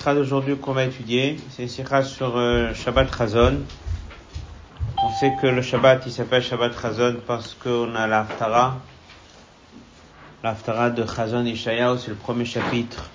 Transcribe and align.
sikha 0.00 0.14
d'aujourd'hui 0.14 0.56
qu'on 0.56 0.72
va 0.72 0.84
étudier, 0.84 1.36
c'est 1.50 1.68
sikha 1.68 2.02
sur 2.02 2.38
euh, 2.38 2.72
Shabbat 2.72 3.14
Chazon. 3.14 3.60
On 4.96 5.12
sait 5.12 5.30
que 5.42 5.46
le 5.46 5.60
Shabbat, 5.60 6.04
il 6.06 6.12
s'appelle 6.12 6.42
Shabbat 6.42 6.72
Chazon 6.80 7.16
parce 7.26 7.52
qu'on 7.54 7.94
a 7.94 8.06
l'Aftara. 8.06 8.78
L'Aftara 10.42 10.88
de 10.88 11.04
Chazon 11.04 11.44
Ishayahu, 11.44 11.98
c'est 11.98 12.08
le 12.08 12.14
premier 12.14 12.46
chapitre 12.46 13.10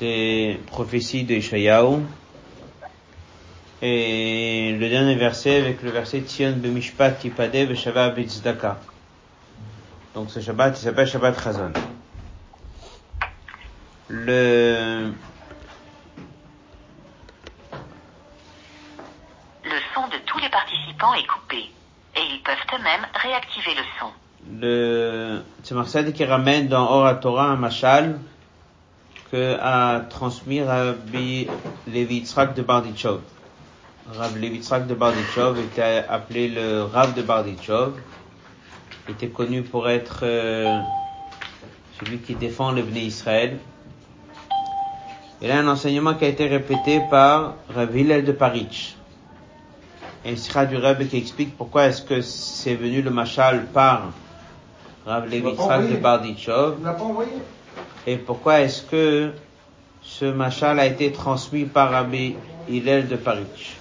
des 0.00 0.58
prophéties 0.68 1.24
de 1.24 1.34
Ishayahu. 1.34 1.98
Et 3.82 4.74
le 4.80 4.88
dernier 4.88 5.16
verset 5.16 5.60
avec 5.60 5.82
le 5.82 5.90
verset 5.90 6.20
Tzion 6.20 6.54
Bemishpat 6.56 7.10
Tipade 7.10 7.54
Veshavah 7.54 8.08
Bitzdaka. 8.08 8.78
Donc 10.14 10.30
ce 10.30 10.40
Shabbat, 10.40 10.78
il 10.78 10.82
s'appelle 10.82 11.06
Shabbat 11.06 11.38
Chazon. 11.38 11.72
Le 14.08 15.12
son 19.94 20.08
de 20.08 20.18
tous 20.24 20.38
participants 20.98 21.14
est 21.14 21.26
coupé. 21.26 21.70
Et 22.16 22.20
ils 22.20 22.42
peuvent 22.42 22.78
eux-mêmes 22.78 23.06
réactiver 23.14 23.74
le 23.74 23.82
son. 23.98 24.10
le 24.60 25.42
Tzemach 25.62 26.12
qui 26.12 26.24
ramène 26.24 26.68
dans 26.68 26.90
Oratora 26.90 27.44
un 27.44 27.56
machal 27.56 28.18
que 29.30 29.56
a 29.60 30.00
transmis 30.00 30.62
Rabbi 30.62 31.46
Levi 31.86 32.22
de 32.56 32.62
Bardichov. 32.62 33.20
Rabbi 34.10 34.40
Levi 34.40 34.60
de 34.86 34.94
Bardichov 34.94 35.58
était 35.58 36.04
appelé 36.08 36.48
le 36.48 36.82
Rav 36.84 37.14
de 37.14 37.22
Bardichov. 37.22 38.00
Il 39.06 39.14
était 39.14 39.28
connu 39.28 39.62
pour 39.62 39.88
être 39.88 40.20
euh, 40.22 40.80
celui 41.98 42.18
qui 42.18 42.34
défend 42.34 42.72
le 42.72 42.82
Bnei 42.82 43.04
Israël. 43.06 43.58
Il 45.40 45.50
a 45.50 45.58
un 45.58 45.68
enseignement 45.68 46.14
qui 46.14 46.24
a 46.24 46.28
été 46.28 46.46
répété 46.48 47.00
par 47.10 47.54
Rabbi 47.74 48.00
Hillel 48.00 48.24
de 48.24 48.32
Paritch. 48.32 48.97
Et 50.24 50.32
il 50.32 50.38
sera 50.38 50.66
du 50.66 50.76
Rebbe 50.76 51.06
qui 51.08 51.16
explique 51.16 51.56
pourquoi 51.56 51.86
est-ce 51.86 52.02
que 52.02 52.20
c'est 52.20 52.74
venu 52.74 53.02
le 53.02 53.10
machal 53.10 53.66
par 53.66 54.10
Rav 55.06 55.24
Levi 55.26 55.42
de 55.42 57.02
envoyé 57.02 57.30
Et 58.06 58.16
pourquoi 58.16 58.60
est-ce 58.60 58.82
que 58.82 59.32
ce 60.02 60.24
machal 60.24 60.80
a 60.80 60.86
été 60.86 61.12
transmis 61.12 61.64
par 61.64 61.90
Rabbi 61.90 62.36
Hillel 62.68 63.08
de 63.08 63.16
Paris 63.16 63.76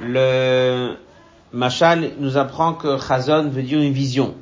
Le 0.00 0.96
machal 1.52 2.12
nous 2.18 2.36
apprend 2.36 2.74
que 2.74 2.98
Chazon 2.98 3.48
veut 3.48 3.62
dire 3.62 3.80
une 3.80 3.92
vision. 3.92 4.34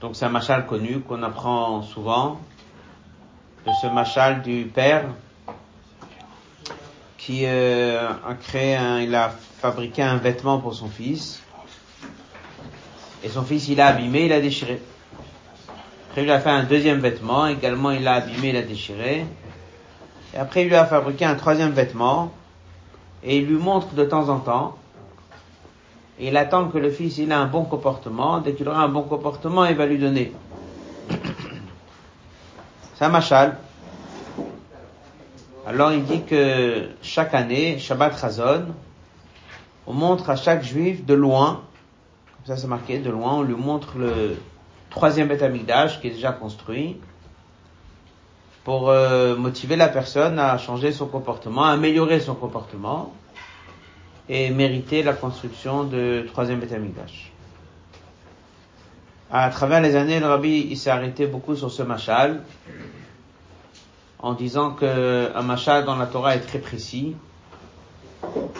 Donc 0.00 0.16
c'est 0.16 0.24
un 0.24 0.30
machal 0.30 0.66
connu 0.66 1.00
qu'on 1.00 1.22
apprend 1.22 1.82
souvent. 1.82 2.40
De 3.66 3.72
ce 3.82 3.88
machal 3.88 4.42
du 4.42 4.70
père 4.72 5.04
qui 7.26 7.42
euh, 7.44 8.08
a 8.08 8.34
créé 8.34 8.76
un, 8.76 9.00
il 9.00 9.12
a 9.12 9.30
fabriqué 9.30 10.00
un 10.00 10.16
vêtement 10.16 10.60
pour 10.60 10.76
son 10.76 10.86
fils. 10.86 11.42
Et 13.24 13.28
son 13.28 13.42
fils, 13.42 13.66
il 13.66 13.80
a 13.80 13.88
abîmé, 13.88 14.26
il 14.26 14.32
a 14.32 14.40
déchiré. 14.40 14.80
Après, 16.08 16.20
il 16.20 16.26
lui 16.26 16.30
a 16.30 16.38
fait 16.38 16.50
un 16.50 16.62
deuxième 16.62 17.00
vêtement, 17.00 17.48
également 17.48 17.90
il 17.90 18.04
l'a 18.04 18.14
abîmé, 18.14 18.50
il 18.50 18.56
a 18.56 18.62
déchiré. 18.62 19.26
Et 20.34 20.38
après, 20.38 20.62
il 20.62 20.68
lui 20.68 20.76
a 20.76 20.84
fabriqué 20.84 21.24
un 21.24 21.34
troisième 21.34 21.72
vêtement, 21.72 22.32
et 23.24 23.38
il 23.38 23.46
lui 23.46 23.56
montre 23.56 23.94
de 23.94 24.04
temps 24.04 24.28
en 24.28 24.38
temps, 24.38 24.76
et 26.20 26.28
il 26.28 26.36
attend 26.36 26.68
que 26.68 26.78
le 26.78 26.92
fils, 26.92 27.18
il 27.18 27.32
a 27.32 27.40
un 27.40 27.46
bon 27.46 27.64
comportement, 27.64 28.38
dès 28.38 28.54
qu'il 28.54 28.68
aura 28.68 28.84
un 28.84 28.88
bon 28.88 29.02
comportement, 29.02 29.64
il 29.64 29.74
va 29.74 29.86
lui 29.86 29.98
donner. 29.98 30.32
C'est 32.94 33.04
un 33.04 33.08
machal. 33.08 33.58
Alors 35.68 35.90
il 35.90 36.04
dit 36.04 36.22
que 36.22 36.90
chaque 37.02 37.34
année, 37.34 37.80
Shabbat 37.80 38.16
Chazon, 38.20 38.66
on 39.88 39.92
montre 39.92 40.30
à 40.30 40.36
chaque 40.36 40.62
juif 40.62 41.04
de 41.04 41.12
loin, 41.12 41.64
comme 42.36 42.46
ça 42.46 42.56
c'est 42.56 42.68
marqué, 42.68 43.00
de 43.00 43.10
loin, 43.10 43.38
on 43.38 43.42
lui 43.42 43.56
montre 43.56 43.98
le 43.98 44.36
troisième 44.90 45.26
Beth 45.26 45.42
Amikdash 45.42 46.00
qui 46.00 46.06
est 46.06 46.12
déjà 46.12 46.30
construit, 46.30 47.00
pour 48.62 48.90
euh, 48.90 49.34
motiver 49.34 49.74
la 49.74 49.88
personne 49.88 50.38
à 50.38 50.56
changer 50.56 50.92
son 50.92 51.08
comportement, 51.08 51.64
à 51.64 51.72
améliorer 51.72 52.20
son 52.20 52.36
comportement, 52.36 53.12
et 54.28 54.50
mériter 54.50 55.02
la 55.02 55.14
construction 55.14 55.82
de 55.82 56.26
troisième 56.28 56.60
Beth 56.60 56.74
Amikdash. 56.74 57.32
À 59.32 59.50
travers 59.50 59.80
les 59.80 59.96
années, 59.96 60.20
le 60.20 60.26
rabbi 60.26 60.76
s'est 60.76 60.90
arrêté 60.90 61.26
beaucoup 61.26 61.56
sur 61.56 61.72
ce 61.72 61.82
machal, 61.82 62.44
en 64.18 64.34
disant 64.34 64.72
que 64.72 65.30
un 65.34 65.42
machal 65.42 65.84
dans 65.84 65.96
la 65.96 66.06
Torah 66.06 66.36
est 66.36 66.40
très 66.40 66.58
précis. 66.58 67.14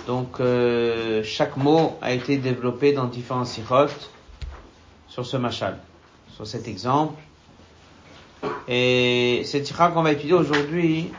Donc 0.07 0.41
euh, 0.41 1.23
chaque 1.25 1.57
mot 1.57 1.99
a 2.03 2.13
été 2.13 2.37
développé 2.37 2.93
dans 2.93 3.07
différents 3.07 3.45
sikhot 3.45 3.89
sur 5.09 5.27
ce 5.27 5.37
machal, 5.37 5.79
sur 6.35 6.47
cet 6.47 6.69
exemple. 6.69 7.21
Et 8.69 9.43
cette 9.45 9.67
sikha 9.67 9.89
qu'on 9.89 10.03
va 10.03 10.13
étudier 10.13 10.35
aujourd'hui, 10.35 11.11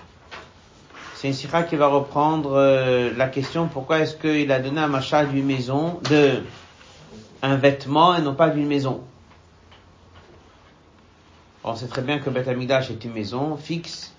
c'est 1.16 1.28
une 1.28 1.34
sikha 1.34 1.64
qui 1.64 1.76
va 1.76 1.88
reprendre 1.88 2.54
euh, 2.54 3.12
la 3.18 3.28
question 3.28 3.68
pourquoi 3.68 4.00
est-ce 4.00 4.16
qu'il 4.16 4.52
a 4.52 4.60
donné 4.60 4.80
un 4.80 4.88
machal 4.88 5.30
d'une 5.30 5.46
maison, 5.46 6.00
de 6.10 6.44
un 7.42 7.56
vêtement 7.56 8.16
et 8.16 8.22
non 8.22 8.36
pas 8.36 8.50
d'une 8.50 8.68
maison? 8.68 9.02
On 11.64 11.76
sait 11.76 11.88
très 11.88 12.02
bien 12.02 12.20
que 12.20 12.30
Beth 12.30 12.48
Amidash 12.48 12.92
est 12.92 13.04
une 13.04 13.12
maison 13.14 13.58
fixe, 13.58 14.14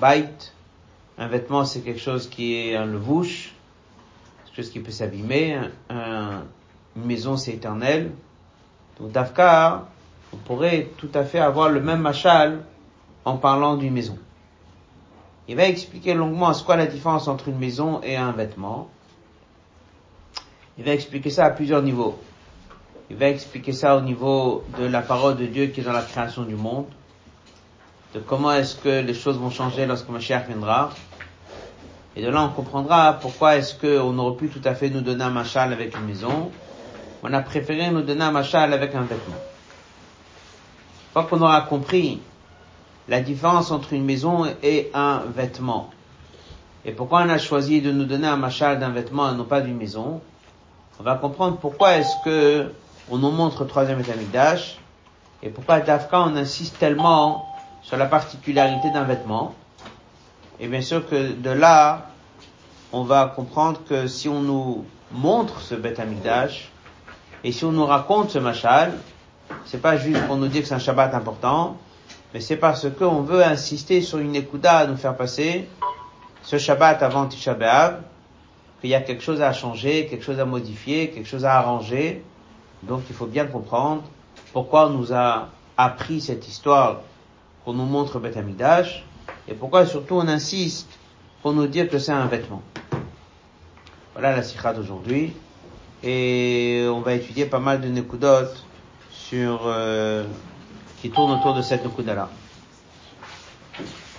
bait. 0.00 0.28
Un 1.18 1.28
vêtement, 1.28 1.64
c'est 1.64 1.80
quelque 1.80 2.00
chose 2.00 2.28
qui 2.28 2.54
est 2.54 2.76
un 2.76 2.86
levouche, 2.86 3.52
quelque 4.46 4.56
chose 4.56 4.70
qui 4.70 4.80
peut 4.80 4.90
s'abîmer. 4.92 5.54
Un- 5.54 5.70
un- 5.90 6.42
une 6.96 7.04
maison, 7.04 7.36
c'est 7.36 7.52
éternel. 7.52 8.12
Donc, 9.00 9.12
Dafkar, 9.12 9.86
on 10.32 10.36
pourrait 10.36 10.88
tout 10.96 11.10
à 11.14 11.24
fait 11.24 11.38
avoir 11.40 11.68
le 11.68 11.80
même 11.80 12.00
machal 12.00 12.60
en 13.24 13.36
parlant 13.36 13.76
d'une 13.76 13.92
maison. 13.92 14.18
Il 15.48 15.56
va 15.56 15.64
expliquer 15.66 16.14
longuement 16.14 16.52
ce 16.52 16.64
qu'est 16.64 16.76
la 16.76 16.86
différence 16.86 17.26
entre 17.26 17.48
une 17.48 17.58
maison 17.58 18.00
et 18.02 18.16
un 18.16 18.32
vêtement. 18.32 18.88
Il 20.76 20.84
va 20.84 20.92
expliquer 20.92 21.30
ça 21.30 21.46
à 21.46 21.50
plusieurs 21.50 21.82
niveaux. 21.82 22.18
Il 23.10 23.16
va 23.16 23.28
expliquer 23.30 23.72
ça 23.72 23.96
au 23.96 24.02
niveau 24.02 24.62
de 24.78 24.84
la 24.84 25.00
parole 25.00 25.36
de 25.36 25.46
Dieu 25.46 25.66
qui 25.68 25.80
est 25.80 25.84
dans 25.84 25.92
la 25.92 26.02
création 26.02 26.42
du 26.42 26.54
monde, 26.54 26.86
de 28.14 28.20
comment 28.20 28.52
est-ce 28.52 28.76
que 28.76 29.00
les 29.02 29.14
choses 29.14 29.38
vont 29.38 29.50
changer 29.50 29.86
lorsque 29.86 30.08
Mashiach 30.08 30.46
viendra. 30.46 30.90
Et 32.16 32.22
de 32.22 32.30
là, 32.30 32.42
on 32.42 32.48
comprendra 32.48 33.12
pourquoi 33.14 33.56
est-ce 33.56 33.74
qu'on 33.74 34.18
aurait 34.18 34.36
pu 34.36 34.48
tout 34.48 34.62
à 34.64 34.74
fait 34.74 34.90
nous 34.90 35.02
donner 35.02 35.24
un 35.24 35.30
machal 35.30 35.72
avec 35.72 35.96
une 35.96 36.04
maison. 36.04 36.50
On 37.22 37.32
a 37.32 37.40
préféré 37.40 37.90
nous 37.90 38.02
donner 38.02 38.24
un 38.24 38.30
machal 38.30 38.72
avec 38.72 38.94
un 38.94 39.02
vêtement. 39.02 39.34
Une 39.34 41.12
fois 41.12 41.24
qu'on 41.24 41.42
aura 41.42 41.60
compris 41.62 42.20
la 43.08 43.20
différence 43.20 43.70
entre 43.70 43.92
une 43.92 44.04
maison 44.04 44.46
et 44.62 44.90
un 44.94 45.22
vêtement, 45.34 45.90
et 46.84 46.92
pourquoi 46.92 47.22
on 47.22 47.28
a 47.28 47.38
choisi 47.38 47.80
de 47.80 47.90
nous 47.90 48.04
donner 48.04 48.28
un 48.28 48.36
machal 48.36 48.78
d'un 48.78 48.90
vêtement 48.90 49.30
et 49.32 49.34
non 49.34 49.44
pas 49.44 49.60
d'une 49.60 49.76
maison, 49.76 50.20
on 51.00 51.02
va 51.02 51.14
comprendre 51.16 51.56
pourquoi 51.56 51.96
est-ce 51.96 52.14
que 52.24 52.72
on 53.10 53.18
nous 53.18 53.30
montre 53.30 53.62
le 53.62 53.68
troisième 53.68 54.00
étamikdash 54.00 54.78
et 55.42 55.50
pourquoi 55.50 55.80
Dafka 55.80 56.20
on 56.20 56.36
insiste 56.36 56.78
tellement 56.78 57.47
sur 57.88 57.96
la 57.96 58.04
particularité 58.04 58.90
d'un 58.90 59.04
vêtement. 59.04 59.54
Et 60.60 60.68
bien 60.68 60.82
sûr 60.82 61.08
que 61.08 61.32
de 61.32 61.48
là, 61.48 62.10
on 62.92 63.02
va 63.02 63.32
comprendre 63.34 63.80
que 63.88 64.06
si 64.06 64.28
on 64.28 64.42
nous 64.42 64.84
montre 65.10 65.62
ce 65.62 65.74
Beth 65.74 65.98
Amikdash, 65.98 66.70
et 67.44 67.50
si 67.50 67.64
on 67.64 67.72
nous 67.72 67.86
raconte 67.86 68.28
ce 68.28 68.38
machal, 68.38 68.92
c'est 69.64 69.80
pas 69.80 69.96
juste 69.96 70.20
pour 70.26 70.36
nous 70.36 70.48
dire 70.48 70.60
que 70.60 70.68
c'est 70.68 70.74
un 70.74 70.78
Shabbat 70.78 71.14
important, 71.14 71.78
mais 72.34 72.40
c'est 72.40 72.58
parce 72.58 72.86
qu'on 72.90 73.22
veut 73.22 73.42
insister 73.42 74.02
sur 74.02 74.18
une 74.18 74.36
ékouda 74.36 74.76
à 74.76 74.86
nous 74.86 74.98
faire 74.98 75.16
passer 75.16 75.66
ce 76.42 76.58
Shabbat 76.58 77.02
avant 77.02 77.24
Tisha 77.24 77.54
B'Av, 77.54 78.02
qu'il 78.82 78.90
y 78.90 78.94
a 78.94 79.00
quelque 79.00 79.22
chose 79.22 79.40
à 79.40 79.54
changer, 79.54 80.08
quelque 80.08 80.26
chose 80.26 80.40
à 80.40 80.44
modifier, 80.44 81.08
quelque 81.08 81.26
chose 81.26 81.46
à 81.46 81.54
arranger. 81.54 82.22
Donc 82.82 83.04
il 83.08 83.16
faut 83.16 83.24
bien 83.26 83.46
comprendre 83.46 84.02
pourquoi 84.52 84.88
on 84.88 84.90
nous 84.90 85.14
a 85.14 85.48
appris 85.78 86.20
cette 86.20 86.46
histoire 86.46 86.98
qu'on 87.68 87.74
nous 87.74 87.84
montre 87.84 88.18
Beth 88.18 88.38
Amikdash, 88.38 89.04
et 89.46 89.52
pourquoi 89.52 89.84
surtout 89.84 90.14
on 90.14 90.26
insiste 90.26 90.88
pour 91.42 91.52
nous 91.52 91.66
dire 91.66 91.90
que 91.90 91.98
c'est 91.98 92.12
un 92.12 92.24
vêtement. 92.24 92.62
Voilà 94.14 94.34
la 94.34 94.42
sikha 94.42 94.72
d'aujourd'hui. 94.72 95.34
Et 96.02 96.86
on 96.90 97.02
va 97.02 97.12
étudier 97.12 97.44
pas 97.44 97.58
mal 97.58 97.82
de 97.82 97.88
nekudot 97.88 98.48
sur, 99.10 99.64
euh, 99.66 100.24
qui 101.02 101.10
tournent 101.10 101.38
autour 101.38 101.52
de 101.52 101.60
cette 101.60 101.84
nekuda-là. 101.84 102.30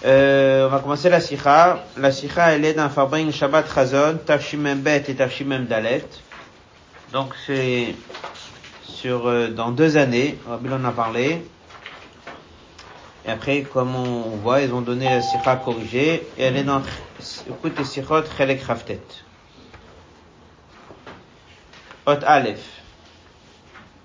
Euh, 0.05 0.67
on 0.67 0.69
va 0.69 0.79
commencer 0.81 1.09
la 1.09 1.19
sikha. 1.19 1.83
La 1.97 2.11
sikha, 2.11 2.51
elle 2.51 2.65
est 2.65 2.75
d'un 2.75 2.89
Fabring 2.89 3.31
Shabbat 3.31 3.65
Chazon, 3.73 4.19
Tafshimem 4.27 4.81
Bet 4.81 5.05
et 5.07 5.15
Tafshimem 5.15 5.65
Dalet. 5.65 6.05
Donc 7.13 7.33
c'est 7.47 7.95
sur, 8.83 9.25
euh, 9.25 9.47
dans 9.47 9.71
deux 9.71 9.97
années, 9.97 10.37
Rabbi 10.47 10.71
en 10.71 10.85
a 10.85 10.91
parlé. 10.91 11.41
Et 13.25 13.29
après, 13.29 13.63
comme 13.63 13.95
on 13.95 14.37
voit, 14.37 14.61
ils 14.61 14.73
ont 14.73 14.81
donné 14.81 15.05
la 15.05 15.21
sikha 15.21 15.57
corrigée, 15.57 16.27
et 16.37 16.43
elle 16.43 16.55
est 16.55 16.63
dans 16.63 16.81
écoute 17.49 17.83
sikhot 17.83 18.23
chelek 18.37 18.63
raftet. 18.63 19.01
Ot 22.05 22.23
Aleph. 22.25 22.65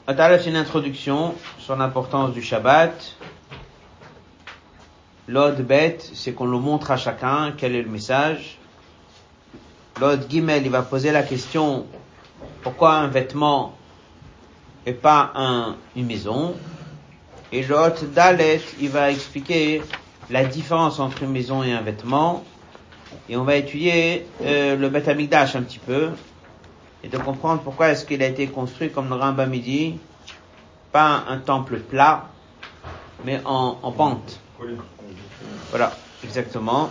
Ot 0.09 0.19
Aleph, 0.19 0.43
c'est 0.43 0.51
une 0.51 0.57
introduction 0.57 1.35
sur 1.59 1.77
l'importance 1.77 2.33
du 2.33 2.43
Shabbat. 2.43 3.17
L'Od 5.27 5.63
Bet, 5.63 5.99
c'est 6.13 6.33
qu'on 6.33 6.47
le 6.47 6.59
montre 6.59 6.91
à 6.91 6.99
chacun, 6.99 7.55
quel 7.57 7.75
est 7.75 7.83
le 7.83 7.89
message. 7.89 8.59
L'Od 10.01 10.27
Gimel, 10.29 10.67
il 10.67 10.71
va 10.71 10.83
poser 10.83 11.13
la 11.13 11.23
question, 11.23 11.87
pourquoi 12.63 12.95
un 12.95 13.07
vêtement 13.07 13.75
et 14.85 14.93
pas 14.93 15.33
un, 15.35 15.77
une 15.97 16.07
maison? 16.07 16.57
Et 17.55 17.63
l'autre, 17.63 18.05
Dalet, 18.07 18.61
il 18.81 18.89
va 18.89 19.13
expliquer 19.13 19.81
la 20.29 20.45
différence 20.45 20.99
entre 20.99 21.23
une 21.23 21.31
maison 21.31 21.63
et 21.63 21.71
un 21.71 21.83
vêtement. 21.83 22.43
Et 23.29 23.37
on 23.37 23.45
va 23.45 23.55
étudier 23.55 24.27
euh, 24.43 24.75
le 24.75 24.89
Beth 24.89 25.07
un 25.09 25.63
petit 25.63 25.79
peu. 25.79 26.09
Et 27.05 27.09
de 27.09 27.17
comprendre 27.17 27.63
pourquoi 27.63 27.91
est-ce 27.91 28.05
qu'il 28.07 28.25
a 28.25 28.27
été 28.27 28.49
construit, 28.49 28.91
comme 28.91 29.09
le 29.09 29.15
Rambam 29.15 29.53
dit, 29.53 30.01
pas 30.91 31.23
un, 31.29 31.39
temple 31.39 31.79
plat, 31.79 32.25
mais 33.25 33.41
en, 33.45 33.79
en 33.81 33.93
pente. 33.93 34.41
Voilà, 35.71 35.93
exactement. 36.25 36.91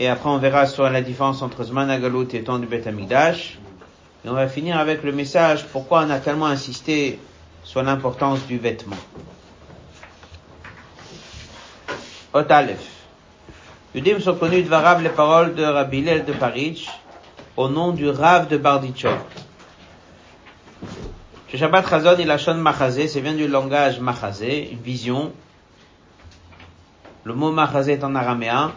Et 0.00 0.08
après, 0.08 0.28
on 0.28 0.38
verra 0.38 0.66
sur 0.66 0.90
la 0.90 1.02
différence 1.02 1.40
entre 1.42 1.62
Zman 1.62 1.88
Agalut 1.88 2.26
et 2.32 2.42
temps 2.42 2.58
du 2.58 2.66
Beth 2.66 2.88
Et 2.88 4.28
on 4.28 4.32
va 4.32 4.48
finir 4.48 4.76
avec 4.76 5.04
le 5.04 5.12
message 5.12 5.66
pourquoi 5.66 6.02
on 6.04 6.10
a 6.10 6.18
tellement 6.18 6.46
insisté 6.46 7.20
sur 7.62 7.84
l'importance 7.84 8.44
du 8.46 8.58
vêtement. 8.58 8.96
Ot 12.35 12.49
Aleph. 12.49 12.87
Yudim 13.93 14.19
sont 14.19 14.35
connus 14.35 14.63
de 14.63 14.69
Varab 14.69 15.01
les 15.01 15.09
paroles 15.09 15.53
de 15.53 15.63
Rabbi 15.63 15.99
Hillel 15.99 16.23
de 16.23 16.33
Paris 16.33 16.87
au 17.57 17.67
nom 17.67 17.91
du 17.91 18.09
Rav 18.09 18.47
de 18.47 18.57
Bardichov. 18.57 19.19
Chez 21.49 21.57
Shabbat 21.57 21.89
Chazon, 21.89 22.15
il 22.19 22.31
a 22.31 22.37
Shon 22.37 22.55
Machazé, 22.55 23.09
c'est 23.09 23.19
vient 23.19 23.33
du 23.33 23.47
langage 23.47 23.99
Machazé, 23.99 24.69
une 24.71 24.79
vision. 24.79 25.33
Le 27.25 27.33
mot 27.33 27.51
Machazé 27.51 27.93
est 27.93 28.03
en 28.03 28.15
araméen. 28.15 28.71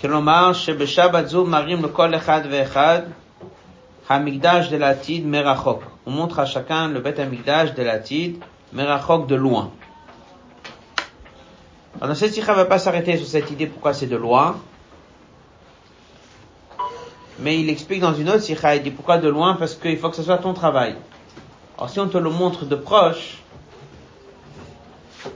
כלומר 0.00 0.52
שבשבת 0.52 1.28
זו 1.28 1.46
מראים 1.46 1.84
לכל 1.84 2.14
אחד 2.14 2.40
ואחד 2.50 3.00
המקדש 4.08 4.72
de 4.72 4.78
l'Atid 4.78 5.26
merachok. 5.26 5.82
On 6.06 6.10
montre 6.10 6.38
à 6.40 6.46
chacun 6.46 6.88
Merachok 8.75 9.27
de 9.27 9.35
loin. 9.35 9.71
Alors, 12.01 12.15
cette 12.15 12.33
sikha 12.33 12.53
va 12.53 12.65
pas 12.65 12.77
s'arrêter 12.77 13.15
sur 13.17 13.25
cette 13.25 13.49
idée 13.49 13.67
pourquoi 13.67 13.93
c'est 13.93 14.05
de 14.05 14.17
loin. 14.17 14.57
Mais 17.39 17.59
il 17.59 17.69
explique 17.69 18.01
dans 18.01 18.13
une 18.13 18.29
autre 18.29 18.41
sikha, 18.41 18.75
il 18.75 18.83
dit 18.83 18.91
pourquoi 18.91 19.17
de 19.17 19.29
loin 19.29 19.55
parce 19.55 19.75
qu'il 19.75 19.97
faut 19.97 20.09
que 20.09 20.15
ce 20.15 20.23
soit 20.23 20.37
ton 20.37 20.53
travail. 20.53 20.95
Alors 21.77 21.89
si 21.89 21.99
on 21.99 22.07
te 22.07 22.17
le 22.17 22.29
montre 22.29 22.65
de 22.65 22.75
proche, 22.75 23.41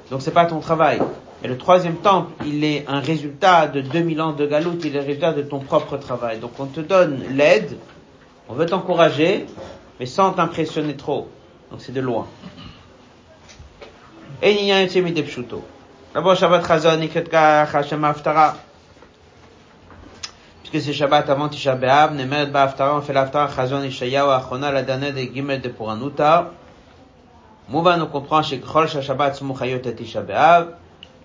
donc 0.09 0.21
c'est 0.21 0.31
pas 0.31 0.45
ton 0.45 0.59
travail. 0.59 1.01
Et 1.43 1.47
le 1.47 1.57
troisième 1.57 1.95
temple, 1.95 2.31
il 2.45 2.63
est 2.63 2.85
un 2.87 2.99
résultat 2.99 3.67
de 3.67 3.81
2000 3.81 4.21
ans 4.21 4.33
de 4.33 4.45
galoute, 4.45 4.83
il 4.83 4.95
est 4.95 4.99
le 4.99 5.05
résultat 5.05 5.33
de 5.33 5.41
ton 5.41 5.59
propre 5.59 5.97
travail. 5.97 6.39
Donc 6.39 6.51
on 6.59 6.65
te 6.65 6.79
donne 6.79 7.23
l'aide, 7.31 7.77
on 8.47 8.53
veut 8.53 8.65
t'encourager, 8.65 9.45
mais 9.99 10.05
sans 10.05 10.31
t'impressionner 10.31 10.95
trop. 10.95 11.29
Donc 11.71 11.81
c'est 11.81 11.93
de 11.93 12.01
loin. 12.01 12.27
אין 14.42 14.56
עניין 14.58 14.82
יוצא 14.82 15.00
מידי 15.00 15.22
פשוטו. 15.22 15.60
לבוא 16.16 16.34
שבת 16.34 16.62
חזון 16.62 17.00
נקראת 17.00 17.28
ככה 17.28 17.82
שם 17.82 18.04
ההפטרה. 18.04 18.52
puisque 20.74 20.86
c'est 20.86 20.92
Shabbat 20.92 21.30
avant 21.30 21.48
Tisha 21.48 21.74
B'Av, 21.74 22.12
נאמרת 22.12 22.52
בהפטרה, 22.52 22.98
on 22.98 23.02
fait 23.02 23.12
l'haftarah 23.12 23.50
חזון 23.50 23.84
ישעיהו 23.84 24.30
האחרונה 24.30 24.70
לדנה 24.70 25.10
דג' 25.10 25.56
דפורענותא. 25.56 26.40
מובן, 27.68 28.00
on 28.00 28.16
comprend 28.16 28.42
שככל 28.42 28.86
שהשבת 28.86 29.34
סמוך 29.34 29.62
היות 29.62 29.86
את 29.86 29.94
תשעה 29.96 30.22
באב, 30.22 30.66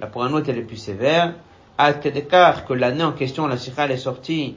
la 0.02 0.06
pouranoute 0.06 0.48
elle 0.48 0.58
est 0.58 0.72
plus 0.72 0.78
sévère, 0.78 1.32
עד 1.78 2.02
כדי 2.02 2.22
כך 2.32 2.62
que 2.68 2.74
l'année 2.74 3.04
en 3.04 3.12
question, 3.12 3.48
la 3.48 3.58
sikha 3.58 3.86
elle 3.86 3.92
est 3.92 3.98
sortie, 3.98 4.56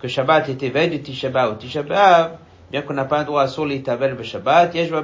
que 0.00 0.08
Shabbat 0.08 0.48
était 0.48 0.70
veille 0.70 0.90
de 0.90 0.96
Tisha 0.96 1.28
B'Av 1.28 1.52
ou 1.52 1.54
Tisha 1.54 1.82
B'Av, 1.82 2.30
bien 2.71 2.81
qu'on 2.81 2.93
n'a 2.93 3.05
pas 3.05 3.19
le 3.19 3.25
droit 3.25 3.43
à 3.43 3.47
sur 3.47 3.65
l'itavel 3.65 4.15
b'shabbat, 4.15 4.73
yesh 4.73 4.89
ba 4.89 5.03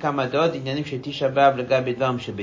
kamadot, 0.00 0.52
chez 0.52 1.00
le 1.02 1.62
gars 1.62 1.80
bedvam 1.80 2.18
chez 2.18 2.34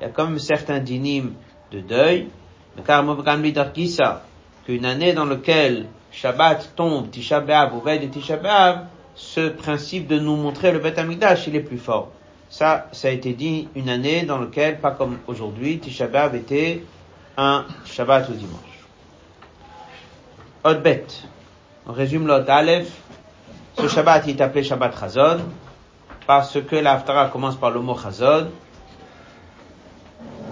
il 0.00 0.04
y 0.04 0.06
a 0.06 0.12
quand 0.12 0.26
même 0.26 0.38
certains 0.38 0.78
dinim 0.78 1.34
de 1.70 1.80
deuil, 1.80 2.28
mais 2.76 2.82
car 2.82 3.02
mouvrgam 3.02 3.42
lidarkisa, 3.42 4.22
qu'une 4.64 4.86
année 4.86 5.12
dans 5.12 5.26
laquelle 5.26 5.86
Shabbat 6.12 6.74
tombe, 6.74 7.10
Tisha 7.10 7.40
B'Av, 7.40 7.76
ou 7.76 7.80
veille 7.80 8.00
de 8.00 8.06
Tisha 8.06 8.36
B'Av, 8.36 8.86
ce 9.14 9.48
principe 9.48 10.06
de 10.06 10.18
nous 10.18 10.36
montrer 10.36 10.72
le 10.72 10.78
Bet 10.78 10.98
Amigdash, 10.98 11.46
il 11.46 11.56
est 11.56 11.60
plus 11.60 11.78
fort. 11.78 12.10
Ça, 12.48 12.88
ça 12.92 13.08
a 13.08 13.10
été 13.10 13.32
dit 13.34 13.68
une 13.76 13.88
année 13.88 14.22
dans 14.22 14.38
laquelle, 14.38 14.80
pas 14.80 14.90
comme 14.92 15.18
aujourd'hui, 15.26 15.78
Tisha 15.78 16.06
B'Av 16.06 16.34
était 16.34 16.82
un 17.36 17.66
Shabbat 17.84 18.30
au 18.30 18.32
dimanche. 18.32 18.56
Hot 20.64 20.74
Bet. 20.76 21.06
On 21.86 21.92
résume 21.92 22.26
l'Hot 22.26 22.44
Aleph. 22.48 22.90
Ce 23.78 23.88
Shabbat 23.88 24.26
est 24.28 24.40
appelé 24.40 24.64
Shabbat 24.64 24.98
Chazon 24.98 25.40
parce 26.26 26.60
que 26.60 26.76
l'Aftara 26.76 27.28
commence 27.28 27.56
par 27.56 27.70
le 27.70 27.80
mot 27.80 27.96
Chazon. 27.96 28.48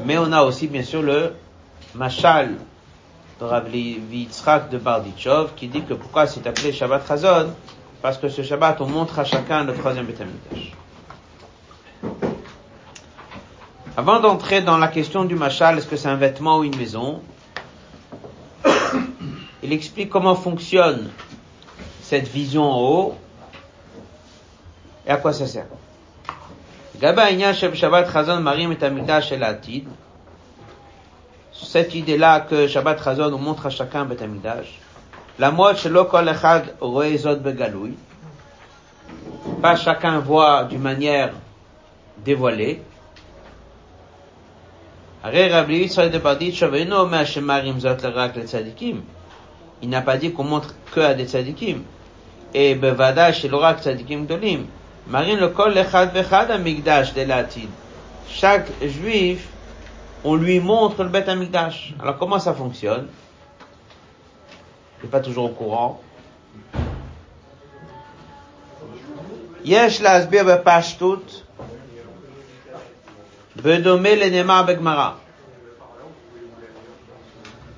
Mais 0.05 0.19
on 0.19 0.32
a 0.32 0.43
aussi 0.43 0.69
bien 0.69 0.82
sûr 0.82 1.03
le 1.03 1.35
Mashal 1.94 2.55
de 3.41 3.44
Rav 3.44 3.75
Yitzhak 3.75 4.70
de 4.70 4.79
Bardichov 4.79 5.55
qui 5.56 5.69
dit 5.69 5.82
que 5.82 5.94
pourquoi 5.94 6.26
c'est 6.26 6.47
appelé 6.47 6.73
Shabbat 6.73 7.06
Chazon? 7.06 7.55
Parce 8.00 8.19
que 8.19 8.29
ce 8.29 8.43
Shabbat 8.43 8.81
on 8.81 8.87
montre 8.87 9.19
à 9.19 9.25
chacun 9.25 9.64
le 9.64 9.75
troisième 9.75 10.06
Betamikdash. 10.06 10.73
Avant 13.97 14.21
d'entrer 14.21 14.61
dans 14.61 14.79
la 14.79 14.87
question 14.87 15.25
du 15.25 15.35
Mashal, 15.35 15.76
est-ce 15.76 15.87
que 15.88 15.97
c'est 15.97 16.09
un 16.09 16.14
vêtement 16.14 16.59
ou 16.59 16.64
une 16.64 16.76
maison? 16.76 17.21
Il 19.64 19.73
explique 19.73 20.09
comment 20.09 20.37
fonctionne 20.37 21.11
cette 22.08 22.26
vision 22.26 22.64
en 22.64 22.81
haut 22.81 23.14
et 25.06 25.11
à 25.11 25.18
quoi 25.18 25.35
ça 25.35 25.47
sert? 25.47 25.66
Cette 31.52 31.94
idée-là 31.94 32.40
que 32.40 32.66
Shabbat 32.66 33.04
Chazon 33.04 33.30
nous 33.30 33.37
montre 33.37 33.66
à 33.66 33.71
chacun 33.71 34.06
Bet 34.06 34.23
Amidash. 34.23 34.80
La 35.38 35.50
mode 35.50 35.76
chez 35.76 35.90
Kol 35.90 36.28
Echad 36.30 36.76
Roezot 36.80 37.37
Begaloui. 37.37 37.94
Pas 39.61 39.76
chacun 39.76 40.18
voit 40.21 40.64
d'une 40.64 40.80
manière 40.80 41.35
dévoilée. 42.25 42.80
Il 49.83 49.90
n'a 49.90 50.00
pas 50.00 50.16
dit 50.16 50.33
qu'on 50.33 50.44
montre 50.44 50.75
que 50.90 51.00
à 51.00 51.12
des 51.12 51.26
tzadikim 51.26 51.83
et 52.53 52.75
bevada 52.75 53.32
chez 53.34 53.48
l'orak 53.48 53.79
tzadikim 53.82 54.25
dolim. 54.25 54.67
Marine 55.08 55.39
le 55.39 55.50
kol 55.50 55.74
lechad 55.74 56.13
vechad 56.13 56.51
amigdash 56.51 57.13
de 57.13 57.24
l'atid. 57.24 57.70
Chaque 58.27 58.70
juif, 58.82 59.48
on 60.24 60.36
lui 60.36 60.60
montre 60.60 61.03
le 61.03 61.10
bet 61.10 61.27
amigdash. 61.29 61.93
Alors 62.00 62.17
comment 62.17 62.39
ça 62.39 62.53
fonctionne 62.53 63.08
Il 65.00 65.05
n'est 65.05 65.12
pas 65.12 65.20
toujours 65.20 65.46
au 65.46 65.53
courant. 65.53 66.01
יש 69.65 70.01
להסביר 70.01 70.43
בפשטות 70.43 71.43
בדומה 73.55 74.15
לנאמר 74.15 74.63
בגמרא. 74.67 75.12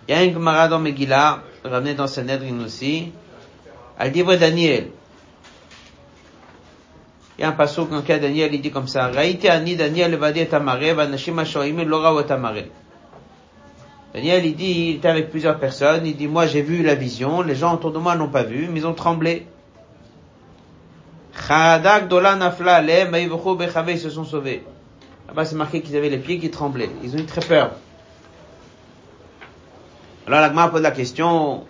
Il 0.07 0.13
y 0.13 0.17
a 0.17 0.23
une 0.23 0.33
Gemara 0.33 0.67
dans 0.67 0.77
Megillah, 0.77 1.41
ramenée 1.63 1.95
dans 1.95 2.05
Sanhedrin 2.05 2.63
aussi, 2.63 3.11
al 4.00 4.10
livre 4.12 4.34
Daniel. 4.36 4.88
Il 7.36 7.42
y 7.42 7.44
a 7.44 7.48
un 7.48 7.52
passage 7.52 7.86
dans 7.90 7.96
lequel 7.96 8.20
Daniel 8.20 8.54
il 8.54 8.62
dit 8.62 8.70
comme 8.70 8.88
ça, 8.88 9.08
Raïti 9.08 9.46
ani 9.48 9.76
Daniel 9.76 10.18
et 10.34 10.54
amare, 10.54 10.94
vanashim 10.94 11.38
et 11.38 12.32
amare. 12.32 12.64
Daniel 14.14 14.46
il 14.46 14.56
dit, 14.56 14.88
il 14.88 14.96
était 14.96 15.08
avec 15.08 15.30
plusieurs 15.30 15.58
personnes, 15.58 16.06
il 16.06 16.16
dit, 16.16 16.28
moi 16.28 16.46
j'ai 16.46 16.62
vu 16.62 16.82
la 16.82 16.94
vision, 16.94 17.42
les 17.42 17.54
gens 17.54 17.74
autour 17.74 17.92
de 17.92 17.98
moi 17.98 18.16
n'ont 18.16 18.30
pas 18.30 18.42
vu, 18.42 18.68
mais 18.70 18.80
ils 18.80 18.86
ont 18.86 18.94
tremblé. 18.94 19.46
Ils 21.32 21.80
se 23.98 24.10
sont 24.10 24.24
sauvés. 24.24 24.64
Là-bas 25.28 25.44
c'est 25.44 25.56
marqué 25.56 25.82
qu'ils 25.82 25.96
avaient 25.96 26.08
les 26.08 26.18
pieds 26.18 26.38
qui 26.38 26.50
tremblaient, 26.50 26.90
ils 27.02 27.14
ont 27.14 27.18
eu 27.18 27.26
très 27.26 27.42
peur. 27.42 27.72
Alors 30.26 30.40
la 30.40 30.68
pose 30.68 30.80
la 30.80 30.90
question, 30.90 31.64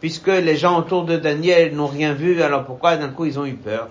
puisque 0.00 0.26
les 0.26 0.56
gens 0.56 0.78
autour 0.78 1.04
de 1.04 1.16
Daniel 1.16 1.74
n'ont 1.74 1.86
rien 1.86 2.12
vu, 2.12 2.42
alors 2.42 2.64
pourquoi 2.64 2.96
d'un 2.96 3.08
coup 3.08 3.24
ils 3.24 3.38
ont 3.38 3.46
eu 3.46 3.54
peur? 3.54 3.88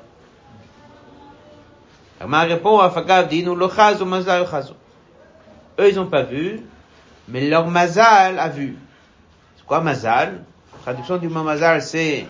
Eux, 5.79 5.89
ils 5.89 5.95
n'ont 5.95 6.05
pas 6.07 6.23
vu, 6.23 6.61
mais 7.27 7.47
leur 7.49 7.67
mazal 7.67 8.39
a 8.39 8.49
vu. 8.49 8.77
C'est 9.57 9.65
quoi 9.65 9.81
mazal? 9.81 10.43
La 10.73 10.79
traduction 10.83 11.17
du 11.17 11.29
mot 11.29 11.43
mazal, 11.43 11.81
c'est 11.81 12.27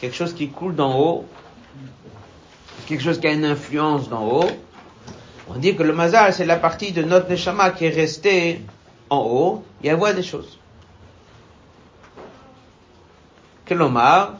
quelque 0.00 0.14
chose 0.14 0.34
qui 0.34 0.48
coule 0.48 0.74
d'en 0.74 0.98
haut, 0.98 1.24
quelque 2.86 3.02
chose 3.02 3.18
qui 3.20 3.26
a 3.26 3.32
une 3.32 3.44
influence 3.44 4.08
d'en 4.08 4.24
haut. 4.26 4.50
On 5.48 5.58
dit 5.58 5.74
que 5.76 5.82
le 5.82 5.92
mazal, 5.92 6.32
c'est 6.32 6.44
la 6.44 6.56
partie 6.56 6.92
de 6.92 7.02
notre 7.02 7.30
neshama 7.30 7.70
qui 7.70 7.86
est 7.86 7.90
restée 7.90 8.60
en 9.10 9.20
haut 9.20 9.64
et 9.82 9.88
elle 9.88 9.96
voit 9.96 10.12
des 10.12 10.22
choses. 10.22 10.58
Kelomar, 13.64 14.34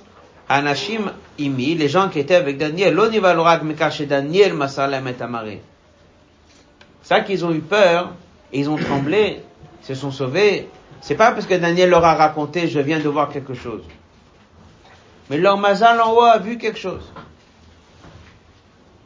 Anashim 0.48 1.12
Imi, 1.38 1.74
les 1.74 1.88
gens 1.88 2.08
qui 2.08 2.18
étaient 2.18 2.34
avec 2.34 2.56
Daniel, 2.56 2.94
l'onivalorag 2.94 3.62
chez 3.90 4.06
Daniel 4.06 4.54
Masalem 4.54 5.06
et 5.06 5.22
Amaré. 5.22 5.62
Ça 7.02 7.20
qu'ils 7.20 7.44
ont 7.44 7.52
eu 7.52 7.60
peur, 7.60 8.12
ils 8.52 8.68
ont 8.68 8.76
tremblé, 8.76 9.42
se 9.82 9.94
sont 9.94 10.10
sauvés, 10.10 10.68
c'est 11.00 11.14
pas 11.14 11.32
parce 11.32 11.46
que 11.46 11.54
Daniel 11.54 11.90
leur 11.90 12.04
a 12.04 12.14
raconté, 12.14 12.68
je 12.68 12.80
viens 12.80 12.98
de 12.98 13.08
voir 13.08 13.30
quelque 13.30 13.54
chose. 13.54 13.82
Mais 15.30 15.36
leur 15.36 15.58
mazal 15.58 16.00
en 16.00 16.12
haut 16.12 16.22
a 16.22 16.38
vu 16.38 16.58
quelque 16.58 16.78
chose. 16.78 17.12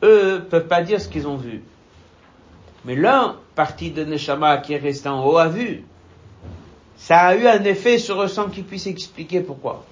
Eux 0.03 0.45
peuvent 0.49 0.69
pas 0.69 0.83
dire 0.83 1.01
ce 1.01 1.09
qu'ils 1.09 1.27
ont 1.27 1.37
vu. 1.37 1.63
Mais 2.85 2.97
l'un, 2.97 3.37
parti 3.55 3.91
de 3.91 4.05
Neshama 4.05 4.59
qui 4.59 4.75
est 4.75 4.79
resté 4.79 5.09
en 5.09 5.25
haut, 5.25 5.39
a 5.39 5.49
vu. 5.49 5.85
Ça 6.97 7.21
a 7.21 7.35
eu 7.35 7.47
un 7.47 7.63
effet 7.65 7.99
sur 7.99 8.23
eux 8.23 8.29
sans 8.29 8.49
qu'ils 8.49 8.65
puissent 8.65 8.87
expliquer 8.87 9.41
pourquoi. 9.41 9.85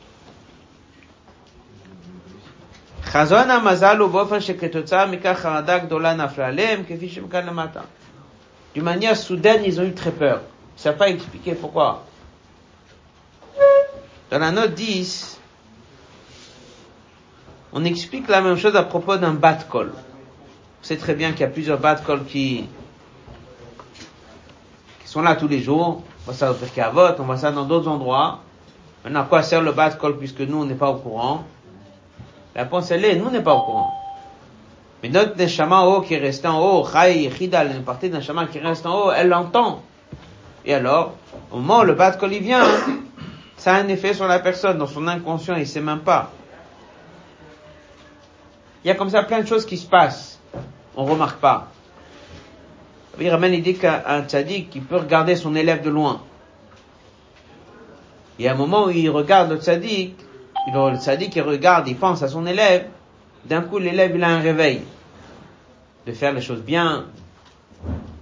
D'une 8.75 8.85
manière 8.85 9.17
soudaine, 9.17 9.63
ils 9.65 9.81
ont 9.81 9.85
eu 9.85 9.95
très 9.95 10.13
peur. 10.13 10.43
Ça 10.77 10.91
n'a 10.91 10.97
pas 10.97 11.09
expliqué 11.09 11.55
pourquoi. 11.55 12.05
Dans 14.31 14.39
la 14.39 14.53
note 14.53 14.75
10, 14.75 15.41
on 17.73 17.85
explique 17.85 18.29
la 18.29 18.41
même 18.41 18.57
chose 18.57 18.77
à 18.77 18.85
propos 18.85 19.17
d'un 19.17 19.35
bat 19.35 19.59
col. 19.69 19.89
Vous 19.89 20.87
savez 20.87 21.01
très 21.01 21.15
bien 21.15 21.33
qu'il 21.33 21.41
y 21.41 21.45
a 21.45 21.49
plusieurs 21.49 21.79
bat 21.79 22.01
qui, 22.29 22.29
qui 22.29 22.69
sont 25.11 25.23
là 25.23 25.35
tous 25.35 25.49
les 25.49 25.61
jours. 25.61 26.03
On 26.21 26.25
voit 26.25 26.35
ça 26.35 26.53
au 26.53 26.55
Perkavot, 26.55 27.19
on 27.19 27.25
voit 27.25 27.37
ça 27.37 27.51
dans 27.51 27.65
d'autres 27.65 27.89
endroits. 27.89 28.39
Maintenant, 29.03 29.23
à 29.23 29.25
quoi 29.25 29.43
sert 29.43 29.61
le 29.61 29.73
bat 29.73 29.91
col 29.91 30.17
puisque 30.17 30.41
nous, 30.41 30.61
on 30.61 30.65
n'est 30.65 30.75
pas 30.75 30.89
au 30.91 30.97
courant? 30.97 31.45
La 32.55 32.63
réponse, 32.63 32.93
elle 32.93 33.05
est, 33.05 33.17
nous, 33.17 33.27
on 33.27 33.31
n'est 33.31 33.43
pas 33.43 33.55
au 33.55 33.63
courant. 33.63 33.93
Mais 35.03 35.09
notre 35.09 35.37
neshama 35.37 35.83
haut 35.83 36.03
qui 36.03 36.15
est 36.15 36.19
resté 36.19 36.47
en 36.47 36.61
haut, 36.61 36.87
Chai 36.87 37.29
Chidal, 37.37 37.73
une 37.75 37.83
partie 37.83 38.09
d'un 38.09 38.19
neshama 38.19 38.47
qui 38.47 38.61
reste 38.61 38.87
en 38.87 39.07
haut, 39.07 39.11
elle 39.11 39.29
l'entend. 39.29 39.83
Et 40.65 40.75
alors, 40.75 41.15
au 41.51 41.57
moment 41.57 41.81
où 41.81 41.85
le 41.85 41.95
bat 41.95 42.13
col 42.13 42.31
vient, 42.31 42.63
ça 43.57 43.75
a 43.75 43.81
un 43.81 43.89
effet 43.89 44.15
sur 44.15 44.29
la 44.29 44.39
personne, 44.39 44.79
dans 44.79 44.87
son 44.87 45.09
inconscient, 45.09 45.57
il 45.57 45.67
sait 45.67 45.81
même 45.81 46.01
pas. 46.01 46.31
Il 48.85 48.89
y 48.89 48.91
a 48.93 48.95
comme 48.95 49.11
ça 49.11 49.25
plein 49.25 49.41
de 49.41 49.47
choses 49.47 49.67
qui 49.67 49.77
se 49.77 49.89
passent. 49.89 50.39
On 50.97 51.05
remarque 51.05 51.41
pas. 51.41 51.69
Il 53.19 53.29
ramène 53.29 53.53
l'idée 53.53 53.75
qu'un 53.75 54.23
tzaddik 54.27 54.71
qui 54.71 54.81
peut 54.81 54.97
regarder 54.97 55.37
son 55.37 55.55
élève 55.55 55.83
de 55.83 55.91
loin. 55.91 56.23
Il 58.39 58.45
y 58.45 58.49
a 58.49 58.53
un 58.53 58.57
moment 58.57 58.87
où 58.87 58.91
il 58.91 59.11
regarde 59.11 59.51
le 59.51 59.59
tzaddik, 59.59 60.15
le 60.73 60.97
tzaddik 60.97 61.35
il 61.37 61.43
regarde, 61.43 61.89
il 61.89 61.97
pense 61.97 62.23
à 62.23 62.29
son 62.29 62.47
élève, 62.47 62.87
d'un 63.45 63.63
coup 63.63 63.79
l'élève 63.79 64.13
il 64.15 64.23
a 64.23 64.29
un 64.29 64.41
réveil 64.41 64.83
de 66.07 66.13
faire 66.13 66.33
les 66.33 66.41
choses 66.41 66.63
bien. 66.63 67.07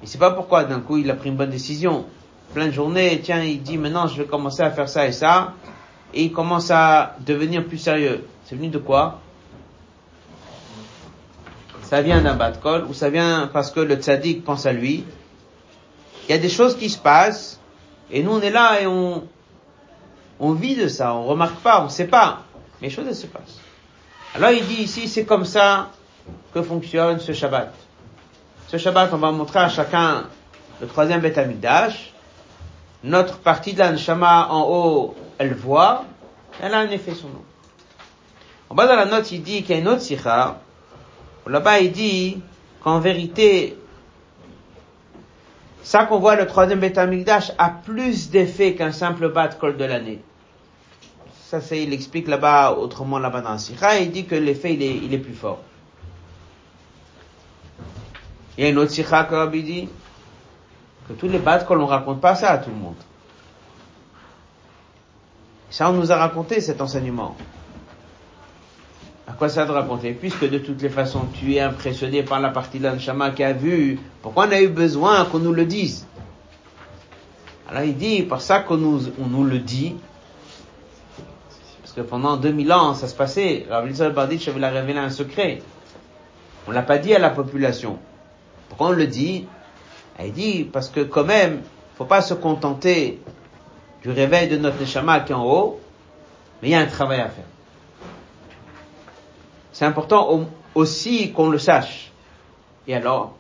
Il 0.02 0.08
sait 0.08 0.18
pas 0.18 0.32
pourquoi, 0.32 0.64
d'un 0.64 0.80
coup 0.80 0.96
il 0.96 1.10
a 1.10 1.14
pris 1.14 1.28
une 1.28 1.36
bonne 1.36 1.50
décision. 1.50 2.06
Plein 2.54 2.66
de 2.66 2.72
journées, 2.72 3.20
tiens, 3.22 3.42
il 3.42 3.62
dit 3.62 3.76
maintenant 3.76 4.06
je 4.06 4.22
vais 4.22 4.28
commencer 4.28 4.62
à 4.62 4.70
faire 4.70 4.88
ça 4.88 5.06
et 5.06 5.12
ça, 5.12 5.52
et 6.14 6.24
il 6.24 6.32
commence 6.32 6.70
à 6.70 7.14
devenir 7.20 7.64
plus 7.64 7.78
sérieux. 7.78 8.24
C'est 8.44 8.56
venu 8.56 8.68
de 8.68 8.78
quoi? 8.78 9.20
Ça 11.88 12.02
vient 12.02 12.20
d'un 12.20 12.36
col 12.52 12.84
ou 12.84 12.92
ça 12.92 13.08
vient 13.08 13.48
parce 13.50 13.70
que 13.70 13.80
le 13.80 13.96
tzaddik 13.96 14.44
pense 14.44 14.66
à 14.66 14.72
lui. 14.72 15.06
Il 16.28 16.32
y 16.32 16.34
a 16.34 16.38
des 16.38 16.50
choses 16.50 16.76
qui 16.76 16.90
se 16.90 16.98
passent 16.98 17.58
et 18.10 18.22
nous 18.22 18.32
on 18.32 18.42
est 18.42 18.50
là 18.50 18.82
et 18.82 18.86
on, 18.86 19.26
on 20.38 20.52
vit 20.52 20.76
de 20.76 20.86
ça, 20.88 21.14
on 21.14 21.24
remarque 21.24 21.60
pas, 21.60 21.82
on 21.82 21.88
sait 21.88 22.06
pas. 22.06 22.42
Mais 22.82 22.88
les 22.88 22.94
choses 22.94 23.10
se 23.18 23.26
passent. 23.26 23.58
Alors 24.34 24.50
il 24.50 24.66
dit 24.66 24.82
ici 24.82 25.08
c'est 25.08 25.24
comme 25.24 25.46
ça 25.46 25.88
que 26.52 26.60
fonctionne 26.60 27.20
ce 27.20 27.32
Shabbat. 27.32 27.72
Ce 28.66 28.76
Shabbat 28.76 29.08
on 29.14 29.16
va 29.16 29.32
montrer 29.32 29.60
à 29.60 29.70
chacun 29.70 30.24
le 30.82 30.86
troisième 30.88 31.22
Beth 31.22 31.40
Notre 33.02 33.38
partie 33.38 33.72
de 33.72 33.78
la 33.78 34.50
en 34.50 34.68
haut, 34.68 35.14
elle 35.38 35.54
voit, 35.54 36.04
elle 36.60 36.74
a 36.74 36.80
un 36.80 36.90
effet 36.90 37.14
sur 37.14 37.28
nous. 37.28 37.44
En 38.68 38.74
bas 38.74 38.86
dans 38.86 38.96
la 38.96 39.06
note, 39.06 39.32
il 39.32 39.42
dit 39.42 39.62
qu'il 39.62 39.74
y 39.74 39.78
a 39.78 39.80
une 39.80 39.88
autre 39.88 40.02
sikha, 40.02 40.60
Là-bas, 41.48 41.80
il 41.80 41.92
dit 41.92 42.42
qu'en 42.82 43.00
vérité, 43.00 43.76
ça 45.82 46.04
qu'on 46.04 46.18
voit 46.18 46.36
le 46.36 46.46
troisième 46.46 46.80
Betamikdash 46.80 47.52
a 47.56 47.70
plus 47.70 48.30
d'effet 48.30 48.74
qu'un 48.74 48.92
simple 48.92 49.32
bat 49.32 49.48
de 49.48 49.54
col 49.54 49.76
de 49.76 49.84
l'année. 49.84 50.22
Ça, 51.46 51.62
c'est, 51.62 51.82
il 51.82 51.94
explique 51.94 52.28
là-bas, 52.28 52.72
autrement 52.72 53.18
là-bas 53.18 53.40
dans 53.40 53.56
Sikha, 53.56 53.98
il 53.98 54.10
dit 54.10 54.26
que 54.26 54.34
l'effet, 54.34 54.74
il 54.74 55.14
est, 55.14 55.18
plus 55.18 55.32
fort. 55.32 55.60
Il 58.58 58.64
y 58.64 58.66
a 58.66 58.70
une 58.70 58.78
autre 58.78 58.90
Sikha 58.90 59.26
qui 59.50 59.62
dit 59.62 59.88
que 61.08 61.14
tous 61.14 61.28
les 61.28 61.38
bats 61.38 61.58
col, 61.60 61.80
on 61.80 61.86
raconte 61.86 62.20
pas 62.20 62.34
ça 62.34 62.50
à 62.50 62.58
tout 62.58 62.68
le 62.68 62.76
monde. 62.76 62.96
Ça, 65.70 65.88
on 65.88 65.94
nous 65.94 66.12
a 66.12 66.16
raconté 66.16 66.60
cet 66.60 66.82
enseignement. 66.82 67.34
À 69.28 69.32
quoi 69.32 69.50
ça 69.50 69.66
te 69.66 69.72
raconter 69.72 70.14
Puisque 70.14 70.48
de 70.48 70.56
toutes 70.56 70.80
les 70.80 70.88
façons, 70.88 71.26
tu 71.34 71.54
es 71.54 71.60
impressionné 71.60 72.22
par 72.22 72.40
la 72.40 72.48
partie 72.48 72.78
d'un 72.78 72.98
chama 72.98 73.30
qui 73.30 73.44
a 73.44 73.52
vu, 73.52 73.98
pourquoi 74.22 74.46
on 74.48 74.52
a 74.52 74.60
eu 74.60 74.68
besoin 74.68 75.26
qu'on 75.26 75.38
nous 75.38 75.52
le 75.52 75.66
dise 75.66 76.06
Alors 77.68 77.82
il 77.82 77.94
dit, 77.94 78.22
par 78.22 78.40
ça 78.40 78.60
qu'on 78.60 78.78
nous, 78.78 79.44
le 79.44 79.58
dit, 79.58 79.96
parce 81.82 81.92
que 81.94 82.00
pendant 82.00 82.38
2000 82.38 82.72
ans, 82.72 82.94
ça 82.94 83.06
se 83.06 83.14
passait, 83.14 83.66
Rabbi 83.68 83.92
Barditch 84.14 84.48
avait 84.48 84.66
révélé 84.66 84.98
un 84.98 85.10
secret. 85.10 85.60
On 86.66 86.70
l'a 86.70 86.82
pas 86.82 86.96
dit 86.96 87.14
à 87.14 87.18
la 87.18 87.30
population. 87.30 87.98
Pourquoi 88.70 88.88
on 88.88 88.92
le 88.92 89.06
dit 89.06 89.46
Il 90.24 90.32
dit, 90.32 90.64
parce 90.64 90.88
que 90.88 91.00
quand 91.00 91.24
même, 91.24 91.60
faut 91.98 92.06
pas 92.06 92.22
se 92.22 92.32
contenter 92.32 93.20
du 94.02 94.10
réveil 94.10 94.48
de 94.48 94.56
notre 94.56 94.80
neshama 94.80 95.20
qui 95.20 95.32
est 95.32 95.34
en 95.34 95.44
haut, 95.44 95.80
mais 96.62 96.68
il 96.68 96.70
y 96.70 96.74
a 96.74 96.80
un 96.80 96.86
travail 96.86 97.20
à 97.20 97.28
faire. 97.28 97.44
C'est 99.78 99.84
important 99.84 100.48
aussi 100.74 101.30
qu'on 101.30 101.50
le 101.50 101.58
sache. 101.60 102.10
Et 102.88 102.96
alors, 102.96 103.34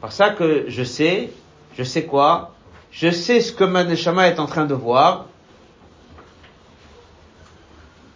par 0.00 0.10
ça 0.10 0.30
que 0.30 0.64
je 0.66 0.82
sais, 0.82 1.30
je 1.78 1.84
sais 1.84 2.06
quoi, 2.06 2.50
je 2.90 3.08
sais 3.12 3.40
ce 3.40 3.52
que 3.52 3.62
Maneshama 3.62 4.26
est 4.26 4.40
en 4.40 4.46
train 4.46 4.64
de 4.64 4.74
voir, 4.74 5.26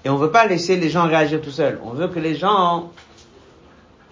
et 0.05 0.09
on 0.09 0.17
veut 0.17 0.33
pas 0.33 0.47
laisser 0.47 0.79
les 0.79 0.91
gens 0.91 1.07
réagir 1.07 1.41
tout 1.41 1.53
seuls. 1.53 1.79
On 1.85 1.91
veut 1.91 2.09
que 2.09 2.19
les 2.19 2.35
gens 2.35 2.91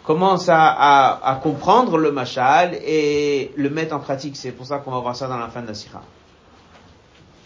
commencent 0.04 0.48
à, 0.48 1.40
comprendre 1.42 1.98
le 1.98 2.12
machal 2.12 2.74
et 2.74 3.50
le 3.56 3.70
mettre 3.70 3.96
en 3.96 3.98
pratique. 3.98 4.36
C'est 4.36 4.52
pour 4.52 4.66
ça 4.66 4.78
qu'on 4.78 4.92
va 4.92 5.00
voir 5.00 5.16
ça 5.16 5.26
dans 5.26 5.38
la 5.38 5.48
fin 5.48 5.62
de 5.62 5.66
la 5.66 5.74
sira. 5.74 6.00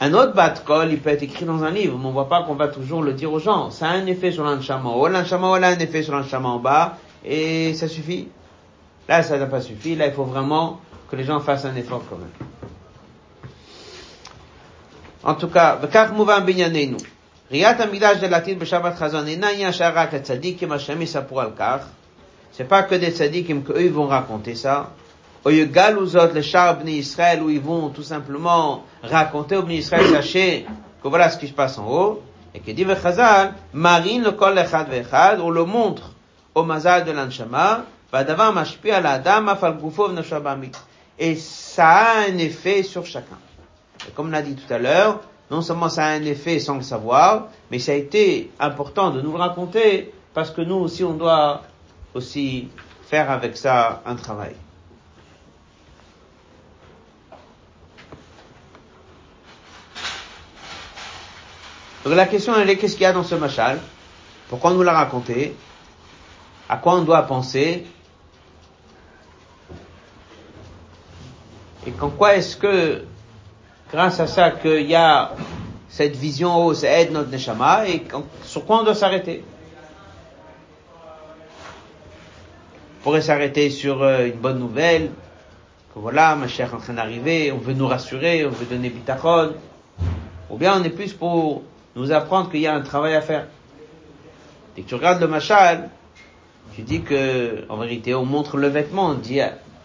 Un 0.01 0.13
autre 0.13 0.33
bat 0.33 0.53
col, 0.65 0.91
il 0.91 0.99
peut 0.99 1.09
être 1.09 1.23
écrit 1.23 1.45
dans 1.45 1.63
un 1.63 1.71
livre, 1.71 1.97
mais 1.97 2.05
on 2.05 2.11
voit 2.11 2.27
pas 2.27 2.43
qu'on 2.43 2.55
va 2.55 2.67
toujours 2.67 3.01
le 3.01 3.13
dire 3.13 3.31
aux 3.31 3.39
gens. 3.39 3.71
Ça 3.71 3.87
a 3.87 3.93
un 3.93 4.05
effet 4.07 4.31
sur 4.31 4.43
l'anchama 4.43 4.89
haut, 4.89 5.07
l'anchama 5.07 5.47
haut 5.49 5.55
a 5.55 5.67
un 5.67 5.79
effet 5.79 6.03
sur 6.03 6.13
l'anchama 6.13 6.49
en 6.49 6.59
bas, 6.59 6.97
et 7.23 7.73
ça 7.73 7.87
suffit. 7.87 8.27
Là, 9.07 9.23
ça 9.23 9.37
n'a 9.37 9.45
pas 9.45 9.61
suffi. 9.61 9.95
Là, 9.95 10.07
il 10.07 10.13
faut 10.13 10.25
vraiment 10.25 10.81
que 11.09 11.15
les 11.15 11.23
gens 11.23 11.39
fassent 11.39 11.65
un 11.65 11.75
effort 11.75 12.03
quand 12.09 12.17
même. 12.17 12.27
En 15.23 15.35
tout 15.35 15.47
cas, 15.47 15.77
וכך 15.81 16.11
מובן 16.13 16.45
בענייננו. 16.45 16.97
ראיית 17.51 17.79
המקדש 17.79 18.17
דלתית 18.17 18.59
בשבת 18.59 18.95
חזון 18.95 19.27
אינה 19.27 19.49
עניין 19.49 19.71
שהיה 19.71 19.89
רק 19.89 20.13
לצדיקים 20.13 20.71
אשר 20.71 21.01
יספרו 21.01 21.39
על 21.39 21.51
כך. 21.57 21.85
C'est 22.57 22.67
pas 22.69 22.83
que 22.83 22.95
des 22.95 23.11
tzadikim 23.11 23.63
qu'eux 23.63 23.89
vont 23.89 24.07
raconter 24.07 24.55
ça 24.55 24.91
les 25.46 26.42
chars 26.42 26.78
Israël, 26.86 27.42
où 27.42 27.50
ils 27.50 27.60
vont 27.60 27.88
tout 27.88 28.02
simplement 28.02 28.84
raconter 29.02 29.56
au 29.56 29.66
Israël, 29.68 30.06
sachez 30.12 30.66
que 31.02 31.08
voilà 31.08 31.30
ce 31.30 31.38
qui 31.38 31.48
se 31.48 31.52
passe 31.52 31.78
en 31.78 31.86
haut, 31.86 32.22
et 32.54 32.60
que 32.60 32.70
dit 32.72 32.84
Chazal, 32.84 33.54
marine 33.72 34.22
le 34.22 34.32
kol 34.32 34.58
echad 34.58 34.88
vechad, 34.88 35.40
on 35.40 35.50
le 35.50 35.64
montre 35.64 36.12
au 36.54 36.64
mazal 36.64 37.04
de 37.04 37.12
l'anshama, 37.12 37.84
vadavar 38.12 38.52
mashpi 38.52 38.90
à 38.90 39.00
la 39.00 39.18
dame, 39.18 39.48
afal 39.48 39.78
gufov 39.78 40.12
Et 41.18 41.36
ça 41.36 41.88
a 41.88 42.18
un 42.28 42.38
effet 42.38 42.82
sur 42.82 43.06
chacun. 43.06 43.38
Et 44.08 44.10
comme 44.12 44.28
on 44.28 44.30
l'a 44.30 44.42
dit 44.42 44.56
tout 44.56 44.72
à 44.72 44.78
l'heure, 44.78 45.20
non 45.50 45.62
seulement 45.62 45.88
ça 45.88 46.04
a 46.04 46.10
un 46.10 46.24
effet 46.24 46.58
sans 46.58 46.76
le 46.76 46.82
savoir, 46.82 47.48
mais 47.70 47.78
ça 47.78 47.92
a 47.92 47.96
été 47.96 48.50
important 48.58 49.10
de 49.10 49.20
nous 49.20 49.32
le 49.32 49.38
raconter 49.38 50.12
parce 50.34 50.50
que 50.50 50.60
nous 50.62 50.76
aussi 50.76 51.04
on 51.04 51.14
doit 51.14 51.62
aussi 52.14 52.68
faire 53.08 53.30
avec 53.30 53.56
ça 53.56 54.02
un 54.06 54.14
travail. 54.14 54.54
Donc 62.04 62.14
la 62.14 62.26
question 62.26 62.54
elle 62.56 62.70
est 62.70 62.76
qu'est-ce 62.76 62.94
qu'il 62.94 63.02
y 63.02 63.06
a 63.06 63.12
dans 63.12 63.24
ce 63.24 63.34
machal? 63.34 63.78
Pourquoi 64.48 64.70
on 64.70 64.74
nous 64.74 64.82
l'a 64.82 64.92
raconté? 64.92 65.54
À 66.68 66.76
quoi 66.76 66.94
on 66.94 67.02
doit 67.02 67.22
penser? 67.22 67.86
Et 71.86 71.90
qu'en 71.92 72.10
quoi 72.10 72.36
est-ce 72.36 72.56
que, 72.56 73.04
grâce 73.92 74.20
à 74.20 74.26
ça, 74.26 74.50
qu'il 74.50 74.86
y 74.86 74.94
a 74.94 75.32
cette 75.88 76.14
vision 76.14 76.56
haut, 76.64 76.74
ça 76.74 77.00
aide 77.00 77.12
notre 77.12 77.30
neshama, 77.30 77.88
et 77.88 78.02
sur 78.44 78.66
quoi 78.66 78.80
on 78.80 78.84
doit 78.84 78.94
s'arrêter? 78.94 79.42
On 82.98 83.02
pourrait 83.02 83.22
s'arrêter 83.22 83.70
sur 83.70 84.02
euh, 84.02 84.26
une 84.26 84.38
bonne 84.38 84.58
nouvelle, 84.58 85.10
que 85.94 85.98
voilà, 85.98 86.36
ma 86.36 86.48
chère 86.48 86.70
est 86.70 86.76
en 86.76 86.80
train 86.80 86.92
d'arriver, 86.92 87.50
on 87.50 87.58
veut 87.58 87.72
nous 87.72 87.88
rassurer, 87.88 88.44
on 88.44 88.50
veut 88.50 88.66
donner 88.66 88.90
bitachon, 88.90 89.54
ou 90.50 90.56
bien 90.58 90.78
on 90.78 90.84
est 90.84 90.90
plus 90.90 91.14
pour 91.14 91.62
nous 91.96 92.12
apprendre 92.12 92.50
qu'il 92.50 92.60
y 92.60 92.66
a 92.66 92.74
un 92.74 92.80
travail 92.80 93.14
à 93.14 93.20
faire. 93.20 93.46
Dès 94.76 94.82
que 94.82 94.88
tu 94.88 94.94
regardes 94.94 95.20
le 95.20 95.28
machal, 95.28 95.90
tu 96.74 96.82
dis 96.82 97.02
que, 97.02 97.64
en 97.68 97.76
vérité, 97.78 98.14
on 98.14 98.24
montre 98.24 98.56
le 98.56 98.68
vêtement, 98.68 99.08
on 99.08 99.14
dit, 99.14 99.40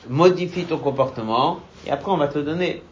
modifie 0.09 0.65
ton 0.65 0.77
comportement, 0.77 1.59
et 1.85 1.91
après 1.91 2.11
on 2.11 2.17
va 2.17 2.27
te 2.27 2.39
donner. 2.39 2.83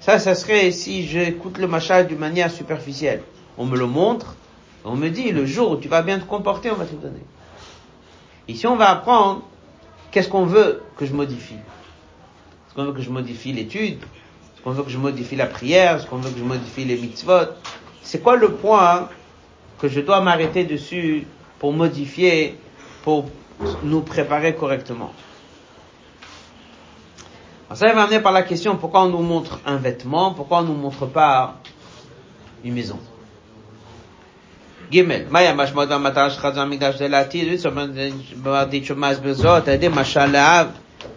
Ça, 0.00 0.18
ça 0.18 0.34
serait 0.34 0.70
si 0.70 1.06
j'écoute 1.06 1.58
le 1.58 1.66
machal 1.66 2.06
d'une 2.06 2.18
manière 2.18 2.50
superficielle. 2.50 3.22
On 3.58 3.66
me 3.66 3.76
le 3.76 3.86
montre, 3.86 4.36
on 4.84 4.96
me 4.96 5.08
dit, 5.08 5.30
le 5.32 5.46
jour 5.46 5.72
où 5.72 5.76
tu 5.76 5.88
vas 5.88 6.02
bien 6.02 6.18
te 6.18 6.24
comporter, 6.24 6.70
on 6.70 6.76
va 6.76 6.86
te 6.86 6.94
donner. 6.94 7.22
Ici, 8.48 8.66
on 8.66 8.76
va 8.76 8.90
apprendre 8.90 9.42
qu'est-ce 10.10 10.28
qu'on 10.28 10.46
veut 10.46 10.82
que 10.96 11.06
je 11.06 11.12
modifie? 11.12 11.54
Est-ce 11.54 12.74
qu'on 12.74 12.84
veut 12.84 12.92
que 12.92 13.02
je 13.02 13.10
modifie 13.10 13.52
l'étude? 13.52 13.98
Est-ce 13.98 14.62
qu'on 14.62 14.70
veut 14.72 14.82
que 14.82 14.90
je 14.90 14.98
modifie 14.98 15.36
la 15.36 15.46
prière? 15.46 15.96
Est-ce 15.96 16.06
qu'on 16.06 16.16
veut 16.16 16.30
que 16.30 16.38
je 16.38 16.44
modifie 16.44 16.84
les 16.84 16.96
mitzvot? 16.96 17.48
c'est 18.02 18.22
quoi 18.22 18.36
le 18.36 18.52
point 18.52 18.94
hein, 18.94 19.08
que 19.78 19.88
je 19.88 20.00
dois 20.00 20.20
m'arrêter 20.20 20.64
dessus 20.64 21.26
pour 21.58 21.72
modifier, 21.72 22.58
pour 23.02 23.28
nous 23.82 24.00
préparer 24.00 24.54
correctement? 24.54 25.12
Ça 27.72 27.92
va 27.92 28.02
amener 28.02 28.20
par 28.20 28.32
la 28.32 28.42
question 28.42 28.76
pourquoi 28.76 29.04
on 29.04 29.08
nous 29.08 29.22
montre 29.22 29.60
un 29.64 29.76
vêtement, 29.76 30.32
pourquoi 30.34 30.58
on 30.58 30.62
ne 30.62 30.68
nous 30.68 30.74
montre 30.74 31.06
pas 31.06 31.58
une 32.64 32.74
maison? 32.74 32.98
Maya 35.30 35.54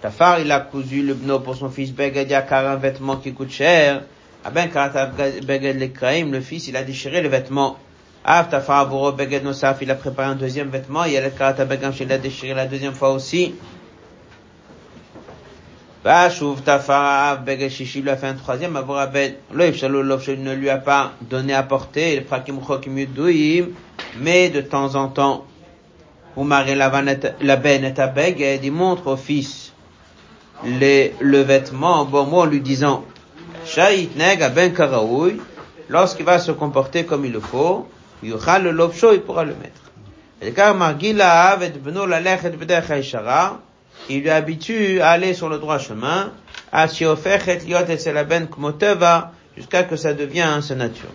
Tafar, 0.01 0.39
il 0.39 0.51
a 0.51 0.59
cousu 0.59 1.01
le 1.01 1.15
pour 1.39 1.55
son 1.55 1.69
fils 1.69 1.91
Begadia 1.91 2.41
car 2.41 2.67
un 2.67 2.75
vêtement 2.75 3.17
qui 3.17 3.33
coûte 3.33 3.51
cher. 3.51 4.03
Aben 4.43 4.69
Karata 4.69 5.05
Beged 5.07 5.79
Lekraim, 5.79 6.31
le 6.31 6.41
fils, 6.41 6.67
il 6.67 6.75
a 6.75 6.83
déchiré 6.83 7.21
le 7.21 7.29
vêtement. 7.29 7.77
Av 8.25 8.49
Tafar 8.49 8.81
Aburo 8.81 9.11
Beged 9.13 9.43
Nosaf, 9.43 9.77
il 9.81 9.91
a 9.91 9.95
préparé 9.95 10.29
un 10.29 10.35
deuxième 10.35 10.69
vêtement. 10.69 11.05
Il 11.05 11.13
le 11.13 11.29
Karata 11.29 11.65
Begam, 11.65 11.93
il 11.99 12.11
a 12.11 12.17
déchiré 12.17 12.53
la 12.53 12.65
deuxième 12.65 12.93
fois 12.93 13.11
aussi. 13.11 13.55
Vashuv 16.03 16.61
Tafara 16.61 17.37
Beged 17.37 17.71
Shishi 17.71 18.01
lui 18.01 18.09
a 18.09 18.17
fait 18.17 18.27
un 18.27 18.33
troisième. 18.33 18.75
Aburo 18.75 18.97
Abed, 18.97 19.35
le 19.53 19.69
Ifshalo 19.69 20.01
Lofshel 20.01 20.43
ne 20.43 20.53
lui 20.53 20.69
a 20.69 20.77
pas 20.77 21.13
donné 21.21 21.53
à 21.53 21.63
porter. 21.63 22.17
Le 22.17 22.23
Prakim 22.25 22.59
Chokim 22.65 22.97
Yuduim, 22.97 23.67
mais 24.19 24.49
de 24.49 24.59
temps 24.59 24.95
en 24.95 25.07
temps, 25.07 25.45
Umar 26.35 26.65
la 26.65 26.89
ben 26.89 27.85
et 27.85 27.93
Beged, 28.13 28.65
il 28.65 28.71
montre 28.71 29.07
au 29.07 29.17
fils 29.17 29.71
les, 30.65 31.13
le 31.19 31.39
vêtement, 31.39 32.05
bon 32.05 32.25
mot 32.25 32.41
en 32.41 32.45
lui 32.45 32.61
disant, 32.61 33.05
Shahit 33.73 34.15
neg 34.15 34.39
ben 34.53 34.71
karaoui, 34.71 35.41
lorsqu'il 35.89 36.25
va 36.25 36.37
se 36.37 36.51
comporter 36.51 37.05
comme 37.05 37.25
il 37.25 37.31
le 37.31 37.39
faut, 37.39 37.87
yuchal 38.21 38.65
le 38.65 38.71
lobsho, 38.71 39.13
il 39.13 39.21
pourra 39.21 39.43
le 39.43 39.55
mettre. 39.55 39.81
Et 40.43 40.51
car 40.51 40.75
margila 40.75 41.49
avet 41.49 41.71
beno 41.79 42.05
la 42.05 42.19
lechet 42.19 42.51
b'dech 42.51 42.91
ishara, 42.91 43.61
il 44.09 44.21
lui 44.21 44.29
habitue 44.29 45.01
à 45.01 45.09
aller 45.09 45.33
sur 45.33 45.49
le 45.49 45.57
droit 45.57 45.79
chemin, 45.79 46.33
à 46.71 46.87
shiofechet 46.87 47.61
liot 47.65 47.89
et 47.89 48.23
ben 48.25 48.45
kmoteva, 48.45 49.31
jusqu'à 49.57 49.83
que 49.85 49.95
ça 49.95 50.13
devienne 50.13 50.61
sa 50.61 50.75
nature. 50.75 51.09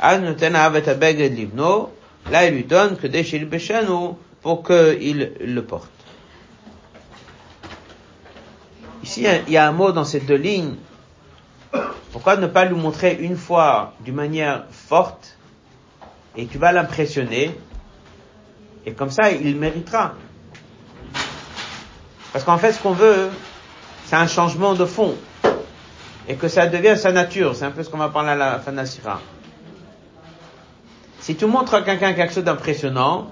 Az 0.00 0.22
noten 0.22 0.54
avet 0.54 0.88
abeged 0.88 1.36
livno, 1.36 1.92
là 2.30 2.46
il 2.46 2.54
lui 2.54 2.64
donne 2.64 2.96
que 2.96 3.06
des 3.06 3.22
shil 3.22 3.44
beshanu, 3.44 4.14
pour 4.40 4.62
qu'il 4.62 5.32
le 5.40 5.62
porte. 5.62 5.90
Ici, 9.02 9.26
il 9.46 9.52
y 9.52 9.58
a 9.58 9.68
un 9.68 9.72
mot 9.72 9.92
dans 9.92 10.04
ces 10.06 10.20
deux 10.20 10.36
lignes. 10.36 10.76
Pourquoi 12.16 12.38
ne 12.38 12.46
pas 12.46 12.64
lui 12.64 12.74
montrer 12.74 13.14
une 13.20 13.36
fois 13.36 13.92
d'une 14.00 14.14
manière 14.14 14.64
forte 14.70 15.36
et 16.34 16.46
tu 16.46 16.56
vas 16.56 16.72
l'impressionner 16.72 17.54
et 18.86 18.92
comme 18.94 19.10
ça, 19.10 19.30
il 19.30 19.54
méritera. 19.56 20.14
Parce 22.32 22.42
qu'en 22.42 22.56
fait, 22.56 22.72
ce 22.72 22.80
qu'on 22.80 22.92
veut, 22.92 23.28
c'est 24.06 24.16
un 24.16 24.26
changement 24.26 24.72
de 24.72 24.86
fond 24.86 25.14
et 26.26 26.36
que 26.36 26.48
ça 26.48 26.66
devienne 26.66 26.96
sa 26.96 27.12
nature. 27.12 27.54
C'est 27.54 27.66
un 27.66 27.70
peu 27.70 27.82
ce 27.82 27.90
qu'on 27.90 27.98
va 27.98 28.08
parler 28.08 28.30
à 28.30 28.34
la 28.34 28.60
fin 28.60 28.72
de 28.72 28.78
la. 28.78 28.84
Si 31.20 31.36
tu 31.36 31.44
montres 31.44 31.74
à 31.74 31.82
quelqu'un 31.82 32.14
quelque 32.14 32.32
chose 32.32 32.44
d'impressionnant, 32.44 33.30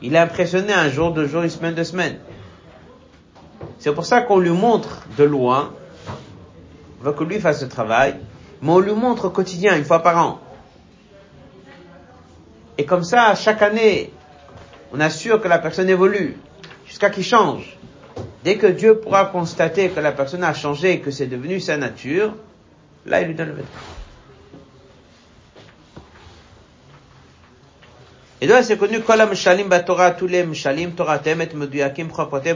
il 0.00 0.14
est 0.14 0.18
impressionné 0.18 0.72
un 0.72 0.88
jour, 0.88 1.12
deux 1.12 1.26
jours, 1.26 1.42
une 1.42 1.50
semaine, 1.50 1.74
deux 1.74 1.84
semaines. 1.84 2.20
C'est 3.78 3.92
pour 3.92 4.06
ça 4.06 4.22
qu'on 4.22 4.38
lui 4.38 4.48
montre 4.48 5.02
de 5.18 5.24
loin, 5.24 5.74
veut 7.00 7.12
que 7.12 7.24
lui 7.24 7.40
fasse 7.40 7.60
ce 7.60 7.64
travail, 7.64 8.16
mais 8.62 8.70
on 8.70 8.78
lui 8.78 8.92
montre 8.92 9.26
au 9.26 9.30
quotidien, 9.30 9.76
une 9.76 9.84
fois 9.84 10.02
par 10.02 10.18
an. 10.18 10.40
Et 12.76 12.84
comme 12.84 13.04
ça, 13.04 13.34
chaque 13.34 13.62
année, 13.62 14.12
on 14.92 15.00
assure 15.00 15.40
que 15.40 15.48
la 15.48 15.58
personne 15.58 15.88
évolue, 15.88 16.36
jusqu'à 16.86 17.10
qu'il 17.10 17.24
change. 17.24 17.76
Dès 18.44 18.56
que 18.56 18.66
Dieu 18.66 18.98
pourra 18.98 19.26
constater 19.26 19.90
que 19.90 20.00
la 20.00 20.12
personne 20.12 20.44
a 20.44 20.54
changé 20.54 20.92
et 20.92 21.00
que 21.00 21.10
c'est 21.10 21.26
devenu 21.26 21.60
sa 21.60 21.76
nature, 21.76 22.34
là, 23.04 23.20
il 23.20 23.28
lui 23.28 23.34
donne 23.34 23.48
le 23.48 23.54
vêtement. 23.54 23.80
Et 28.40 28.46
donc, 28.46 28.62
c'est 28.62 28.78
connu, 28.78 29.00
tous 29.00 30.26
les 30.28 30.44
mshalim, 30.44 30.92
Torah 30.92 31.18
temet, 31.18 31.48
meduyakim, 31.54 32.08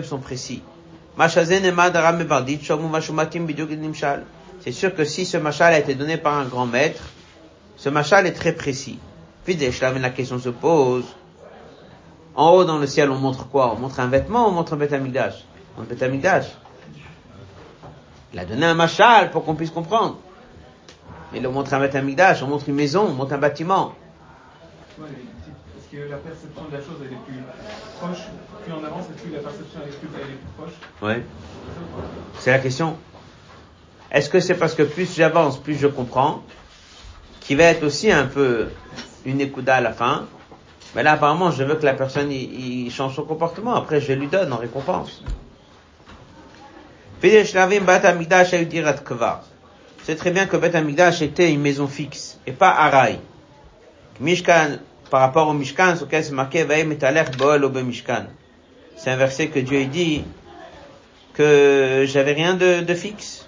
sont 0.05 0.18
précis. 0.18 0.62
C'est 1.18 1.44
sûr 4.72 4.94
que 4.94 5.05
si 5.05 5.27
ce 5.27 5.37
machal 5.37 5.75
a 5.75 5.79
été 5.79 5.94
donné 5.94 6.16
par 6.16 6.38
un 6.38 6.44
grand 6.44 6.66
maître, 6.66 7.03
ce 7.77 7.88
machal 7.88 8.27
est 8.27 8.33
très 8.33 8.53
précis. 8.53 8.98
Puis 9.44 9.57
la 9.57 10.11
question 10.11 10.38
se 10.38 10.48
pose. 10.48 11.05
En 12.35 12.51
haut 12.51 12.64
dans 12.64 12.79
le 12.79 12.87
ciel, 12.87 13.11
on 13.11 13.18
montre 13.18 13.48
quoi? 13.48 13.75
On 13.75 13.79
montre 13.79 14.01
un 14.01 14.07
vêtement 14.07 14.48
on 14.48 14.53
montre 14.53 14.72
un 14.72 14.77
bétamigdash 14.77 15.44
Un 15.79 15.83
bétamigdash. 15.83 16.46
Il 18.33 18.38
a 18.38 18.46
donné 18.46 18.64
un 18.64 18.75
machal 18.75 19.31
pour 19.31 19.44
qu'on 19.44 19.55
puisse 19.55 19.70
comprendre. 19.70 20.16
Il 21.35 21.46
montre 21.48 21.75
un 21.75 21.81
bétamigdash, 21.81 22.42
on 22.42 22.46
montre 22.46 22.68
une 22.68 22.75
maison, 22.75 23.07
on 23.09 23.12
montre 23.12 23.35
un 23.35 23.38
bâtiment. 23.38 23.92
Que 25.92 25.98
la 26.09 26.16
perception 26.16 26.64
de 26.70 26.72
la 26.74 26.78
chose 26.78 26.96
elle 27.02 27.12
est 27.12 27.20
plus 27.26 27.42
proche 27.98 28.24
plus 28.64 28.72
on 28.72 28.83
avance, 28.83 29.05
plus 29.20 29.31
la 29.31 29.40
perception 29.40 29.81
elle 29.85 29.90
est 29.90 29.96
plus 29.98 30.09
proche 30.57 30.72
Oui. 31.02 31.22
C'est 32.38 32.50
la 32.50 32.59
question. 32.61 32.96
Est-ce 34.11 34.31
que 34.31 34.40
c'est 34.40 34.55
parce 34.55 34.74
que 34.74 34.85
plus 34.85 35.14
j'avance, 35.14 35.59
plus 35.59 35.74
je 35.74 35.87
comprends, 35.87 36.42
qui 37.40 37.57
va 37.57 37.64
être 37.64 37.83
aussi 37.83 38.11
un 38.11 38.24
peu 38.24 38.68
une 39.26 39.42
écouda 39.42 39.76
à 39.76 39.81
la 39.83 39.92
fin, 39.92 40.26
mais 40.94 41.02
là 41.02 41.12
apparemment 41.12 41.50
je 41.50 41.62
veux 41.62 41.74
que 41.74 41.85
la 41.85 41.92
personne 41.92 42.33
change 42.90 43.16
son 43.16 43.24
comportement, 43.24 43.74
après 43.74 44.00
je 44.00 44.14
lui 44.14 44.28
donne 44.28 44.50
en 44.50 44.57
récompense. 44.57 45.22
C'est 47.20 47.44
très 50.16 50.31
bien 50.31 50.46
que 50.46 50.57
Bet 50.57 50.74
Amigdash 50.74 51.20
était 51.20 51.52
une 51.52 51.61
maison 51.61 51.87
fixe 51.87 52.38
et 52.46 52.52
pas 52.52 52.70
Araï. 52.70 53.18
Mishkan, 54.20 54.78
par 55.12 55.20
rapport 55.20 55.46
au 55.46 55.53
Mishkan, 55.53 55.94
sur 55.94 56.07
lequel 56.07 56.25
c'est 56.25 56.33
marqué 56.33 56.66
c'est 58.96 59.11
un 59.11 59.16
verset 59.16 59.48
que 59.48 59.59
Dieu 59.59 59.85
dit 59.85 60.25
que 61.35 62.07
j'avais 62.07 62.33
rien 62.33 62.55
de, 62.55 62.81
de 62.81 62.94
fixe. 62.94 63.46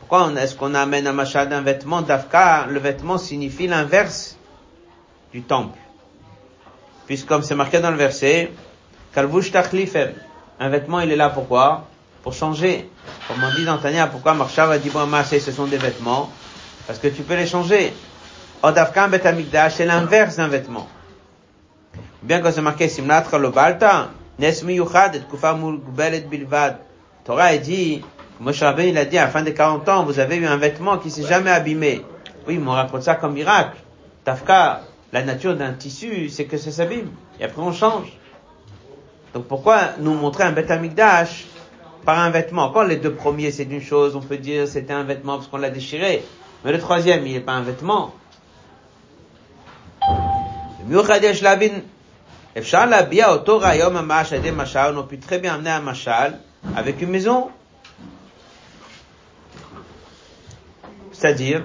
Pourquoi 0.00 0.32
est-ce 0.38 0.54
qu'on 0.54 0.74
amène 0.74 1.06
un 1.06 1.12
machin 1.12 1.44
d'un 1.44 1.60
vêtement 1.60 2.00
d'Afka? 2.00 2.64
Le 2.70 2.78
vêtement 2.78 3.18
signifie 3.18 3.66
l'inverse 3.66 4.38
du 5.34 5.42
temple. 5.42 5.78
Puisque 7.06 7.26
comme 7.26 7.42
c'est 7.42 7.54
marqué 7.54 7.78
dans 7.80 7.90
le 7.90 7.98
verset, 7.98 8.52
un 9.14 10.68
vêtement 10.70 11.00
il 11.00 11.12
est 11.12 11.16
là 11.16 11.28
pourquoi? 11.28 11.88
Pour 12.22 12.32
changer. 12.32 12.88
Comme 13.28 13.44
on 13.44 13.54
dit 13.54 13.66
dans 13.66 13.76
Tania, 13.76 14.06
pourquoi 14.06 14.32
Marshal 14.32 14.72
a 14.72 14.78
dit 14.78 14.88
bon, 14.88 15.06
ce 15.22 15.52
sont 15.52 15.66
des 15.66 15.76
vêtements? 15.76 16.30
Parce 16.86 16.98
que 16.98 17.08
tu 17.08 17.22
peux 17.22 17.34
les 17.34 17.46
changer. 17.46 17.92
Odafkan 18.62 19.08
betamikdash, 19.08 19.74
c'est 19.74 19.86
l'inverse 19.86 20.36
d'un 20.36 20.48
vêtement. 20.48 20.88
Bien 22.22 22.40
que 22.40 22.50
c'est 22.50 22.62
marqué 22.62 22.88
simlatra 22.88 23.38
lo 23.38 23.50
balta, 23.50 24.10
nes 24.38 24.62
miyuchad 24.64 25.16
et 25.16 25.20
kufa 25.30 25.54
mulgbelet 25.54 26.28
bilvad. 26.28 26.78
Torah 27.24 27.46
a 27.46 27.56
dit, 27.56 28.02
Moshe 28.40 28.62
il 28.78 28.98
a 28.98 29.04
dit, 29.04 29.18
à 29.18 29.24
la 29.24 29.28
fin 29.28 29.42
des 29.42 29.54
40 29.54 29.88
ans, 29.88 30.04
vous 30.04 30.18
avez 30.18 30.36
eu 30.36 30.46
un 30.46 30.56
vêtement 30.56 30.98
qui 30.98 31.10
s'est 31.10 31.24
jamais 31.24 31.50
abîmé. 31.50 32.02
Oui, 32.46 32.58
mais 32.58 32.68
on 32.68 32.72
raconte 32.72 33.02
ça 33.02 33.16
comme 33.16 33.34
miracle. 33.34 33.76
Tafka, 34.24 34.82
la 35.12 35.22
nature 35.22 35.56
d'un 35.56 35.72
tissu, 35.72 36.28
c'est 36.28 36.44
que 36.44 36.56
ça 36.56 36.70
s'abîme. 36.70 37.10
Et 37.40 37.44
après, 37.44 37.62
on 37.62 37.72
change. 37.72 38.12
Donc 39.34 39.46
pourquoi 39.46 39.80
nous 39.98 40.14
montrer 40.14 40.44
un 40.44 40.52
Beth 40.52 40.70
Amikdash 40.70 41.46
par 42.04 42.18
un 42.18 42.30
vêtement? 42.30 42.70
Quand 42.70 42.84
les 42.84 42.96
deux 42.96 43.12
premiers, 43.12 43.50
c'est 43.50 43.64
d'une 43.64 43.82
chose, 43.82 44.16
on 44.16 44.20
peut 44.20 44.38
dire 44.38 44.66
c'était 44.68 44.92
un 44.92 45.02
vêtement 45.02 45.36
parce 45.36 45.48
qu'on 45.48 45.58
l'a 45.58 45.70
déchiré. 45.70 46.24
Mais 46.64 46.72
le 46.72 46.78
troisième, 46.78 47.26
il 47.26 47.34
n'est 47.34 47.40
pas 47.40 47.52
un 47.52 47.62
vêtement. 47.62 48.14
On 50.80 50.88
peut 55.02 55.18
très 55.18 55.38
bien 55.38 55.54
amener 55.54 55.70
un 55.70 55.80
machal 55.80 56.38
avec 56.76 57.02
une 57.02 57.10
maison. 57.10 57.50
C'est-à-dire, 61.12 61.62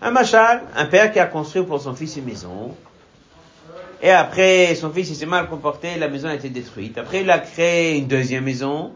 un 0.00 0.10
machal, 0.10 0.62
un 0.74 0.86
père 0.86 1.12
qui 1.12 1.20
a 1.20 1.26
construit 1.26 1.62
pour 1.62 1.80
son 1.80 1.94
fils 1.94 2.16
une 2.16 2.24
maison. 2.24 2.74
Et 4.02 4.10
après, 4.10 4.74
son 4.74 4.90
fils 4.90 5.16
s'est 5.16 5.26
mal 5.26 5.48
comporté, 5.48 5.96
la 5.96 6.08
maison 6.08 6.28
a 6.28 6.34
été 6.34 6.48
détruite. 6.48 6.98
Après, 6.98 7.20
il 7.20 7.30
a 7.30 7.38
créé 7.38 7.98
une 7.98 8.08
deuxième 8.08 8.44
maison 8.44 8.92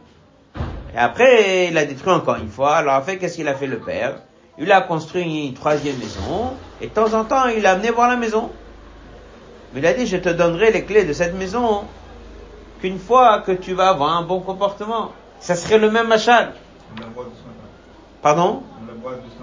et 0.95 0.99
après, 0.99 1.69
il 1.69 1.79
a 1.79 1.85
détruit 1.85 2.13
encore 2.13 2.37
une 2.37 2.49
fois. 2.49 2.77
Alors, 2.77 2.95
en 2.95 3.03
fait, 3.03 3.19
qu'est-ce 3.19 3.37
qu'il 3.37 3.49
a 3.49 3.55
fait 3.55 3.67
le 3.67 3.79
père? 3.79 4.21
Il 4.59 4.73
a 4.73 4.81
construit 4.81 5.47
une 5.47 5.55
troisième 5.55 5.99
maison, 5.99 6.55
et 6.81 6.87
de 6.87 6.93
temps 6.93 7.13
en 7.13 7.25
temps, 7.25 7.49
il 7.49 7.67
a 7.67 7.73
amené 7.73 7.91
voir 7.91 8.09
la 8.09 8.17
maison. 8.17 8.51
Mais 9.73 9.81
il 9.81 9.87
a 9.87 9.93
dit, 9.93 10.07
je 10.07 10.17
te 10.17 10.31
donnerai 10.31 10.71
les 10.73 10.85
clés 10.85 11.05
de 11.05 11.13
cette 11.13 11.35
maison 11.35 11.85
qu'une 12.81 12.99
fois 12.99 13.41
que 13.41 13.53
tu 13.53 13.75
vas 13.75 13.89
avoir 13.91 14.17
un 14.17 14.23
bon 14.23 14.41
comportement. 14.41 15.13
Ça 15.41 15.55
serait 15.55 15.79
le 15.79 15.91
même 15.91 16.09
machal. 16.09 16.55
Pardon? 18.23 18.63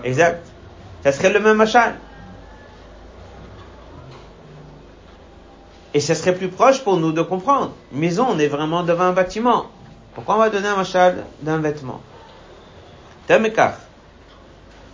Exact. 0.04 0.46
Ça 1.04 1.12
serait 1.12 1.32
le 1.32 1.40
même 1.40 1.58
machal. 1.58 1.96
Et 5.94 6.00
ça 6.00 6.16
serait 6.16 6.34
plus 6.34 6.48
proche 6.48 6.84
pour 6.84 6.98
nous 6.98 7.12
de 7.12 7.22
comprendre. 7.22 7.74
Maison, 7.92 8.26
on 8.32 8.40
est 8.40 8.48
vraiment 8.48 8.82
devant 8.82 9.04
un 9.04 9.14
bâtiment. 9.14 9.68
Pourquoi 10.15 10.37
on 10.37 10.39
va 10.39 10.51
donner 10.51 10.69
un 10.69 10.77
machal 10.77 11.25
d'un 11.43 11.59
vêtement 11.59 12.01
תמכך, 13.29 13.71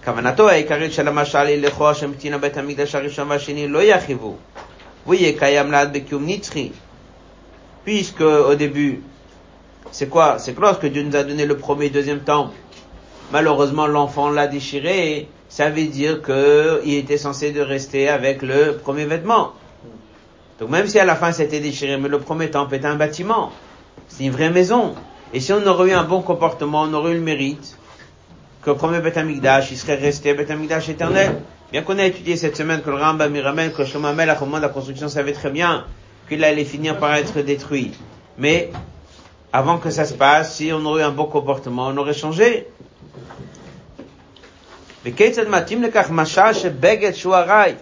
כוונתו 0.05 0.49
העיקרית 0.49 0.93
של 0.93 1.09
המשל 1.09 1.39
היא 1.39 1.63
לכאורה 1.63 1.95
שמתינה 1.95 2.39
בית 2.39 2.57
המקדש 2.57 2.95
הראשון 2.95 3.31
והשני 3.31 3.69
לא 3.69 3.83
יחייבו, 3.83 4.37
ויהיה 5.07 5.39
קיים 5.39 5.71
לעד 5.71 5.97
בקיום 5.97 6.27
נצחי. 6.27 6.71
Puisque, 7.85 8.23
au 8.23 8.55
début, 8.55 9.03
c'est 9.93 10.09
quoi 10.09 10.39
C'est 10.39 10.55
que 10.55 10.61
lorsque 10.61 10.87
Dieu 10.87 11.03
nous 11.03 11.15
a 11.15 11.23
donné 11.23 11.45
le 11.45 11.59
premier 11.59 11.87
et 11.87 11.91
deuxième 11.91 12.21
temple, 12.21 12.55
malheureusement 13.31 13.87
l'enfant 13.87 14.31
l'a 14.31 14.47
déchiré, 14.47 15.29
ça 15.51 15.69
veut 15.69 15.89
dire 16.01 16.23
qu'il 16.23 16.95
était 16.95 17.19
censé 17.19 17.53
de 17.53 17.61
rester 17.61 18.09
avec 18.09 18.41
le 18.43 18.79
premier 18.83 19.05
vêtement. 19.05 19.53
Donc 20.59 20.71
même 20.71 20.87
si 20.89 20.99
à 20.99 21.05
la 21.05 21.15
fin 21.15 21.31
c'était 21.31 21.61
déchiré, 21.61 21.99
mais 21.99 22.09
le 22.09 22.21
premier 22.21 22.51
temple 22.51 22.75
était 22.75 22.87
un 22.87 22.97
bâtiment, 22.97 23.53
c'est 24.09 24.25
une 24.25 24.33
vraie 24.33 24.51
maison. 24.51 24.95
Et 25.33 25.41
si 25.41 25.53
on 25.53 25.67
aurait 25.67 25.91
eu 25.91 25.93
un 25.93 26.05
bon 26.05 26.23
comportement, 26.23 26.83
on 26.83 26.93
aurait 26.95 27.13
eu 27.13 27.17
le 27.17 27.21
mérite 27.21 27.77
que 28.63 28.71
le 28.71 28.77
premier 28.77 29.01
Beth 29.01 29.19
il 29.71 29.77
serait 29.77 29.97
resté 29.97 30.33
Beth 30.35 30.51
éternel. 30.89 31.41
Bien 31.73 31.83
qu'on 31.83 31.99
ait 31.99 32.09
étudié 32.09 32.37
cette 32.37 32.57
semaine 32.57 32.83
que 32.83 32.91
le 32.91 32.97
Rambam 32.97 33.35
il 33.35 33.43
ramène 33.43 33.73
que 33.73 33.85
Shlomo 33.85 34.13
Melech 34.13 34.41
au 34.41 34.45
moment 34.45 34.59
de 34.59 34.63
la 34.63 34.69
construction 34.69 35.09
savait 35.09 35.33
très 35.33 35.51
bien 35.51 35.87
qu'il 36.29 36.45
allait 36.45 36.65
finir 36.65 36.99
par 36.99 37.15
être 37.15 37.41
détruit. 37.41 37.93
Mais 38.39 38.71
avant 39.53 39.79
que 39.79 39.91
ça 39.91 40.05
se 40.05 40.15
passe, 40.15 40.57
si 40.57 40.73
on 40.73 40.85
aurait 40.87 41.03
eu 41.03 41.05
un 41.05 41.11
bon 41.11 41.27
comportement, 41.27 41.89
on 41.89 41.97
aurait 41.97 42.15
changé. 42.15 42.67
וכיצד 45.07 45.49
מתאים 45.49 45.83
לכך 45.83 46.11
משל 46.11 46.53
שבגד 46.53 47.13
שהוא 47.13 47.35
ארעי, 47.35 47.73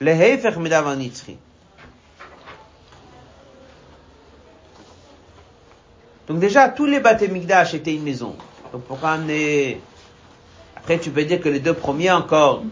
להפך 0.00 0.56
מדבר 0.56 0.94
נצחי. 0.94 1.34
Donc 6.29 6.39
déjà, 6.39 6.69
tous 6.69 6.85
les 6.85 6.99
Batemikdash 6.99 7.73
étaient 7.73 7.95
une 7.95 8.03
maison. 8.03 8.35
Donc 8.71 8.83
pourquoi 8.83 9.11
amener... 9.11 9.81
Après, 10.75 10.99
tu 10.99 11.09
peux 11.09 11.25
dire 11.25 11.41
que 11.41 11.49
les 11.49 11.59
deux 11.59 11.73
premiers 11.73 12.11
encore, 12.11 12.63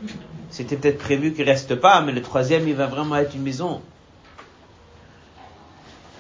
c'était 0.52 0.78
peut-être 0.78 1.00
prévu 1.00 1.34
qu'ils 1.34 1.50
restent 1.50 1.76
pas, 1.76 2.00
mais 2.02 2.12
le 2.12 2.22
troisième, 2.22 2.68
il 2.68 2.76
va 2.76 2.86
vraiment 2.86 3.16
être 3.18 3.34
une 3.36 3.42
maison. 3.42 3.82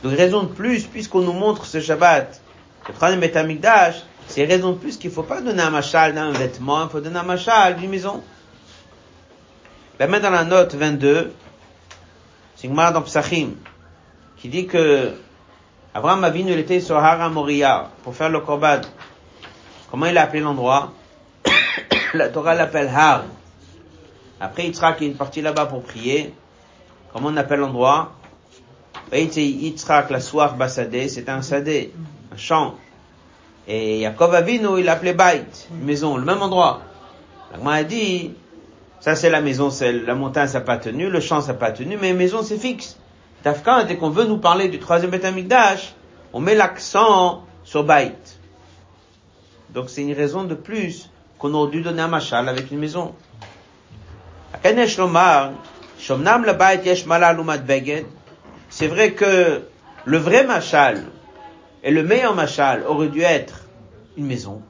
Donc 0.03 0.13
raison 0.15 0.43
de 0.43 0.49
plus, 0.49 0.83
puisqu'on 0.85 1.21
nous 1.21 1.33
montre 1.33 1.65
ce 1.65 1.79
Shabbat, 1.79 2.41
le 2.87 2.93
troisième 2.95 3.19
Batemikdash, 3.19 4.01
c'est 4.27 4.43
raison 4.43 4.71
de 4.71 4.77
plus 4.77 4.97
qu'il 4.97 5.11
faut 5.11 5.23
pas 5.23 5.39
donner 5.39 5.61
un 5.61 5.69
machal 5.69 6.15
d'un 6.15 6.31
vêtement, 6.31 6.85
il 6.85 6.89
faut 6.89 7.01
donner 7.01 7.19
un 7.19 7.23
machal 7.23 7.77
d'une 7.77 7.91
maison. 7.91 8.23
La 9.99 10.07
main 10.07 10.19
dans 10.19 10.29
la 10.31 10.43
note 10.43 10.73
22, 10.73 11.33
c'est 12.55 12.67
une 12.67 12.75
dans 12.75 13.01
Psachim, 13.03 13.51
qui 14.37 14.49
dit 14.49 14.65
que 14.65 15.13
Abraham 15.97 16.25
Avinu, 16.25 16.51
il 16.51 16.59
était 16.59 16.79
sur 16.79 16.97
Hara 16.97 17.27
Moria 17.27 17.89
pour 18.03 18.13
faire 18.13 18.29
le 18.29 18.41
korban. 18.41 18.81
Comment 19.89 20.05
il 20.05 20.15
a 20.19 20.25
appelé 20.25 20.41
l'endroit? 20.41 20.93
La 22.13 22.29
Torah 22.29 22.53
l'appelle 22.53 22.91
Har. 22.95 23.23
Après, 24.39 24.67
Yitzhak, 24.67 25.01
est 25.01 25.17
parti 25.17 25.41
là-bas 25.41 25.65
pour 25.65 25.81
prier. 25.81 26.35
Comment 27.11 27.29
on 27.29 27.37
appelle 27.37 27.61
l'endroit? 27.61 28.11
Yitzhak, 29.11 30.11
la 30.11 30.19
soir 30.19 30.55
Basadé, 30.55 31.09
c'est 31.09 31.29
un 31.29 31.41
sadé, 31.41 31.91
un 32.31 32.37
champ. 32.37 32.75
Et 33.67 34.01
Yaakov 34.01 34.35
Avinu, 34.35 34.77
il 34.77 34.85
l'appelait 34.85 35.15
Bait, 35.15 35.47
une 35.71 35.83
maison, 35.83 36.15
le 36.15 36.25
même 36.25 36.43
endroit. 36.43 36.81
La 37.59 37.71
a 37.71 37.83
dit, 37.83 38.35
ça 38.99 39.15
c'est 39.15 39.31
la 39.31 39.41
maison, 39.41 39.71
c'est 39.71 39.93
la 39.93 40.13
montagne, 40.13 40.47
ça 40.47 40.59
n'a 40.59 40.65
pas 40.65 40.77
tenu, 40.77 41.09
le 41.09 41.21
champ, 41.21 41.41
ça 41.41 41.53
n'a 41.53 41.57
pas 41.57 41.71
tenu, 41.71 41.97
mais 41.99 42.13
maison, 42.13 42.43
c'est 42.43 42.59
fixe. 42.59 42.99
Tafka, 43.43 43.83
dès 43.83 43.97
qu'on 43.97 44.09
veut 44.09 44.25
nous 44.25 44.37
parler 44.37 44.67
du 44.67 44.79
troisième 44.79 45.11
Betamikdash, 45.11 45.93
on 46.33 46.39
met 46.39 46.55
l'accent 46.55 47.43
sur 47.63 47.83
Bait. 47.83 48.13
Donc 49.69 49.89
c'est 49.89 50.01
une 50.01 50.13
raison 50.13 50.43
de 50.43 50.55
plus 50.55 51.09
qu'on 51.37 51.53
aurait 51.53 51.71
dû 51.71 51.81
donner 51.81 52.01
un 52.01 52.07
machal 52.07 52.49
avec 52.49 52.71
une 52.71 52.79
maison. 52.79 53.13
C'est 58.69 58.87
vrai 58.87 59.13
que 59.13 59.61
le 60.05 60.17
vrai 60.17 60.45
machal 60.45 61.03
et 61.83 61.91
le 61.91 62.03
meilleur 62.03 62.35
machal 62.35 62.83
aurait 62.87 63.09
dû 63.09 63.21
être 63.21 63.65
une 64.17 64.25
maison. 64.25 64.61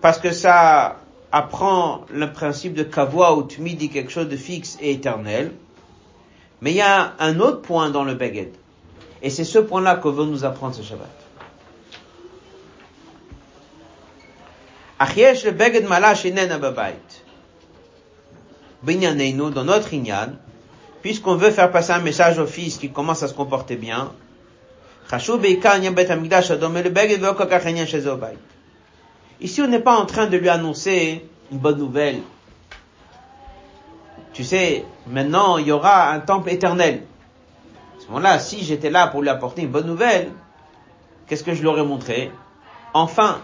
Parce 0.00 0.18
que 0.18 0.32
ça 0.32 0.96
apprend 1.30 2.02
le 2.10 2.32
principe 2.32 2.74
de 2.74 2.82
kavua 2.82 3.36
ou 3.36 3.42
dit 3.42 3.90
quelque 3.90 4.10
chose 4.10 4.28
de 4.28 4.36
fixe 4.36 4.78
et 4.80 4.92
éternel. 4.92 5.52
Mais 6.60 6.72
il 6.72 6.76
y 6.76 6.80
a 6.80 7.14
un 7.18 7.38
autre 7.40 7.62
point 7.62 7.90
dans 7.90 8.04
le 8.04 8.14
Beged. 8.14 8.52
Et 9.22 9.30
c'est 9.30 9.44
ce 9.44 9.58
point-là 9.58 9.96
que 9.96 10.08
veut 10.08 10.24
nous 10.24 10.44
apprendre 10.44 10.74
ce 10.74 10.82
Shabbat. 10.82 11.08
Achiesh 14.98 15.44
le 15.44 15.52
Beged 15.52 15.88
Malash 15.88 16.26
Babait. 16.26 16.96
Binyaneinu, 18.82 19.50
dans 19.50 19.64
notre 19.64 19.92
Inyan, 19.92 20.34
puisqu'on 21.02 21.34
veut 21.34 21.50
faire 21.50 21.70
passer 21.70 21.92
un 21.92 22.00
message 22.00 22.38
au 22.38 22.46
fils 22.46 22.78
qui 22.78 22.90
commence 22.90 23.22
à 23.22 23.28
se 23.28 23.34
comporter 23.34 23.76
bien, 23.76 24.12
Ici, 29.40 29.62
on 29.62 29.66
n'est 29.68 29.80
pas 29.80 29.96
en 29.96 30.04
train 30.06 30.26
de 30.26 30.36
lui 30.36 30.48
annoncer 30.50 31.24
une 31.50 31.58
bonne 31.58 31.78
nouvelle 31.78 32.20
tu 34.38 34.44
sais, 34.44 34.84
maintenant 35.08 35.58
il 35.58 35.66
y 35.66 35.72
aura 35.72 36.12
un 36.12 36.20
temple 36.20 36.50
éternel. 36.50 37.02
À 37.96 38.00
ce 38.00 38.06
moment-là, 38.06 38.38
si 38.38 38.62
j'étais 38.62 38.88
là 38.88 39.08
pour 39.08 39.20
lui 39.20 39.28
apporter 39.28 39.62
une 39.62 39.70
bonne 39.70 39.88
nouvelle, 39.88 40.30
qu'est-ce 41.26 41.42
que 41.42 41.54
je 41.54 41.60
lui 41.60 41.66
aurais 41.66 41.82
montré 41.82 42.30
Enfin, 42.94 43.40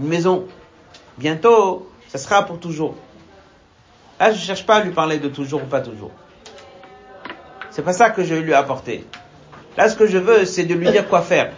une 0.00 0.08
maison. 0.08 0.48
Bientôt, 1.18 1.88
ça 2.08 2.18
sera 2.18 2.44
pour 2.44 2.58
toujours. 2.58 2.96
Là, 4.18 4.32
je 4.32 4.38
cherche 4.38 4.66
pas 4.66 4.78
à 4.78 4.80
lui 4.82 4.90
parler 4.90 5.18
de 5.20 5.28
toujours 5.28 5.62
ou 5.62 5.66
pas 5.66 5.80
toujours. 5.80 6.10
C'est 7.70 7.82
pas 7.84 7.92
ça 7.92 8.10
que 8.10 8.24
je 8.24 8.34
vais 8.34 8.40
lui 8.40 8.54
apporter. 8.54 9.06
Là, 9.76 9.88
ce 9.88 9.94
que 9.94 10.08
je 10.08 10.18
veux, 10.18 10.44
c'est 10.46 10.64
de 10.64 10.74
lui 10.74 10.90
dire 10.90 11.08
quoi 11.08 11.22
faire. 11.22 11.52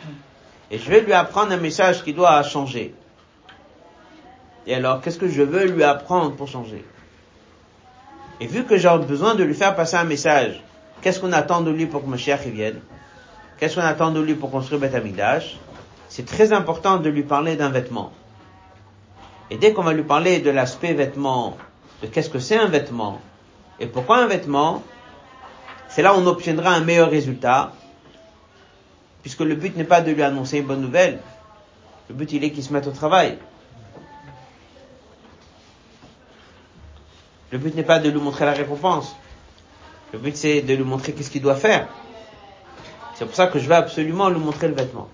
Et 0.71 0.77
je 0.77 0.91
vais 0.91 1.01
lui 1.01 1.15
apprendre 1.15 1.51
un 1.53 1.57
message 1.57 2.05
qui 2.05 2.13
doit 2.13 2.43
changer. 2.43 2.95
Et 4.67 4.75
alors, 4.75 5.01
qu'est-ce 5.01 5.19
que 5.19 5.29
je 5.29 5.43
veux 5.43 5.65
lui 5.65 5.83
apprendre 5.83 6.37
pour 6.37 6.47
changer 6.47 6.85
et 8.41 8.47
vu 8.47 8.65
que 8.65 8.77
j'ai 8.77 8.91
besoin 9.07 9.35
de 9.35 9.45
lui 9.45 9.55
faire 9.55 9.75
passer 9.77 9.97
un 9.97 10.05
message, 10.05 10.63
qu'est-ce 11.01 11.21
qu'on 11.21 11.33
attend 11.33 11.61
de 11.61 11.71
lui 11.71 11.87
pour 11.87 12.03
que 12.03 12.09
Mashiach 12.09 12.47
vienne? 12.47 12.81
Qu'est-ce 13.59 13.77
qu'on 13.77 13.87
attend 13.87 14.11
de 14.11 14.21
lui 14.21 14.35
pour 14.35 14.51
construire 14.51 14.81
Beth 14.81 14.95
Amidash 14.95 15.57
C'est 16.09 16.27
très 16.27 16.53
important 16.53 16.99
de 16.99 17.09
lui 17.09 17.23
parler 17.23 17.57
d'un 17.57 17.69
vêtement. 17.69 18.13
Et 19.51 19.57
dès 19.57 19.73
qu'on 19.73 19.83
va 19.83 19.93
lui 19.93 20.03
parler 20.03 20.41
de 20.41 20.51
l'aspect 20.51 20.95
vêtement, 20.95 21.57
de 22.03 22.09
qu'est-ce 22.09 22.31
que 22.31 22.39
c'est 22.41 22.57
un 22.57 22.67
vêtement, 22.67 23.21
et 23.79 23.87
pourquoi 23.87 24.19
un 24.19 24.27
vêtement, 24.27 24.83
c'est 25.89 26.03
là 26.03 26.15
où 26.15 26.19
on 26.19 26.27
obtiendra 26.27 26.71
un 26.71 26.81
meilleur 26.81 27.11
résultat, 27.11 27.73
puisque 29.23 29.41
le 29.41 29.55
but 29.55 29.77
n'est 29.77 29.85
pas 29.85 30.01
de 30.01 30.11
lui 30.11 30.23
annoncer 30.23 30.59
une 30.59 30.67
bonne 30.67 30.81
nouvelle, 30.81 31.21
le 32.09 32.15
but 32.15 32.33
il 32.33 32.45
est 32.45 32.51
qu'il 32.51 32.63
se 32.63 32.73
mette 32.73 32.87
au 32.87 32.93
travail. 32.93 33.39
Le 37.51 37.59
but 37.59 37.75
n'est 37.75 37.83
pas 37.85 37.99
de 37.99 38.09
lui 38.09 38.21
montrer 38.21 38.45
la 38.45 38.53
récompense. 38.53 39.15
Le 40.13 40.19
but 40.19 40.37
c'est 40.37 40.63
de 40.63 40.75
lui 40.75 40.85
montrer 40.85 41.13
qu'est-ce 41.13 41.31
qu'il 41.31 41.43
doit 41.43 41.57
faire. 41.57 41.89
C'est 43.15 43.27
pour 43.27 43.35
ça 43.35 43.47
que 43.47 43.59
je 43.59 43.69
vais 43.69 43.75
absolument 43.75 44.29
lui 44.29 44.41
montrer 44.41 44.69
le 44.69 44.75
vêtement. 44.75 45.09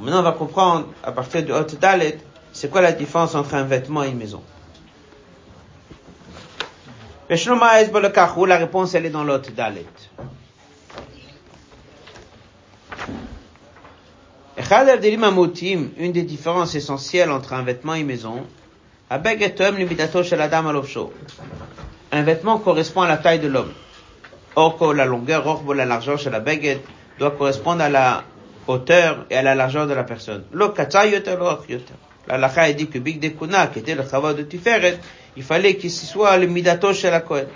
maintenant 0.00 0.20
on 0.20 0.22
va 0.22 0.32
comprendre 0.32 0.86
à 1.02 1.12
partir 1.12 1.42
du 1.42 1.52
Hot 1.52 1.76
Dalet, 1.80 2.18
c'est 2.52 2.70
quoi 2.70 2.80
la 2.80 2.92
différence 2.92 3.34
entre 3.34 3.54
un 3.54 3.64
vêtement 3.64 4.04
et 4.04 4.08
une 4.08 4.18
maison. 4.18 4.42
La 7.28 8.56
réponse 8.56 8.94
elle 8.94 9.06
est 9.06 9.10
dans 9.10 9.24
l'Hot 9.24 9.38
Dalet. 9.56 9.86
une 15.98 16.12
des 16.12 16.22
différences 16.22 16.74
essentielles 16.74 17.30
entre 17.30 17.52
un 17.54 17.62
vêtement 17.62 17.94
et 17.94 18.00
une 18.00 18.06
maison, 18.06 18.46
un 22.12 22.22
vêtement 22.22 22.58
correspond 22.58 23.02
à 23.02 23.08
la 23.08 23.16
taille 23.16 23.38
de 23.38 23.48
l'homme. 23.48 23.72
Or 24.56 24.94
la 24.94 25.04
longueur, 25.04 25.46
or 25.46 25.74
la 25.74 25.84
largeur 25.84 26.18
chez 26.18 26.30
la 26.30 26.40
baguette 26.40 26.84
doit 27.18 27.32
correspondre 27.32 27.82
à 27.82 27.88
la 27.88 28.24
hauteur 28.66 29.26
et 29.30 29.36
à 29.36 29.42
la 29.42 29.54
largeur 29.54 29.86
de 29.86 29.94
la 29.94 30.04
personne. 30.04 30.44
La 32.26 32.38
lacha 32.38 32.72
dit 32.72 32.88
que 32.88 32.98
Big 32.98 33.20
Dekuna, 33.20 33.66
qui 33.68 33.80
était 33.80 33.94
le 33.94 34.04
travail 34.04 34.34
de 34.36 34.42
Tiferet, 34.42 34.98
il 35.36 35.42
fallait 35.42 35.76
qu'il 35.76 35.90
soit 35.90 36.36
le 36.38 36.46
midato 36.46 36.92
chez 36.92 37.10
la 37.10 37.20
Kohen. 37.20 37.46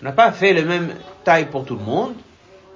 On 0.00 0.04
n'a 0.04 0.12
pas 0.12 0.30
fait 0.32 0.52
la 0.52 0.62
même 0.62 0.94
taille 1.24 1.46
pour 1.46 1.64
tout 1.64 1.76
le 1.76 1.84
monde, 1.84 2.14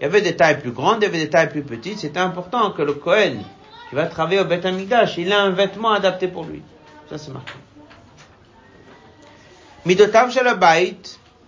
il 0.00 0.04
y 0.04 0.06
avait 0.06 0.22
des 0.22 0.36
tailles 0.36 0.60
plus 0.60 0.70
grandes, 0.70 0.98
il 1.02 1.04
y 1.04 1.08
avait 1.08 1.18
des 1.18 1.28
tailles 1.30 1.50
plus 1.50 1.62
petites. 1.62 1.98
C'est 1.98 2.16
important 2.16 2.70
que 2.70 2.82
le 2.82 2.94
Cohen, 2.94 3.42
qui 3.88 3.94
va 3.94 4.06
travailler 4.06 4.40
au 4.40 4.44
Beth 4.44 4.64
Amikdash, 4.64 5.18
il 5.18 5.32
a 5.32 5.42
un 5.42 5.50
vêtement 5.50 5.92
adapté 5.92 6.28
pour 6.28 6.44
lui. 6.44 6.62
Ça, 7.08 7.18
c'est 7.18 7.30
marqué. 7.30 7.52
Midotav 9.84 10.32
Shalabait, 10.32 10.96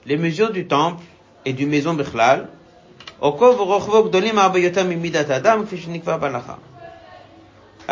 les 0.06 0.16
mesures 0.16 0.52
du 0.52 0.66
temple 0.66 1.02
et 1.44 1.52
du 1.52 1.66
maison 1.66 1.94
Bechlal, 1.94 2.48
la 3.20 3.32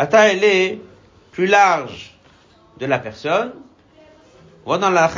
taille, 0.07 0.37
elle 0.37 0.43
est 0.43 0.81
plus 1.33 1.47
large 1.47 2.15
de 2.79 2.85
la 2.85 2.99
personne. 2.99 3.51
Dans 4.65 4.89
la 4.89 5.09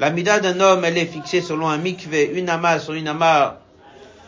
la 0.00 0.10
mida 0.10 0.40
d'un 0.40 0.60
homme, 0.60 0.84
elle 0.84 0.98
est 0.98 1.06
fixée 1.06 1.40
selon 1.40 1.68
un 1.68 1.78
mikvé, 1.78 2.30
une 2.34 2.48
ama 2.48 2.78
sur 2.78 2.94
une 2.94 3.08
ama, 3.08 3.58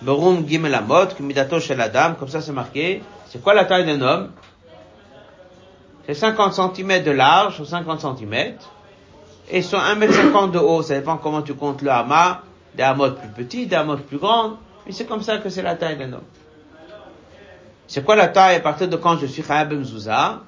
berum 0.05 0.47
gimel 0.47 0.75
amot, 0.75 1.19
midato 1.21 1.61
chez 1.61 1.75
la 1.75 1.89
dame, 1.89 2.17
comme 2.17 2.29
ça 2.29 2.41
c'est 2.41 2.53
marqué. 2.53 3.03
C'est 3.27 3.43
quoi 3.43 3.55
la 3.55 3.65
taille 3.65 3.87
d'un 3.87 4.01
homme? 4.01 4.31
C'est 6.07 6.15
50 6.15 6.53
cm 6.55 7.05
de 7.05 7.11
large 7.13 7.61
ou 7.61 7.65
50 7.65 8.01
cm. 8.01 8.57
Et 9.51 9.63
sur 9.63 9.79
1m50 9.79 10.51
de 10.51 10.59
haut, 10.59 10.83
ça 10.83 10.95
dépend 10.95 11.17
comment 11.17 11.43
tu 11.43 11.55
comptes 11.55 11.83
le 11.83 11.91
hama, 11.91 12.43
des 12.75 12.83
hamots 12.83 13.11
plus 13.13 13.29
petits, 13.29 13.67
des 13.67 13.77
hamots 13.77 13.97
plus 13.97 14.19
grands, 14.19 14.55
mais 14.87 14.93
c'est 14.93 15.05
comme 15.05 15.23
ça 15.23 15.39
que 15.39 15.49
c'est 15.49 15.63
la 15.63 15.77
taille 15.77 15.97
d'un 15.97 16.13
homme. 16.13 16.25
C'est 17.87 18.05
quoi 18.05 18.17
la 18.17 18.29
taille 18.29 18.57
à 18.57 18.61
partir 18.61 18.89
de 18.89 18.97
quand 18.97 19.19
je 19.19 19.27
suis 19.27 19.43
Chayab 19.43 19.73
Mzouza? 19.73 20.41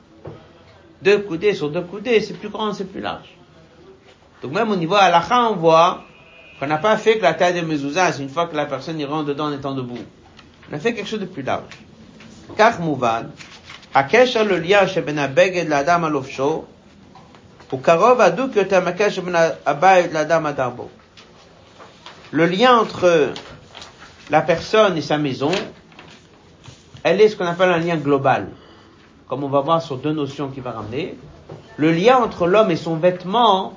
Deux 1.03 1.19
coudées 1.19 1.55
sur 1.55 1.71
deux 1.71 1.83
coudées, 1.83 2.21
c'est 2.21 2.35
plus 2.35 2.49
grand, 2.49 2.73
c'est 2.73 2.87
plus 2.87 3.01
large. 3.01 3.37
Donc 4.43 4.53
même 4.53 4.71
au 4.71 4.77
niveau 4.77 4.95
halakha, 4.95 5.51
on 5.51 5.57
voit 5.57 6.03
qu'on 6.60 6.67
n'a 6.67 6.78
pas 6.78 6.97
fait 6.97 7.17
que 7.17 7.23
la 7.23 7.34
taille 7.34 7.60
de 7.60 7.65
mezouza, 7.65 8.12
c'est 8.12 8.21
une 8.21 8.30
fois 8.30 8.47
que 8.47 8.56
la 8.56 8.65
personne 8.65 8.99
y 8.99 9.06
rentre 9.06 9.25
dedans 9.25 9.45
en 9.45 9.54
étant 9.54 9.73
debout. 9.73 9.97
On 10.69 10.75
a 10.75 10.80
fait 10.80 10.93
quelque 10.93 11.08
chose 11.08 11.21
de 11.21 11.25
plus 11.25 11.43
large. 11.43 11.63
Car 12.58 12.80
mouvan, 12.82 13.25
הקשר 13.93 14.43
לליה 14.43 14.88
שבין 14.88 15.19
הבגד 15.19 15.67
לאדם 15.69 16.06
הלובשו 16.06 16.63
הוא 17.69 17.82
קרוב 17.82 18.21
הדוק 18.21 18.56
יותר 18.56 18.80
מהקשר 18.84 19.21
בין 19.21 19.36
הבית 19.65 20.13
לאדם 20.13 20.45
הדרבו. 20.45 20.88
Le 22.32 22.45
lien 22.45 22.78
entre 22.78 23.34
la 24.30 24.41
personne 24.41 24.95
et 24.97 25.02
sa 25.02 25.17
maison, 25.17 25.52
elle 27.04 27.21
est 27.21 27.30
ce 27.30 27.36
qu'on 27.36 27.47
appelle 27.47 27.71
un 27.71 27.80
lien 27.80 27.97
global. 27.97 28.49
Comme 29.28 29.43
on 29.43 29.49
va 29.49 29.62
voir 29.62 29.82
sur 29.82 29.97
deux 29.97 30.13
notions 30.13 30.49
qu'il 30.49 30.62
va 30.62 30.71
ramener. 30.71 31.17
Le 31.78 31.91
lien 31.91 32.17
entre 32.17 32.45
l'homme 32.45 32.69
et 32.69 32.75
son 32.75 32.97
vêtement, 32.97 33.73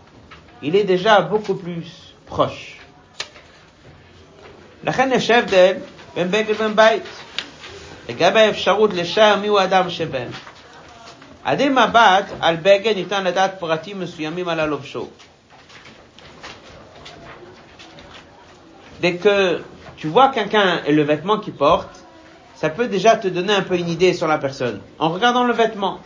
il 0.63 0.77
est 0.77 0.85
déjà 0.85 1.23
beaucoup 1.23 1.55
plus 1.55 2.06
proche. 2.31 2.83
לכן 4.85 5.11
יש 5.13 5.31
הבדל 5.31 5.77
בין 6.15 6.31
בגד 6.31 6.55
ובין 6.55 6.77
בית. 6.77 7.03
לגבי 8.09 8.41
האפשרות 8.41 8.93
לשער 8.95 9.37
מיהו 9.37 9.59
האדם 9.59 9.91
שבהם. 9.91 10.31
עדי 11.45 11.69
מבט 11.69 12.25
על 12.41 12.57
בגד 12.57 12.95
ניתן 12.97 13.25
לדעת 13.25 13.55
פרטים 13.59 14.01
מסוימים 14.01 14.49
על 14.49 14.61
הלובשו. 14.61 15.09
Dès 19.01 19.17
que 19.19 19.61
tu 19.97 20.07
vois 20.09 20.29
quelqu'un 20.29 20.81
et 20.87 20.93
le 20.93 21.03
vêtement 21.03 21.39
qu'il 21.41 21.55
porte, 21.55 21.95
ça 22.55 22.69
peut 22.71 22.87
déjà 22.87 23.17
te 23.17 23.27
donner 23.27 23.53
un 23.53 23.63
peu 23.63 23.77
une 23.77 23.89
idée 23.89 24.15
sur 24.15 24.29
la 24.29 24.39
personne. 24.39 24.81
En 25.01 25.09
regardant 25.09 25.43
le 25.43 25.53
vêtement. 25.53 25.99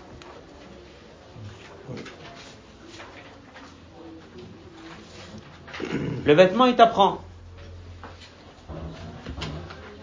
Le 6.26 6.34
vêtement, 6.34 6.66
il 6.66 6.76
t'apprend. 6.76 7.20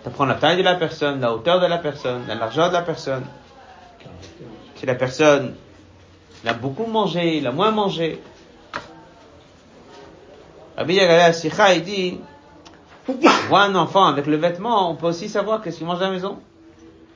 T'apprend 0.02 0.26
la 0.26 0.34
taille 0.34 0.56
de 0.56 0.62
la 0.62 0.74
personne, 0.74 1.20
la 1.20 1.32
hauteur 1.32 1.60
de 1.60 1.66
la 1.66 1.78
personne, 1.78 2.22
la 2.26 2.34
largeur 2.34 2.68
de 2.68 2.74
la 2.74 2.82
personne. 2.82 3.24
Si 4.74 4.86
la 4.86 4.94
personne 4.94 5.54
a 6.46 6.54
beaucoup 6.54 6.86
mangé, 6.86 7.38
il 7.38 7.46
a 7.46 7.52
moins 7.52 7.70
mangé. 7.70 8.20
Rabbi 10.76 10.94
Yagala 10.94 11.32
Sikha, 11.32 11.74
il 11.74 11.82
dit, 11.82 12.20
voit 13.48 13.62
un 13.62 13.74
enfant 13.74 14.06
avec 14.06 14.26
le 14.26 14.36
vêtement, 14.36 14.90
on 14.90 14.94
peut 14.94 15.08
aussi 15.08 15.28
savoir 15.28 15.62
qu'est-ce 15.62 15.78
qu'il 15.78 15.86
mange 15.86 15.98
à 16.00 16.06
la 16.06 16.10
maison. 16.10 16.38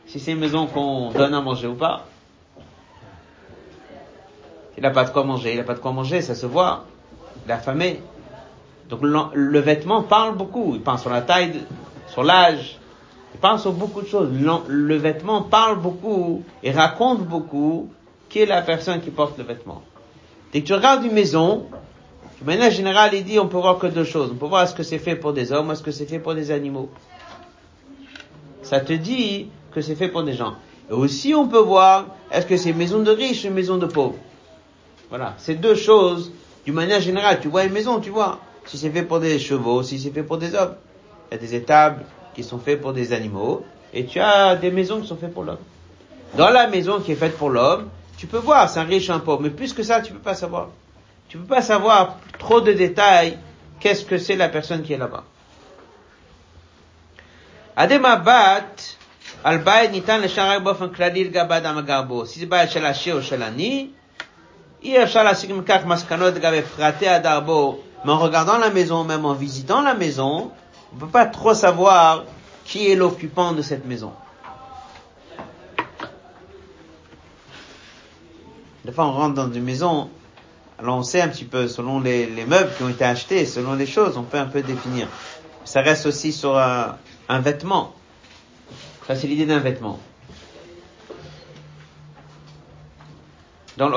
Si 0.07 0.19
c'est 0.19 0.33
une 0.33 0.41
maison 0.41 0.67
qu'on 0.67 1.11
donne 1.11 1.35
à 1.35 1.41
manger 1.41 1.69
ou 1.69 1.75
pas. 1.75 2.07
Il 4.77 4.83
n'a 4.83 4.91
pas 4.91 5.05
de 5.05 5.11
quoi 5.11 5.23
manger, 5.25 5.53
il 5.53 5.59
n'a 5.59 5.65
pas 5.65 5.75
de 5.75 5.79
quoi 5.79 5.93
manger, 5.93 6.23
ça 6.23 6.35
se 6.35 6.47
voit. 6.47 6.85
Il 7.45 7.51
est 7.51 7.55
affamé. 7.55 8.01
Donc 8.93 9.01
le, 9.33 9.59
vêtement 9.59 10.03
parle 10.03 10.37
beaucoup. 10.37 10.75
Il 10.75 10.83
parle 10.83 10.99
sur 10.99 11.09
la 11.09 11.23
taille, 11.23 11.63
sur 12.09 12.23
l'âge. 12.23 12.79
Il 13.33 13.41
parle 13.41 13.59
sur 13.59 13.73
beaucoup 13.73 14.03
de 14.03 14.07
choses. 14.07 14.29
Le, 14.69 14.97
vêtement 14.97 15.41
parle 15.41 15.79
beaucoup 15.79 16.43
et 16.63 16.73
raconte 16.73 17.21
beaucoup 17.21 17.89
qui 18.29 18.41
est 18.41 18.47
la 18.47 18.61
personne 18.61 19.01
qui 19.01 19.09
porte 19.09 19.39
le 19.39 19.45
vêtement. 19.45 19.81
Dès 20.53 20.61
que 20.61 20.67
tu 20.67 20.75
regardes 20.75 21.03
une 21.05 21.15
maison, 21.15 21.65
de 22.43 22.47
manière 22.47 22.71
générale, 22.71 23.15
il 23.15 23.25
dit 23.25 23.39
on 23.39 23.49
peut 23.49 23.57
voir 23.57 23.79
que 23.79 23.87
deux 23.87 24.05
choses. 24.05 24.31
On 24.31 24.37
peut 24.37 24.45
voir 24.45 24.65
est-ce 24.65 24.75
que 24.75 24.83
c'est 24.83 24.99
fait 24.99 25.17
pour 25.17 25.33
des 25.33 25.53
hommes, 25.53 25.71
est-ce 25.71 25.83
que 25.83 25.91
c'est 25.91 26.05
fait 26.05 26.19
pour 26.19 26.35
des 26.35 26.51
animaux. 26.51 26.91
Ça 28.61 28.81
te 28.81 28.93
dit 28.93 29.49
que 29.75 29.81
c'est 29.81 29.95
fait 29.95 30.09
pour 30.09 30.23
des 30.23 30.35
gens. 30.35 30.57
Et 30.91 30.93
aussi 30.93 31.35
on 31.35 31.49
peut 31.49 31.61
voir 31.61 32.09
est-ce 32.31 32.45
que 32.45 32.59
c'est 32.59 32.75
maison 32.75 33.03
de 33.03 33.11
riches 33.11 33.45
ou 33.45 33.47
une 33.47 33.55
maison 33.55 33.79
de 33.79 33.87
pauvres. 33.87 34.19
Voilà, 35.09 35.33
c'est 35.39 35.55
deux 35.55 35.77
choses. 35.77 36.31
D'une 36.67 36.75
manière 36.75 37.01
générale, 37.01 37.39
tu 37.41 37.49
vois 37.49 37.65
une 37.65 37.73
maison, 37.73 37.99
tu 37.99 38.11
vois 38.11 38.39
si 38.66 38.78
c'est 38.78 38.90
fait 38.90 39.04
pour 39.04 39.20
des 39.20 39.40
chevaux, 39.40 39.84
si 39.84 40.00
c'est 40.00 40.12
fait 40.12 40.24
pour 40.24 40.38
des 40.38 40.56
hommes. 40.56 40.76
Il 41.32 41.36
y 41.36 41.38
a 41.38 41.40
des 41.40 41.56
étables 41.56 42.06
qui 42.34 42.44
sont 42.44 42.60
faites 42.60 42.82
pour 42.82 42.94
des 42.94 43.14
animaux, 43.14 43.66
et 43.94 44.06
tu 44.06 44.20
as 44.20 44.56
des 44.56 44.72
maisons 44.72 45.02
qui 45.02 45.08
sont 45.08 45.18
faites 45.18 45.34
pour 45.34 45.44
l'homme. 45.44 45.58
Dans 46.36 46.50
la 46.50 46.68
maison 46.68 47.00
qui 47.00 47.14
est 47.14 47.16
faite 47.16 47.38
pour 47.38 47.50
l'homme, 47.50 47.90
tu 48.18 48.28
peux 48.28 48.38
voir, 48.38 48.70
c'est 48.70 48.80
un 48.80 48.84
riche, 48.84 49.10
un 49.10 49.20
pauvre, 49.20 49.42
mais 49.42 49.50
plus 49.50 49.74
que 49.74 49.84
ça, 49.84 50.02
tu 50.02 50.14
peux 50.14 50.20
pas 50.20 50.36
savoir. 50.36 50.70
Tu 51.30 51.38
peux 51.38 51.46
pas 51.46 51.62
savoir 51.62 52.18
trop 52.40 52.62
de 52.62 52.74
détails, 52.74 53.38
qu'est-ce 53.80 54.06
que 54.06 54.18
c'est 54.18 54.36
la 54.36 54.50
personne 54.50 54.84
qui 54.84 54.94
est 54.94 54.98
là-bas. 54.98 55.24
Ademabat, 57.76 58.98
al 59.44 59.62
nitan 59.92 60.18
le 60.18 60.60
באופן 60.60 60.90
כללי 60.90 61.24
לגבי 61.24 61.58
אדם 61.58 61.78
הגר 61.78 62.02
בו. 62.02 62.26
si 62.26 62.40
c'est 62.40 62.46
בית 62.50 62.72
של 62.72 62.86
עשיר 62.86 63.16
או 63.16 63.22
של 63.22 63.44
עני, 63.44 63.88
אי 64.84 65.04
אפשר 65.04 65.24
להסיק 65.24 65.52
מכך 65.52 65.82
מסקנות 65.86 66.34
לגבי 66.34 66.62
פרטי 66.62 67.10
הדר 67.10 67.40
mais 68.05 68.13
en 68.13 68.19
regardant 68.19 68.59
la 68.59 68.71
maison, 68.71 69.05
même 69.05 69.25
en 69.25 69.35
visitant 69.35 69.83
la 69.83 69.95
maison, 69.95 70.51
on 70.93 70.97
ne 70.97 71.01
peut 71.01 71.09
pas 71.09 71.27
trop 71.27 71.55
savoir 71.55 72.25
qui 72.65 72.91
est 72.91 72.97
l'occupant 72.97 73.53
de 73.53 73.63
cette 73.63 73.87
maison. 73.87 74.13
Des 78.85 78.93
fois, 78.93 79.07
on 79.07 79.13
rentre 79.13 79.35
dans 79.35 79.53
une 79.53 79.63
maison, 79.63 80.11
Alors 80.79 80.97
on 80.97 81.03
sait 81.05 81.21
un 81.21 81.29
petit 81.29 81.45
peu, 81.45 81.69
selon 81.69 82.01
les, 82.01 82.27
les 82.27 82.45
meubles 82.45 82.71
qui 82.77 82.83
ont 82.83 82.89
été 82.89 83.05
achetés, 83.05 83.47
selon 83.47 83.75
les 83.75 83.87
choses, 83.87 84.17
on 84.17 84.25
peut 84.25 84.39
un 84.39 84.47
peu 84.47 84.63
définir. 84.63 85.07
Ça 85.65 85.81
reste 85.81 86.07
aussi 86.07 86.33
sur 86.33 86.59
un, 86.59 86.99
vêtement. 87.41 87.95
Ça, 89.07 89.15
c'est 89.15 89.29
l'idée 89.29 89.47
d'un 89.47 89.61
vêtement. 89.61 90.01
Dans 93.77 93.89
le. 93.89 93.97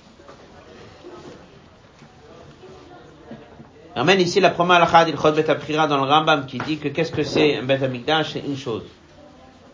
ramène 4.01 4.19
ici 4.19 4.39
la 4.39 4.49
première 4.49 4.77
halakha 4.77 5.05
d'Ilchot 5.05 5.31
Bet 5.33 5.43
dans 5.43 6.03
le 6.03 6.11
Rambam 6.11 6.47
qui 6.47 6.57
dit 6.57 6.79
que 6.79 6.87
qu'est-ce 6.87 7.11
que 7.11 7.21
c'est 7.21 7.57
un 7.57 7.63
Bet 7.63 7.83
Amikdash 7.83 8.33
C'est 8.33 8.39
une 8.39 8.57
chose. 8.57 8.81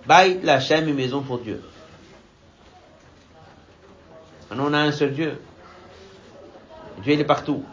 Baït 0.06 0.44
la 0.44 0.56
Hashem, 0.56 0.86
une 0.90 0.96
maison 0.96 1.22
pour 1.22 1.40
Dieu. 1.40 1.62
Maintenant, 4.50 4.66
on 4.68 4.74
a 4.74 4.80
un 4.80 4.92
seul 4.92 5.14
Dieu. 5.14 5.40
Dieu, 7.04 7.14
il 7.14 7.22
est 7.22 7.26
partout. 7.26 7.64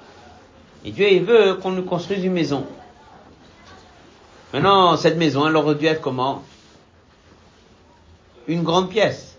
Et 0.85 0.93
Dieu, 0.93 1.11
il 1.11 1.25
veut 1.25 1.55
qu'on 1.55 1.73
nous 1.73 1.83
construise 1.83 2.25
une 2.25 2.33
maison. 2.33 2.65
Maintenant, 4.53 4.97
cette 4.97 5.17
maison, 5.17 5.49
elle 5.49 5.57
aurait 5.57 5.75
dû 5.75 5.87
être 5.87 6.01
comment? 6.01 6.45
Une 8.47 8.63
grande 8.63 8.91
pièce. 8.91 9.39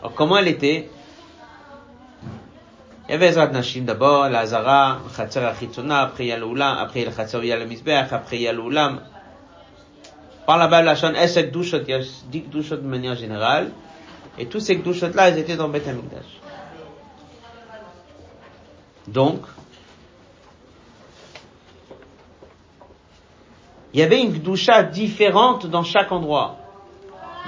Alors, 0.00 0.12
comment 0.12 0.36
elle 0.36 0.48
était? 0.48 0.90
Il 3.08 3.12
y 3.12 3.14
avait 3.14 3.28
Ezrat 3.28 3.48
Nashim 3.48 3.84
d'abord, 3.84 4.28
la 4.28 4.40
Hazara, 4.40 4.98
Khatser 5.16 5.40
Achitzona, 5.40 6.02
après 6.02 6.24
il 6.24 6.28
y 6.28 6.32
a 6.32 6.80
après 6.80 7.00
il 7.00 7.04
y 7.04 7.08
a 7.08 7.12
Khatser, 7.12 7.40
il 7.42 7.52
après 7.52 8.36
il 8.36 8.42
y 8.42 8.48
a 8.48 8.52
l'Oulam. 8.52 9.00
Par 10.46 10.68
la 10.68 10.94
chaîne 10.94 11.16
Esek 11.16 11.52
Dushot, 11.52 11.82
il 11.86 11.90
y 11.90 11.94
a 11.94 12.00
10 12.00 12.42
Dushot 12.48 12.76
de 12.76 12.86
manière 12.86 13.16
générale. 13.16 13.70
Et 14.38 14.46
tous 14.46 14.60
ces 14.60 14.76
Dushot-là, 14.76 15.30
ils 15.30 15.38
étaient 15.38 15.56
dans 15.56 15.68
Beth 15.68 15.86
Amikdash. 15.86 16.40
Donc, 19.06 19.42
il 23.92 24.00
y 24.00 24.02
avait 24.02 24.22
une 24.22 24.32
Gdusha 24.32 24.84
différente 24.84 25.66
dans 25.66 25.82
chaque 25.82 26.12
endroit. 26.12 26.56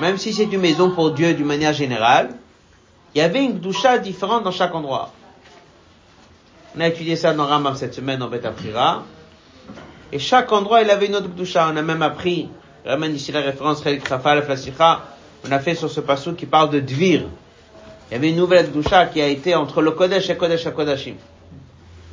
Même 0.00 0.18
si 0.18 0.32
c'est 0.32 0.44
une 0.44 0.60
maison 0.60 0.90
pour 0.90 1.12
Dieu 1.12 1.34
d'une 1.34 1.46
manière 1.46 1.72
générale, 1.72 2.36
il 3.14 3.18
y 3.18 3.20
avait 3.22 3.44
une 3.44 3.58
Gdusha 3.58 3.98
différente 3.98 4.42
dans 4.42 4.50
chaque 4.50 4.74
endroit. 4.74 5.12
On 6.76 6.80
a 6.80 6.88
étudié 6.88 7.14
ça 7.14 7.32
dans 7.32 7.46
Rambam 7.46 7.76
cette 7.76 7.94
semaine 7.94 8.18
dans 8.18 8.28
Beth 8.28 8.44
Aprira. 8.44 9.04
Et 10.12 10.18
chaque 10.18 10.50
endroit, 10.50 10.82
il 10.82 10.90
avait 10.90 11.06
une 11.06 11.14
autre 11.14 11.28
Gdusha. 11.28 11.70
On 11.72 11.76
a 11.76 11.82
même 11.82 12.02
appris, 12.02 12.48
ramène 12.84 13.14
ici 13.14 13.30
la 13.32 13.40
référence, 13.40 13.82
on 15.46 15.52
a 15.52 15.58
fait 15.58 15.74
sur 15.74 15.90
ce 15.90 16.00
passage 16.00 16.34
qui 16.34 16.46
parle 16.46 16.70
de 16.70 16.80
Dvir. 16.80 17.22
Il 18.10 18.14
y 18.14 18.16
avait 18.16 18.30
une 18.30 18.37
nouvelle 18.37 18.70
Gdusha 18.70 19.06
qui 19.06 19.20
a 19.20 19.28
été 19.28 19.54
entre 19.54 19.82
le 19.82 19.92
Kodesh 19.92 20.30
et 20.30 20.37
Kodesh 20.37 20.66
et 20.66 20.72
Kodashim. 20.72 21.14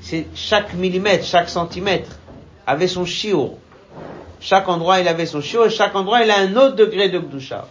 C'est 0.02 0.28
chaque 0.36 0.74
millimètre, 0.74 1.26
chaque 1.26 1.50
centimètre 1.50 2.18
avait 2.68 2.88
son 2.88 3.06
shiur. 3.06 3.54
Chaque 4.40 4.68
endroit, 4.68 5.00
il 5.00 5.08
avait 5.08 5.26
son 5.26 5.42
shiur 5.42 5.66
et 5.66 5.70
chaque 5.70 5.96
endroit, 5.96 6.22
il 6.24 6.32
a 6.32 6.40
un 6.40 6.56
autre 6.56 6.76
degré 6.76 7.10
de 7.10 7.20
Gdusha. 7.20 7.68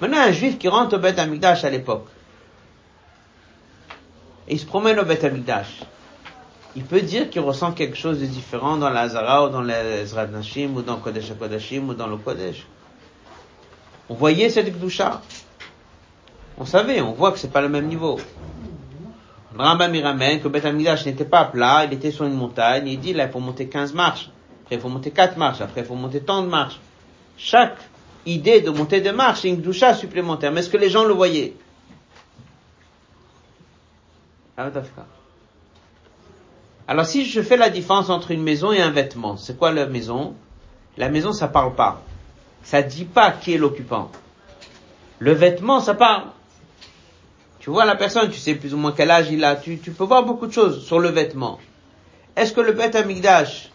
Maintenant, 0.00 0.18
un 0.18 0.32
juif 0.32 0.58
qui 0.58 0.68
rentre 0.68 0.96
au 0.96 0.98
Beth 0.98 1.18
Amikdash 1.18 1.64
à 1.64 1.70
l'époque, 1.70 2.06
et 4.48 4.54
il 4.54 4.58
se 4.58 4.66
promène 4.66 4.98
au 4.98 5.04
Beth 5.04 5.24
il 6.76 6.84
peut 6.84 7.00
dire 7.02 7.30
qu'il 7.30 7.40
ressent 7.40 7.72
quelque 7.72 7.96
chose 7.96 8.18
de 8.20 8.26
différent 8.26 8.76
dans 8.76 8.90
la 8.90 9.02
Hazara 9.02 9.46
ou 9.46 9.48
dans 9.48 9.62
les 9.62 10.04
Nashim 10.32 10.74
ou 10.74 10.82
dans 10.82 10.96
Kodesh 10.96 11.32
Kodashim 11.38 11.88
ou 11.88 11.94
dans 11.94 12.08
le 12.08 12.16
Kodesh. 12.16 12.66
On 14.08 14.14
voyait 14.14 14.50
cette 14.50 14.76
Gdusha. 14.76 15.22
On 16.58 16.64
savait, 16.64 17.00
on 17.00 17.12
voit 17.12 17.30
que 17.30 17.38
c'est 17.38 17.52
pas 17.52 17.60
le 17.60 17.68
même 17.68 17.86
niveau. 17.86 18.18
Le 19.56 19.62
Rambam 19.62 19.94
il 19.94 20.02
ramène 20.02 20.40
que 20.40 20.48
Beth 20.48 20.64
n'était 21.06 21.24
pas 21.24 21.44
plat, 21.44 21.84
il 21.84 21.92
était 21.92 22.10
sur 22.10 22.24
une 22.24 22.34
montagne, 22.34 22.88
il 22.88 22.98
dit 22.98 23.12
là 23.12 23.26
il 23.26 23.30
faut 23.30 23.38
monter 23.38 23.68
15 23.68 23.94
marches, 23.94 24.30
après 24.64 24.74
il 24.74 24.80
faut 24.80 24.88
monter 24.88 25.12
4 25.12 25.36
marches, 25.36 25.60
après 25.60 25.82
il 25.82 25.86
faut 25.86 25.94
monter 25.94 26.20
tant 26.20 26.42
de 26.42 26.48
marches. 26.48 26.80
Chaque 27.36 27.78
idée 28.26 28.60
de 28.60 28.70
monter 28.70 29.00
de 29.00 29.12
marches, 29.12 29.42
c'est 29.42 29.48
une 29.48 29.60
Gdusha 29.60 29.94
supplémentaire. 29.94 30.50
Mais 30.50 30.60
est-ce 30.60 30.70
que 30.70 30.76
les 30.76 30.90
gens 30.90 31.04
le 31.04 31.14
voyaient? 31.14 31.54
Alors 36.86 37.06
si 37.06 37.24
je 37.24 37.40
fais 37.42 37.56
la 37.56 37.70
différence 37.70 38.10
entre 38.10 38.30
une 38.30 38.42
maison 38.42 38.72
et 38.72 38.80
un 38.80 38.90
vêtement, 38.90 39.36
c'est 39.36 39.58
quoi 39.58 39.72
la 39.72 39.86
maison? 39.86 40.34
La 40.96 41.08
maison, 41.08 41.32
ça 41.32 41.48
parle 41.48 41.74
pas. 41.74 42.02
Ça 42.62 42.82
dit 42.82 43.04
pas 43.04 43.32
qui 43.32 43.54
est 43.54 43.58
l'occupant. 43.58 44.10
Le 45.18 45.32
vêtement, 45.32 45.80
ça 45.80 45.94
parle. 45.94 46.24
Tu 47.58 47.70
vois 47.70 47.84
la 47.84 47.96
personne, 47.96 48.30
tu 48.30 48.38
sais 48.38 48.54
plus 48.54 48.74
ou 48.74 48.76
moins 48.76 48.92
quel 48.92 49.10
âge 49.10 49.30
il 49.30 49.42
a, 49.42 49.56
tu, 49.56 49.76
peux 49.76 50.04
voir 50.04 50.24
beaucoup 50.24 50.46
de 50.46 50.52
choses 50.52 50.84
sur 50.84 51.00
le 51.00 51.08
vêtement. 51.08 51.58
Est-ce 52.36 52.52
que 52.52 52.60
le 52.60 52.72
Beth 52.72 52.94
Amigdash, 52.94 53.70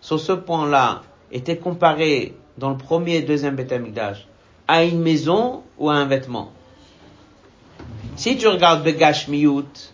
sur 0.00 0.20
ce 0.20 0.32
point-là, 0.32 1.02
était 1.30 1.56
comparé 1.56 2.36
dans 2.56 2.70
le 2.70 2.76
premier 2.76 3.16
et 3.16 3.22
deuxième 3.22 3.56
Beth 3.56 3.72
Amigdash 3.72 4.26
à 4.68 4.84
une 4.84 5.00
maison 5.00 5.62
ou 5.76 5.90
à 5.90 5.94
un 5.94 6.06
vêtement? 6.06 6.52
Si 8.16 8.36
tu 8.36 8.46
regardes 8.46 8.84
Begash 8.84 9.28
Miyut, 9.28 9.91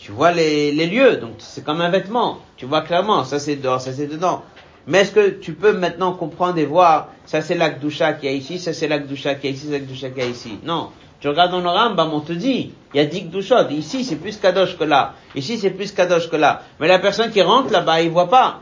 tu 0.00 0.12
vois 0.12 0.32
les, 0.32 0.72
les 0.72 0.86
lieux, 0.86 1.16
donc 1.18 1.34
c'est 1.38 1.62
comme 1.62 1.82
un 1.82 1.90
vêtement. 1.90 2.38
Tu 2.56 2.64
vois 2.64 2.80
clairement, 2.80 3.24
ça 3.24 3.38
c'est 3.38 3.56
dehors, 3.56 3.82
ça 3.82 3.92
c'est 3.92 4.06
dedans. 4.06 4.42
Mais 4.86 5.00
est-ce 5.00 5.12
que 5.12 5.28
tu 5.28 5.52
peux 5.52 5.74
maintenant 5.74 6.14
comprendre 6.14 6.58
et 6.58 6.64
voir, 6.64 7.08
ça 7.26 7.42
c'est 7.42 7.54
l'Akdusha 7.54 8.14
qui 8.14 8.26
est 8.26 8.36
ici, 8.36 8.58
ça 8.58 8.72
c'est 8.72 8.88
l'Akdusha 8.88 9.34
qui 9.34 9.48
est 9.48 9.50
ici, 9.50 9.66
c'est 9.66 9.72
l'Akdusha 9.72 10.08
qui 10.08 10.20
est 10.20 10.30
ici? 10.30 10.58
Non. 10.64 10.88
Tu 11.20 11.28
regardes 11.28 11.52
dans 11.52 11.60
le 11.60 11.68
Rambam, 11.68 12.14
on 12.14 12.20
te 12.20 12.32
dit, 12.32 12.72
il 12.94 12.96
y 12.96 13.00
a 13.00 13.04
10 13.04 13.24
Kdushot, 13.24 13.68
ici 13.68 14.04
c'est 14.04 14.16
plus 14.16 14.38
Kadosh 14.38 14.78
que 14.78 14.84
là, 14.84 15.12
ici 15.34 15.58
c'est 15.58 15.68
plus 15.68 15.92
Kadosh 15.92 16.30
que 16.30 16.36
là. 16.36 16.62
Mais 16.80 16.88
la 16.88 16.98
personne 16.98 17.30
qui 17.30 17.42
rentre 17.42 17.70
là-bas, 17.70 18.00
il 18.00 18.08
voit 18.08 18.30
pas. 18.30 18.60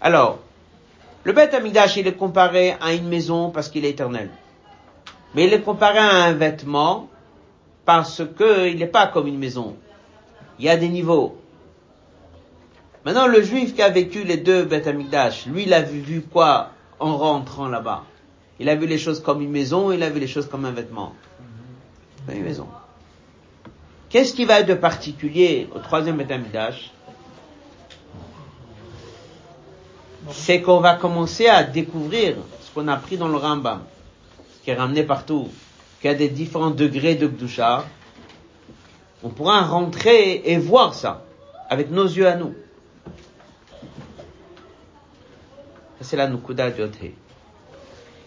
Alors, 0.00 0.40
le 1.22 1.32
Beth 1.32 1.54
Amidash, 1.54 1.96
il 1.98 2.08
est 2.08 2.14
comparé 2.14 2.74
à 2.80 2.92
une 2.92 3.06
maison 3.06 3.50
parce 3.50 3.68
qu'il 3.68 3.84
est 3.84 3.90
éternel. 3.90 4.28
Mais 5.36 5.46
il 5.46 5.52
est 5.52 5.60
comparé 5.60 5.98
à 5.98 6.24
un 6.24 6.32
vêtement 6.32 7.08
parce 7.84 8.22
qu'il 8.36 8.78
n'est 8.78 8.86
pas 8.86 9.06
comme 9.08 9.26
une 9.26 9.38
maison. 9.38 9.76
Il 10.58 10.64
y 10.64 10.68
a 10.68 10.76
des 10.76 10.88
niveaux. 10.88 11.38
Maintenant, 13.04 13.26
le 13.26 13.42
juif 13.42 13.74
qui 13.74 13.82
a 13.82 13.88
vécu 13.88 14.22
les 14.22 14.36
deux 14.36 14.64
Beth 14.64 14.86
Amikdash, 14.86 15.46
lui, 15.46 15.64
il 15.64 15.74
a 15.74 15.82
vu, 15.82 16.22
quoi 16.22 16.70
en 17.00 17.16
rentrant 17.16 17.66
là-bas? 17.66 18.04
Il 18.60 18.68
a 18.68 18.76
vu 18.76 18.86
les 18.86 18.98
choses 18.98 19.20
comme 19.20 19.42
une 19.42 19.50
maison, 19.50 19.90
il 19.90 20.02
a 20.04 20.10
vu 20.10 20.20
les 20.20 20.28
choses 20.28 20.48
comme 20.48 20.64
un 20.64 20.70
vêtement. 20.70 21.14
Comme 22.26 22.36
une 22.36 22.44
maison. 22.44 22.68
Qu'est-ce 24.08 24.34
qui 24.34 24.44
va 24.44 24.60
être 24.60 24.68
de 24.68 24.74
particulier 24.74 25.68
au 25.74 25.80
troisième 25.80 26.16
Beth 26.16 26.30
Amikdash? 26.30 26.92
C'est 30.30 30.62
qu'on 30.62 30.78
va 30.78 30.94
commencer 30.94 31.48
à 31.48 31.64
découvrir 31.64 32.36
ce 32.60 32.70
qu'on 32.72 32.86
a 32.86 32.94
appris 32.94 33.16
dans 33.16 33.26
le 33.26 33.36
Rambam, 33.36 33.82
qui 34.62 34.70
est 34.70 34.76
ramené 34.76 35.02
partout, 35.02 35.48
qu'il 36.02 36.10
y 36.10 36.14
a 36.14 36.16
des 36.16 36.28
différents 36.28 36.72
degrés 36.72 37.14
de 37.14 37.28
Gdusha. 37.28 37.84
On 39.22 39.28
pourra 39.28 39.62
rentrer 39.62 40.42
et 40.44 40.58
voir 40.58 40.94
ça 40.94 41.24
avec 41.70 41.92
nos 41.92 42.04
yeux 42.04 42.26
à 42.26 42.34
nous. 42.34 42.54
c'est 46.00 46.16
la 46.16 46.26
Nukuda 46.26 46.70
du. 46.72 46.82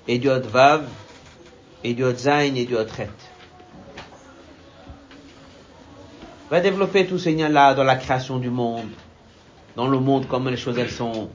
Et 0.07 0.17
du 0.17 0.29
Vav, 0.29 0.87
et 1.83 1.93
du 1.93 2.05
et 2.05 2.65
du. 2.65 2.75
Va 6.49 6.61
développer 6.61 7.05
tout 7.05 7.19
ce 7.19 7.27
lien-là 7.27 7.73
dans 7.73 7.83
la 7.83 7.97
création 7.97 8.37
du 8.37 8.49
monde, 8.49 8.87
dans 9.75 9.89
le 9.89 9.99
monde, 9.99 10.27
comment 10.29 10.49
les 10.49 10.55
choses 10.55 10.77
elles 10.77 10.89
sont. 10.89 11.29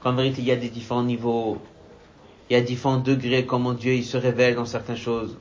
Qu'en 0.00 0.14
vérité, 0.14 0.40
il 0.40 0.48
y 0.48 0.50
a 0.50 0.56
des 0.56 0.70
différents 0.70 1.02
niveaux, 1.02 1.58
il 2.48 2.54
y 2.54 2.56
a 2.56 2.60
différents 2.60 2.98
degrés, 2.98 3.46
comment 3.46 3.72
Dieu 3.72 3.94
il 3.94 4.04
se 4.04 4.16
révèle 4.16 4.54
dans 4.54 4.64
certaines 4.64 4.96
choses. 4.96 5.36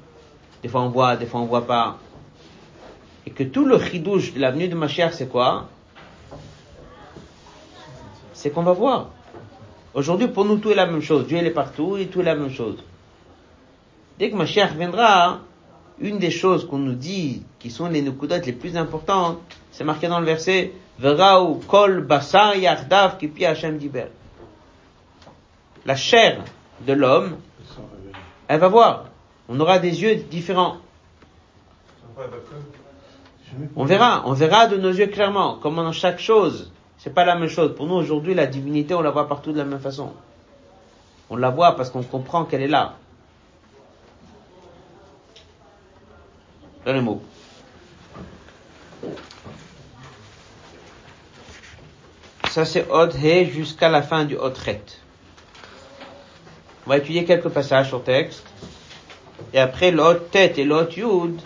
Des 0.64 0.70
fois 0.70 0.82
on 0.82 0.90
voit, 0.90 1.16
des 1.16 1.26
fois 1.26 1.42
on 1.42 1.46
voit 1.46 1.68
pas. 1.68 1.98
Et 3.26 3.32
que 3.32 3.44
tout 3.44 3.66
le 3.66 3.80
chidouche 3.80 4.34
de 4.34 4.40
l'avenue 4.40 4.68
de 4.68 4.76
Mashiach, 4.76 5.14
c'est 5.14 5.28
quoi? 5.28 5.70
C'est 8.34 8.50
qu'on 8.50 8.64
va 8.64 8.74
voir. 8.74 9.10
Aujourd'hui, 9.94 10.28
pour 10.28 10.46
nous, 10.46 10.58
tout 10.58 10.72
est 10.72 10.76
la 10.76 10.86
même 10.88 11.02
chose. 11.02 11.28
Dieu, 11.28 11.38
il 11.38 11.46
est 11.46 11.52
partout 11.52 11.98
et 11.98 12.08
tout 12.08 12.22
est 12.22 12.26
la 12.26 12.36
même 12.36 12.50
chose. 12.50 12.78
Dès 14.18 14.32
que 14.32 14.36
Mashiach 14.36 14.74
viendra, 14.74 15.42
une 16.00 16.18
des 16.18 16.32
choses 16.32 16.68
qu'on 16.68 16.78
nous 16.78 16.94
dit, 16.94 17.44
qui 17.60 17.70
sont 17.70 17.88
les 17.88 18.02
nukudot 18.02 18.40
les 18.44 18.54
plus 18.54 18.78
importantes, 18.78 19.40
c'est 19.72 19.84
marqué 19.84 20.08
dans 20.08 20.20
le 20.20 20.26
verset, 20.26 20.74
diber. 23.78 24.06
La 25.86 25.96
chair 25.96 26.44
de 26.86 26.94
l'homme, 26.94 27.38
elle 28.48 28.60
va 28.60 28.68
voir. 28.68 29.06
On 29.50 29.60
aura 29.60 29.80
des 29.80 30.02
yeux 30.02 30.16
différents. 30.16 30.78
On 33.76 33.86
verra, 33.86 34.24
on 34.26 34.34
verra 34.34 34.68
de 34.68 34.78
nos 34.78 34.92
yeux 34.92 35.08
clairement, 35.08 35.58
comment 35.62 35.84
dans 35.84 35.92
chaque 35.92 36.20
chose, 36.20 36.72
c'est 36.98 37.14
pas 37.14 37.26
la 37.26 37.36
même 37.36 37.50
chose. 37.50 37.76
Pour 37.76 37.88
nous 37.88 37.96
aujourd'hui, 37.96 38.34
la 38.34 38.48
divinité, 38.48 38.94
on 38.94 39.02
la 39.02 39.10
voit 39.10 39.28
partout 39.28 39.52
de 39.52 39.58
la 39.58 39.66
même 39.66 39.80
façon. 39.80 40.14
On 41.30 41.36
la 41.36 41.50
voit 41.50 41.76
parce 41.76 41.90
qu'on 41.90 42.04
comprend 42.04 42.46
qu'elle 42.46 42.62
est 42.62 42.68
là. 42.68 42.96
Dans 46.86 46.94
les 46.94 47.02
mots. 47.02 47.22
Ça 52.50 52.66
c'est 52.66 52.90
Od 52.92 53.16
jusqu'à 53.50 53.90
la 53.90 54.02
fin 54.02 54.26
du 54.26 54.36
Od. 54.36 54.54
On 56.86 56.90
va 56.90 56.98
étudier 56.98 57.26
quelques 57.26 57.50
passages 57.50 57.90
sur 57.90 58.04
texte. 58.04 58.44
Et 59.54 59.60
après 59.60 59.92
l'Od 59.92 60.30
Tet 60.32 60.54
et 60.58 60.64
l'Od 60.64 60.94
Yud, 60.96 61.42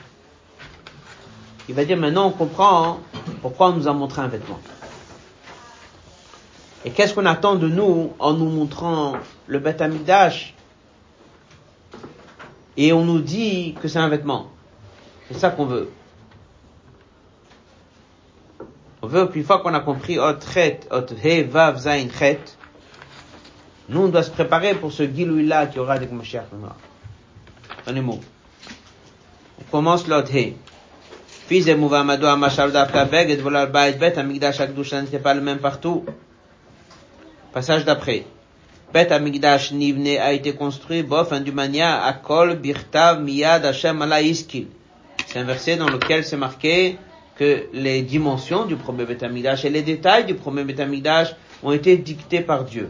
il 1.67 1.75
va 1.75 1.85
dire 1.85 1.97
maintenant 1.97 2.27
on 2.27 2.31
comprend 2.31 2.99
pourquoi 3.41 3.69
on 3.69 3.73
nous 3.73 3.87
a 3.87 3.93
montré 3.93 4.21
un 4.21 4.27
vêtement. 4.27 4.59
Et 6.85 6.91
qu'est-ce 6.91 7.13
qu'on 7.13 7.25
attend 7.25 7.55
de 7.55 7.67
nous 7.67 8.13
en 8.19 8.33
nous 8.33 8.49
montrant 8.49 9.13
le 9.47 9.59
Beth 9.59 9.81
Amidash 9.81 10.53
et 12.77 12.93
on 12.93 13.03
nous 13.05 13.19
dit 13.19 13.75
que 13.81 13.87
c'est 13.87 13.99
un 13.99 14.09
vêtement. 14.09 14.51
C'est 15.27 15.39
ça 15.39 15.49
qu'on 15.49 15.65
veut. 15.65 15.89
On 19.01 19.07
veut 19.07 19.27
qu'une 19.27 19.43
fois 19.43 19.59
qu'on 19.59 19.73
a 19.73 19.79
compris 19.79 20.17
nous 23.89 24.01
on 24.01 24.07
doit 24.07 24.23
se 24.23 24.31
préparer 24.31 24.73
pour 24.75 24.91
ce 24.91 25.03
Gilouï-là 25.03 25.67
qui 25.67 25.79
aura 25.79 25.93
avec 25.93 26.11
Mashiach 26.11 26.45
les 27.91 28.01
mots. 28.01 28.19
On 29.59 29.63
commence 29.71 30.07
l'Ot 30.07 30.25
He. 30.33 30.53
Fils 31.47 31.67
et 31.67 31.75
Mouvamado 31.75 32.25
Amashal 32.25 32.71
Dafka 32.71 33.05
Beg 33.05 33.29
et 33.29 33.35
voilà 33.35 33.65
le 33.65 33.71
Baït 33.71 33.99
Bet, 33.99 34.17
Amigdash 34.17 34.59
Akdushan, 34.59 35.03
n'était 35.03 35.19
pas 35.19 35.35
le 35.35 35.41
même 35.41 35.59
partout. 35.59 36.03
Passage 37.53 37.85
d'après. 37.85 38.25
Bet 38.91 39.11
Amigdash 39.11 39.71
Nivne 39.71 40.17
a 40.19 40.33
été 40.33 40.53
construit, 40.53 41.03
bof, 41.03 41.31
du 41.43 41.51
mania, 41.51 42.03
Akol, 42.03 42.55
Birtav, 42.55 43.21
Miyad, 43.21 43.63
Hashem, 43.63 44.01
Allah, 44.01 44.21
Iskil. 44.23 44.67
C'est 45.27 45.37
un 45.37 45.43
verset 45.43 45.77
dans 45.77 45.89
lequel 45.89 46.23
c'est 46.23 46.37
marqué 46.37 46.97
que 47.37 47.67
les 47.73 48.01
dimensions 48.01 48.65
du 48.65 48.75
premier 48.75 49.05
Bet 49.05 49.23
Amigdash 49.23 49.65
et 49.65 49.69
les 49.69 49.83
détails 49.83 50.25
du 50.25 50.33
premier 50.33 50.63
Bet 50.63 50.81
Amigdash 50.81 51.35
ont 51.61 51.71
été 51.71 51.97
dictés 51.97 52.41
par 52.41 52.63
Dieu. 52.63 52.89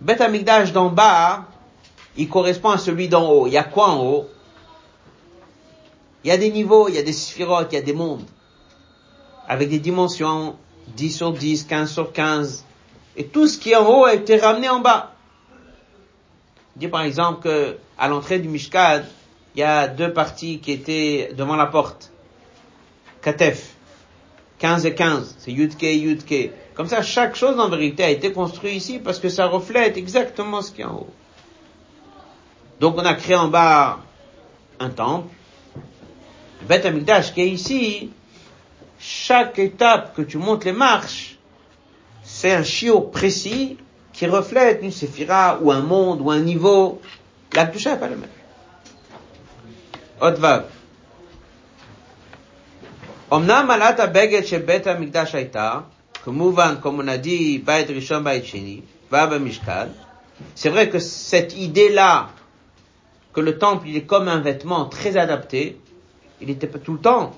Beth 0.00 0.20
Amikdash 0.20 0.72
d'en 0.72 0.88
bas, 0.88 1.44
il 2.16 2.28
correspond 2.28 2.70
à 2.70 2.78
celui 2.78 3.08
d'en 3.08 3.30
haut. 3.30 3.46
Il 3.46 3.52
y 3.52 3.58
a 3.58 3.64
quoi 3.64 3.88
en 3.88 4.04
haut? 4.04 4.28
Il 6.24 6.28
y 6.28 6.30
a 6.30 6.36
des 6.36 6.50
niveaux, 6.50 6.88
il 6.88 6.94
y 6.94 6.98
a 6.98 7.02
des 7.02 7.12
sphirotes, 7.12 7.68
il 7.72 7.76
y 7.76 7.78
a 7.78 7.82
des 7.82 7.92
mondes. 7.92 8.24
Avec 9.48 9.68
des 9.68 9.78
dimensions 9.78 10.56
10 10.96 11.16
sur 11.16 11.32
10, 11.32 11.64
15 11.64 11.90
sur 11.90 12.12
15. 12.12 12.64
Et 13.16 13.26
tout 13.26 13.46
ce 13.46 13.58
qui 13.58 13.72
est 13.72 13.76
en 13.76 13.88
haut 13.88 14.04
a 14.04 14.14
été 14.14 14.36
ramené 14.36 14.68
en 14.68 14.80
bas. 14.80 15.12
Dis 16.76 16.88
par 16.88 17.02
exemple 17.02 17.42
que 17.42 17.76
à 17.98 18.08
l'entrée 18.08 18.38
du 18.38 18.48
Mishkad, 18.48 19.06
il 19.54 19.60
y 19.60 19.62
a 19.62 19.88
deux 19.88 20.12
parties 20.12 20.60
qui 20.60 20.72
étaient 20.72 21.32
devant 21.36 21.56
la 21.56 21.66
porte. 21.66 22.10
Katef. 23.22 23.74
15 24.60 24.86
et 24.86 24.94
15. 24.94 25.36
C'est 25.38 25.52
Yudke 25.52 25.82
et 25.82 25.96
Yudke. 25.96 26.50
Comme 26.74 26.86
ça, 26.86 27.02
chaque 27.02 27.34
chose 27.34 27.58
en 27.58 27.68
vérité 27.68 28.04
a 28.04 28.10
été 28.10 28.32
construite 28.32 28.74
ici 28.74 28.98
parce 28.98 29.18
que 29.18 29.28
ça 29.28 29.46
reflète 29.46 29.96
exactement 29.96 30.62
ce 30.62 30.70
qui 30.70 30.82
est 30.82 30.84
en 30.84 30.96
haut. 30.96 31.14
Donc 32.78 32.96
on 32.96 33.04
a 33.04 33.14
créé 33.14 33.36
en 33.36 33.48
bas 33.48 33.98
un 34.78 34.90
temple. 34.90 35.28
Beth 36.68 36.84
Amikdash 36.84 37.32
qui 37.34 37.40
est 37.40 37.48
ici, 37.48 38.10
chaque 38.98 39.58
étape 39.58 40.14
que 40.14 40.22
tu 40.22 40.38
montes 40.38 40.64
les 40.64 40.72
marches, 40.72 41.38
c'est 42.22 42.52
un 42.52 42.62
chiot 42.62 43.00
précis 43.00 43.78
qui 44.12 44.26
reflète 44.26 44.80
une 44.82 44.92
séphira 44.92 45.58
ou 45.62 45.72
un 45.72 45.80
monde 45.80 46.20
ou 46.20 46.30
un 46.30 46.40
niveau. 46.40 47.00
La 47.54 47.66
Kedusha 47.66 47.92
n'est 47.92 47.98
pas 48.00 48.08
le 48.08 48.16
même. 48.16 48.28
Otvav. 50.20 50.66
C'est 60.54 60.68
vrai 60.68 60.88
que 60.88 60.98
cette 60.98 61.56
idée-là, 61.56 62.30
que 63.32 63.40
le 63.40 63.56
temple, 63.56 63.86
il 63.86 63.96
est 63.96 64.02
comme 64.02 64.26
un 64.26 64.40
vêtement 64.40 64.86
très 64.86 65.16
adapté, 65.16 65.78
il 66.40 66.50
était 66.50 66.66
pas 66.66 66.80
tout 66.80 66.94
le 66.94 66.98
temps. 66.98 67.30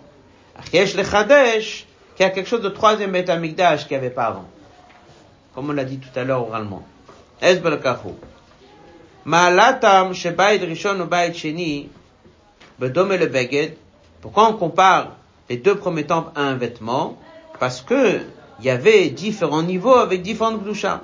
Achiesh 0.58 0.94
le 0.94 1.02
a 1.02 2.30
quelque 2.30 2.48
chose 2.48 2.62
de 2.62 2.70
troisième 2.70 3.12
Beit 3.12 3.28
Amigdash 3.28 3.86
qu'il 3.86 3.98
n'y 3.98 4.04
avait 4.06 4.14
pas 4.14 4.24
avant. 4.26 4.48
Comme 5.54 5.68
on 5.68 5.72
l'a 5.72 5.84
dit 5.84 5.98
tout 5.98 6.18
à 6.18 6.24
l'heure 6.24 6.46
oralement. 6.46 6.86
Rishon 10.62 11.00
ou 11.00 11.08
Sheni, 11.34 11.90
Pourquoi 14.22 14.48
on 14.48 14.54
compare 14.54 15.16
les 15.52 15.58
deux 15.58 15.74
premiers 15.74 16.06
temples 16.06 16.30
à 16.34 16.44
un 16.44 16.54
vêtement? 16.54 17.18
Parce 17.60 17.82
que 17.82 18.22
il 18.58 18.64
y 18.64 18.70
avait 18.70 19.10
différents 19.10 19.62
niveaux 19.62 19.96
avec 19.96 20.22
différentes 20.22 20.62
glouchas. 20.64 21.02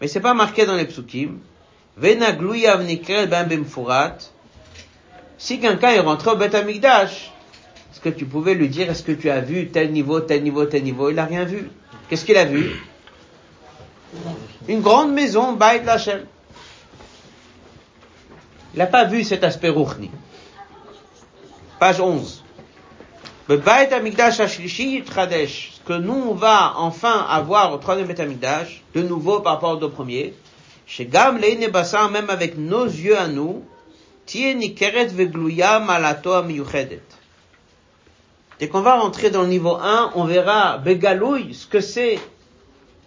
Mais 0.00 0.08
c'est 0.08 0.18
pas 0.18 0.34
marqué 0.34 0.66
dans 0.66 0.74
les 0.74 0.86
psukim. 0.86 1.38
Vena 1.96 2.32
ben 2.32 3.44
bimfurat. 3.46 4.16
Si 5.36 5.60
quelqu'un 5.60 5.90
est 5.90 6.00
rentré 6.00 6.32
au 6.32 6.36
Beth 6.36 6.56
Amikdash, 6.56 7.32
est-ce 7.92 8.00
que 8.00 8.08
tu 8.08 8.24
pouvais 8.24 8.54
lui 8.54 8.68
dire, 8.68 8.90
est-ce 8.90 9.04
que 9.04 9.12
tu 9.12 9.30
as 9.30 9.40
vu 9.40 9.68
tel 9.68 9.92
niveau, 9.92 10.18
tel 10.18 10.42
niveau, 10.42 10.64
tel 10.64 10.82
niveau? 10.82 11.08
Il 11.08 11.14
n'a 11.14 11.24
rien 11.24 11.44
vu. 11.44 11.70
Qu'est-ce 12.08 12.24
qu'il 12.24 12.36
a 12.36 12.44
vu? 12.44 12.72
Une 14.66 14.80
grande 14.80 15.12
maison, 15.12 15.52
Baït 15.52 15.84
Lachem. 15.84 16.26
Il 18.74 18.78
n'a 18.78 18.86
pas 18.86 19.04
vu 19.04 19.22
cet 19.22 19.44
aspect 19.44 19.68
rouchni. 19.68 20.10
Page 21.78 22.00
11. 22.00 22.42
Le 23.48 23.62
Amikdash 23.66 24.40
Ashlishi 24.40 25.02
Tradesh, 25.04 25.70
ce 25.72 25.80
que 25.80 25.94
nous 25.94 26.12
on 26.12 26.34
va 26.34 26.74
enfin 26.76 27.24
avoir 27.30 27.72
au 27.72 27.78
troisième 27.78 28.10
Amikdash, 28.10 28.82
de 28.94 29.00
nouveau 29.00 29.40
par 29.40 29.54
rapport 29.54 29.70
au 29.70 29.76
deux 29.76 29.88
premiers, 29.88 30.34
chez 30.86 31.06
Gam 31.06 31.38
même 31.40 32.28
avec 32.28 32.58
nos 32.58 32.84
yeux 32.84 33.16
à 33.16 33.26
nous, 33.26 33.64
Nikeret 34.34 35.06
Vegluya 35.06 35.80
Malato 35.80 36.32
Amiyuchedet. 36.32 37.00
Dès 38.60 38.68
qu'on 38.68 38.82
va 38.82 39.00
rentrer 39.00 39.30
dans 39.30 39.40
le 39.40 39.48
niveau 39.48 39.76
1, 39.76 40.12
on 40.14 40.24
verra 40.24 40.76
Begalouille, 40.76 41.54
ce 41.54 41.66
que 41.66 41.80
c'est 41.80 42.18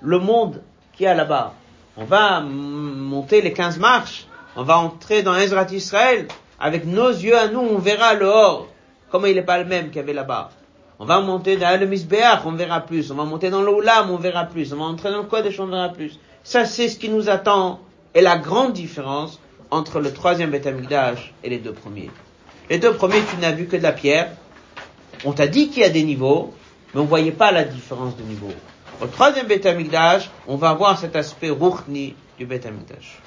le 0.02 0.18
monde 0.18 0.64
qui 0.94 1.04
est 1.04 1.14
là-bas. 1.14 1.54
On 1.98 2.06
va 2.06 2.42
monter 2.42 3.42
les 3.42 3.54
15 3.54 3.78
marches, 3.78 4.26
on 4.56 4.64
va 4.64 4.80
entrer 4.80 5.22
dans 5.22 5.36
Ezrat 5.36 5.68
Israël, 5.72 6.28
avec 6.60 6.86
nos 6.86 7.10
yeux 7.10 7.38
à 7.38 7.48
nous, 7.48 7.60
on 7.60 7.78
verra 7.78 8.16
le 8.16 8.26
hors, 8.26 8.70
comment 9.12 9.28
il 9.28 9.36
n'est 9.36 9.43
pas 9.43 9.57
le 9.57 9.66
même 9.66 9.88
qu'il 9.88 9.97
y 9.97 9.99
avait 9.99 10.14
là-bas? 10.14 10.49
On 10.99 11.05
va 11.05 11.20
monter 11.20 11.57
dans 11.57 11.80
le 11.80 11.86
Misbeach, 11.88 12.41
on 12.45 12.51
verra 12.51 12.82
plus. 12.82 13.12
On 13.12 13.16
va 13.16 13.24
monter 13.24 13.49
dans 13.49 13.64
l'Oulam, 13.64 14.12
on 14.12 14.18
verra 14.18 14.45
plus. 14.45 14.72
On 14.72 14.78
va 14.78 14.84
entrer 14.84 15.12
dans 15.12 15.18
le 15.18 15.24
Kodesh, 15.24 15.59
on 15.59 15.66
verra 15.66 15.89
plus. 15.89 16.20
Ça, 16.43 16.66
c'est 16.66 16.89
ce 16.89 16.99
qui 16.99 17.09
nous 17.09 17.28
attend. 17.28 17.80
Et 18.14 18.22
la 18.22 18.38
grande 18.38 18.74
différence 18.74 19.39
entre 19.72 19.99
le 19.99 20.14
troisième 20.14 20.51
Beth 20.51 20.68
et 21.43 21.49
les 21.49 21.57
deux 21.57 21.74
premiers. 21.74 22.12
Les 22.70 22.78
deux 22.78 22.93
premiers, 22.93 23.22
tu 23.30 23.38
n'as 23.38 23.51
vu 23.51 23.66
que 23.66 23.78
de 23.78 23.84
la 23.84 23.93
pierre. 23.93 24.32
On 25.26 25.32
t'a 25.32 25.47
dit 25.47 25.70
qu'il 25.70 25.82
y 25.82 25.86
a 25.86 25.89
des 25.89 26.03
niveaux, 26.03 26.53
mais 26.93 27.01
on 27.01 27.05
voyait 27.05 27.32
pas 27.32 27.51
la 27.51 27.64
différence 27.64 28.16
de 28.18 28.24
niveau. 28.24 28.51
Au 29.01 29.07
troisième 29.07 29.47
Beth 29.47 29.68
on 30.47 30.55
va 30.57 30.74
voir 30.74 30.99
cet 30.99 31.16
aspect 31.16 31.49
ruchni 31.49 32.16
du 32.38 32.45
Beth 32.45 32.66
Amikdash. 32.66 33.20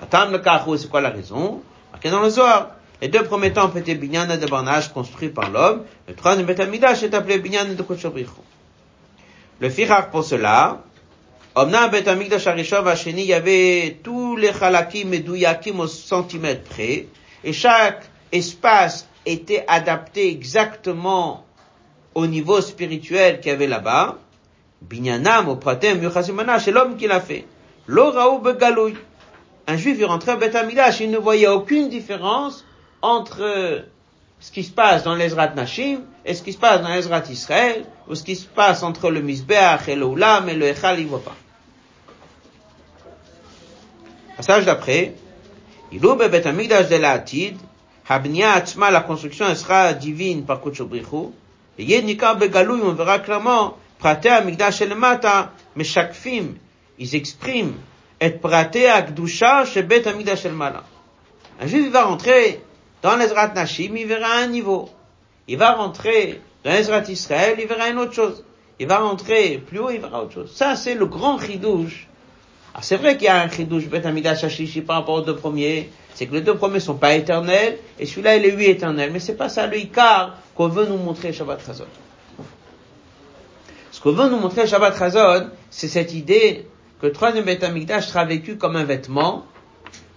Atam 0.00 0.32
le 0.32 0.40
c'est 0.78 0.88
quoi 0.88 1.00
la 1.02 1.10
raison? 1.10 1.62
Marqué 1.92 2.10
dans 2.10 2.20
le 2.20 2.30
Zohar. 2.30 2.75
Les 3.02 3.08
deux 3.08 3.24
premiers 3.24 3.52
ont 3.58 3.68
été 3.68 3.94
binyan 3.94 4.26
de 4.26 4.46
barnage 4.46 4.92
construits 4.92 5.28
par 5.28 5.50
l'homme. 5.50 5.84
Le 6.08 6.14
troisième 6.14 6.46
Beth 6.46 6.60
Amikdash 6.60 7.02
est 7.02 7.12
appelé 7.12 7.38
binyan 7.38 7.74
de 7.74 7.82
Kochobrichu. 7.82 8.30
Le 9.60 9.68
Fichar 9.68 10.10
pour 10.10 10.24
cela, 10.24 10.82
Omna 11.54 11.88
Bet 11.88 12.08
Amikdash 12.08 12.46
Arishov 12.46 12.86
Hasheni, 12.86 13.22
il 13.22 13.28
y 13.28 13.32
avait 13.34 13.98
tous 14.02 14.36
les 14.36 14.50
halakim 14.60 15.14
et 15.14 15.20
douyakim 15.20 15.80
au 15.80 15.86
centimètre 15.86 16.64
près, 16.64 17.06
et 17.42 17.52
chaque 17.54 18.04
espace 18.32 19.06
était 19.24 19.64
adapté 19.66 20.30
exactement 20.30 21.46
au 22.14 22.26
niveau 22.26 22.60
spirituel 22.60 23.40
qu'il 23.40 23.52
y 23.52 23.54
avait 23.54 23.66
là-bas. 23.66 24.18
Binyanam 24.82 25.48
au 25.48 25.56
pratem 25.56 26.02
yuchasimana, 26.02 26.60
c'est 26.60 26.72
l'homme 26.72 26.98
qui 26.98 27.06
l'a 27.06 27.20
fait. 27.20 27.46
L'oraou 27.86 28.40
begaloui. 28.40 28.94
Un 29.66 29.76
juif, 29.78 29.96
il 29.98 30.04
rentrait 30.04 30.34
au 30.34 30.36
Bet 30.36 30.54
Amikdash, 30.54 31.00
il 31.00 31.10
ne 31.10 31.18
voyait 31.18 31.48
aucune 31.48 31.88
différence 31.88 32.65
entre 33.06 33.84
ce 34.40 34.50
qui 34.50 34.64
se 34.64 34.72
passe 34.72 35.04
dans 35.04 35.14
l'Ezrat 35.14 35.54
Nashim 35.54 36.00
et 36.24 36.34
ce 36.34 36.42
qui 36.42 36.52
se 36.52 36.58
passe 36.58 36.82
dans 36.82 36.88
l'Ezrat 36.88 37.22
Israël, 37.30 37.84
ou 38.08 38.14
ce 38.14 38.24
qui 38.24 38.34
se 38.34 38.46
passe 38.46 38.82
entre 38.82 39.10
le 39.10 39.22
Mizbeach 39.22 39.88
et 39.88 39.94
le 39.94 40.06
Ulam 40.06 40.48
et 40.48 40.54
le 40.54 40.66
Echal, 40.66 40.98
il 40.98 41.06
voit 41.06 41.22
pas. 41.22 41.36
Passage 44.36 44.64
d'après, 44.64 45.14
Ilou 45.92 46.16
bebet 46.16 46.46
amigdash 46.46 46.88
de 46.88 46.96
la 46.96 47.12
Atid, 47.12 47.56
Habnia 48.08 48.52
atzma, 48.52 48.90
la 48.90 49.00
construction 49.00 49.54
sera 49.54 49.92
divine 49.92 50.44
par 50.44 50.60
Kutchobrichu, 50.60 51.30
et 51.78 51.84
Yed 51.84 52.04
Nikar 52.04 52.36
Begalouy, 52.36 52.80
on 52.82 52.92
verra 52.92 53.20
clairement, 53.20 53.76
Praté 53.98 54.28
amigdash 54.28 54.82
el 54.82 54.94
mata, 54.96 55.52
Meshakfim, 55.76 56.56
ils 56.98 57.14
expriment, 57.14 57.76
et 58.20 58.30
Praté 58.30 58.88
akdusha, 58.88 59.64
Shebet 59.64 60.08
amigdash 60.08 60.44
el 60.44 60.52
mala. 60.52 60.82
Un 61.60 61.66
juif 61.66 61.90
va 61.90 62.04
rentrer 62.04 62.60
dans 63.02 63.16
l'Ezrat 63.16 63.48
Nashim, 63.48 63.96
il 63.96 64.06
verra 64.06 64.38
un 64.38 64.48
niveau. 64.48 64.88
Il 65.48 65.58
va 65.58 65.72
rentrer 65.72 66.40
dans 66.64 66.72
l'Ezrat 66.72 67.08
Israël, 67.08 67.56
il 67.58 67.66
verra 67.66 67.88
une 67.88 67.98
autre 67.98 68.12
chose. 68.12 68.44
Il 68.78 68.86
va 68.86 68.98
rentrer 68.98 69.58
plus 69.58 69.78
haut, 69.78 69.90
il 69.90 70.00
verra 70.00 70.22
autre 70.22 70.34
chose. 70.34 70.52
Ça, 70.54 70.76
c'est 70.76 70.94
le 70.94 71.06
grand 71.06 71.38
chidouche. 71.38 72.08
Alors, 72.74 72.84
c'est 72.84 72.96
vrai 72.96 73.16
qu'il 73.16 73.26
y 73.26 73.28
a 73.28 73.40
un 73.40 73.48
chidouche 73.48 73.86
Bet 73.86 74.06
Amidash 74.06 74.44
Hashishi 74.44 74.82
par 74.82 74.96
rapport 74.96 75.14
aux 75.14 75.20
deux 75.22 75.36
premiers. 75.36 75.90
C'est 76.14 76.26
que 76.26 76.34
les 76.34 76.40
deux 76.40 76.56
premiers 76.56 76.80
sont 76.80 76.96
pas 76.96 77.14
éternels, 77.14 77.78
et 77.98 78.06
celui-là, 78.06 78.36
il 78.36 78.44
est 78.44 78.50
lui 78.50 78.66
éternel. 78.66 79.10
Mais 79.12 79.20
c'est 79.20 79.36
pas 79.36 79.48
ça 79.48 79.66
le 79.66 79.78
Icar 79.78 80.36
qu'on 80.54 80.68
veut 80.68 80.86
nous 80.86 80.96
montrer 80.96 81.32
Shabbat 81.32 81.64
Chazon. 81.64 81.86
Ce 83.92 84.00
qu'on 84.00 84.12
veut 84.12 84.28
nous 84.28 84.38
montrer 84.38 84.66
Shabbat 84.66 84.98
Chazon, 84.98 85.50
c'est 85.70 85.88
cette 85.88 86.12
idée 86.12 86.66
que 87.00 87.06
le 87.06 87.12
troisième 87.12 87.44
Bet 87.44 87.64
Amidash 87.64 88.08
sera 88.08 88.24
vécu 88.24 88.56
comme 88.56 88.76
un 88.76 88.84
vêtement, 88.84 89.44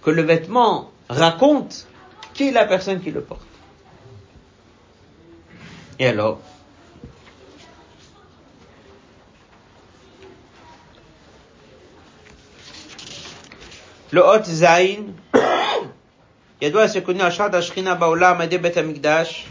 que 0.02 0.10
le 0.10 0.22
vêtement 0.22 0.90
raconte 1.08 1.86
qui 2.34 2.48
est 2.48 2.52
la 2.52 2.64
personne 2.64 3.00
qui 3.00 3.10
le 3.10 3.20
porte? 3.20 3.42
Et 5.98 6.06
alors? 6.06 6.40
Le 14.12 14.22
Hot 14.22 14.42
Zain, 14.44 15.14
Yadoua 16.60 16.88
se 16.88 16.98
connaît 16.98 17.22
à 17.22 17.30
Shad 17.30 17.54
Ashrina 17.54 17.94
Baolam 17.94 18.40
Amigdash. 18.40 19.46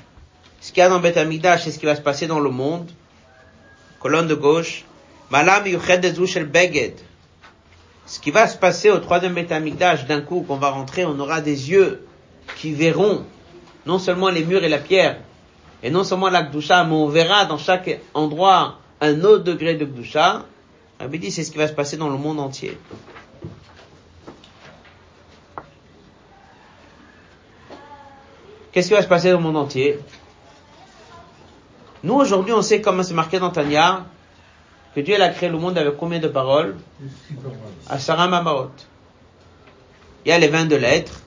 Ce 0.59 0.73
qu'il 0.73 0.81
y 0.81 0.85
a 0.85 0.89
dans 0.89 0.99
Betamigdash, 0.99 1.63
c'est 1.63 1.71
ce 1.71 1.79
qui 1.79 1.85
va 1.85 1.95
se 1.95 2.01
passer 2.01 2.27
dans 2.27 2.41
le 2.41 2.49
monde. 2.49 2.91
Colonne 4.01 4.27
de 4.27 4.35
gauche. 4.35 4.83
Malam 5.29 5.63
Beged. 5.63 6.95
Ce 8.05 8.19
qui 8.19 8.31
va 8.31 8.47
se 8.47 8.57
passer 8.57 8.89
au 8.89 8.97
troisième 8.97 9.33
Bet 9.33 9.53
Amigdash, 9.53 10.05
d'un 10.07 10.21
coup, 10.21 10.41
qu'on 10.41 10.57
va 10.57 10.71
rentrer, 10.71 11.05
on 11.05 11.17
aura 11.19 11.39
des 11.39 11.69
yeux 11.69 12.05
qui 12.57 12.73
verront 12.73 13.25
non 13.85 13.99
seulement 13.99 14.29
les 14.29 14.43
murs 14.43 14.63
et 14.63 14.69
la 14.69 14.77
pierre, 14.77 15.17
et 15.81 15.89
non 15.89 16.03
seulement 16.03 16.29
la 16.29 16.43
Gdusha, 16.43 16.83
mais 16.83 16.93
on 16.93 17.07
verra 17.07 17.45
dans 17.45 17.57
chaque 17.57 17.99
endroit 18.13 18.79
un 19.01 19.23
autre 19.23 19.43
degré 19.43 19.75
de 19.75 19.85
Gdusha. 19.85 20.45
Rabbi 20.99 21.19
dit, 21.19 21.31
c'est 21.31 21.43
ce 21.43 21.51
qui 21.51 21.57
va 21.57 21.67
se 21.67 21.73
passer 21.73 21.95
dans 21.95 22.09
le 22.09 22.17
monde 22.17 22.39
entier. 22.39 22.77
Qu'est-ce 28.71 28.89
qui 28.89 28.93
va 28.93 29.01
se 29.01 29.07
passer 29.07 29.31
dans 29.31 29.37
le 29.37 29.43
monde 29.43 29.57
entier? 29.57 29.99
Nous, 32.03 32.13
aujourd'hui, 32.13 32.53
on 32.53 32.61
sait 32.61 32.81
comment 32.81 33.03
c'est 33.03 33.13
marqué 33.13 33.39
dans 33.39 33.49
Tanya, 33.49 34.05
que 34.93 35.01
Dieu 35.01 35.21
a 35.21 35.29
créé 35.29 35.49
le 35.49 35.57
monde 35.57 35.77
avec 35.77 35.97
combien 35.97 36.19
de 36.19 36.27
paroles? 36.27 36.77
Asara 37.89 38.27
Mamarot. 38.27 38.71
Il 40.25 40.29
y 40.29 40.31
a 40.31 40.39
les 40.39 40.47
22 40.47 40.77
lettres, 40.77 41.21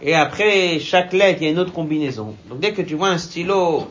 et 0.00 0.14
après 0.14 0.78
chaque 0.78 1.12
lettre, 1.12 1.38
il 1.40 1.44
y 1.44 1.48
a 1.48 1.52
une 1.52 1.58
autre 1.58 1.72
combinaison. 1.72 2.34
Donc 2.48 2.60
dès 2.60 2.72
que 2.72 2.82
tu 2.82 2.94
vois 2.94 3.08
un 3.08 3.18
stylo, 3.18 3.88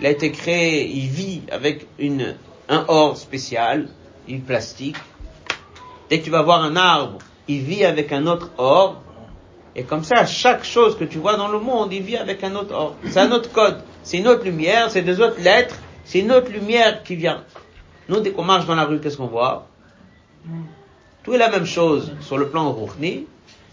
il 0.00 0.06
a 0.06 0.10
été 0.10 0.32
créé, 0.32 0.86
il 0.88 1.08
vit 1.08 1.42
avec 1.50 1.86
une, 1.98 2.36
un 2.68 2.84
or 2.88 3.16
spécial, 3.16 3.88
une 4.28 4.42
plastique. 4.42 4.96
Dès 6.10 6.20
que 6.20 6.24
tu 6.24 6.30
vas 6.30 6.42
voir 6.42 6.62
un 6.62 6.76
arbre, 6.76 7.18
il 7.48 7.60
vit 7.60 7.84
avec 7.84 8.12
un 8.12 8.26
autre 8.26 8.50
or. 8.58 9.02
Et 9.74 9.82
comme 9.82 10.04
ça, 10.04 10.24
chaque 10.26 10.64
chose 10.64 10.96
que 10.96 11.04
tu 11.04 11.18
vois 11.18 11.36
dans 11.36 11.48
le 11.48 11.58
monde, 11.58 11.92
il 11.92 12.02
vit 12.02 12.16
avec 12.16 12.42
un 12.42 12.54
autre 12.54 12.74
or. 12.74 12.96
C'est 13.04 13.20
un 13.20 13.30
autre 13.30 13.52
code. 13.52 13.82
C'est 14.02 14.18
une 14.18 14.28
autre 14.28 14.44
lumière, 14.44 14.90
c'est 14.90 15.02
des 15.02 15.20
autres 15.20 15.40
lettres, 15.40 15.76
c'est 16.04 16.20
une 16.20 16.32
autre 16.32 16.50
lumière 16.50 17.02
qui 17.02 17.16
vient. 17.16 17.42
Nous, 18.08 18.20
dès 18.20 18.30
qu'on 18.30 18.44
marche 18.44 18.66
dans 18.66 18.74
la 18.74 18.84
rue, 18.84 19.00
qu'est-ce 19.00 19.16
qu'on 19.16 19.26
voit? 19.26 19.66
Tout 21.24 21.34
est 21.34 21.38
la 21.38 21.50
même 21.50 21.66
chose 21.66 22.14
sur 22.20 22.38
le 22.38 22.48
plan 22.48 22.70
Rouhni, 22.70 23.26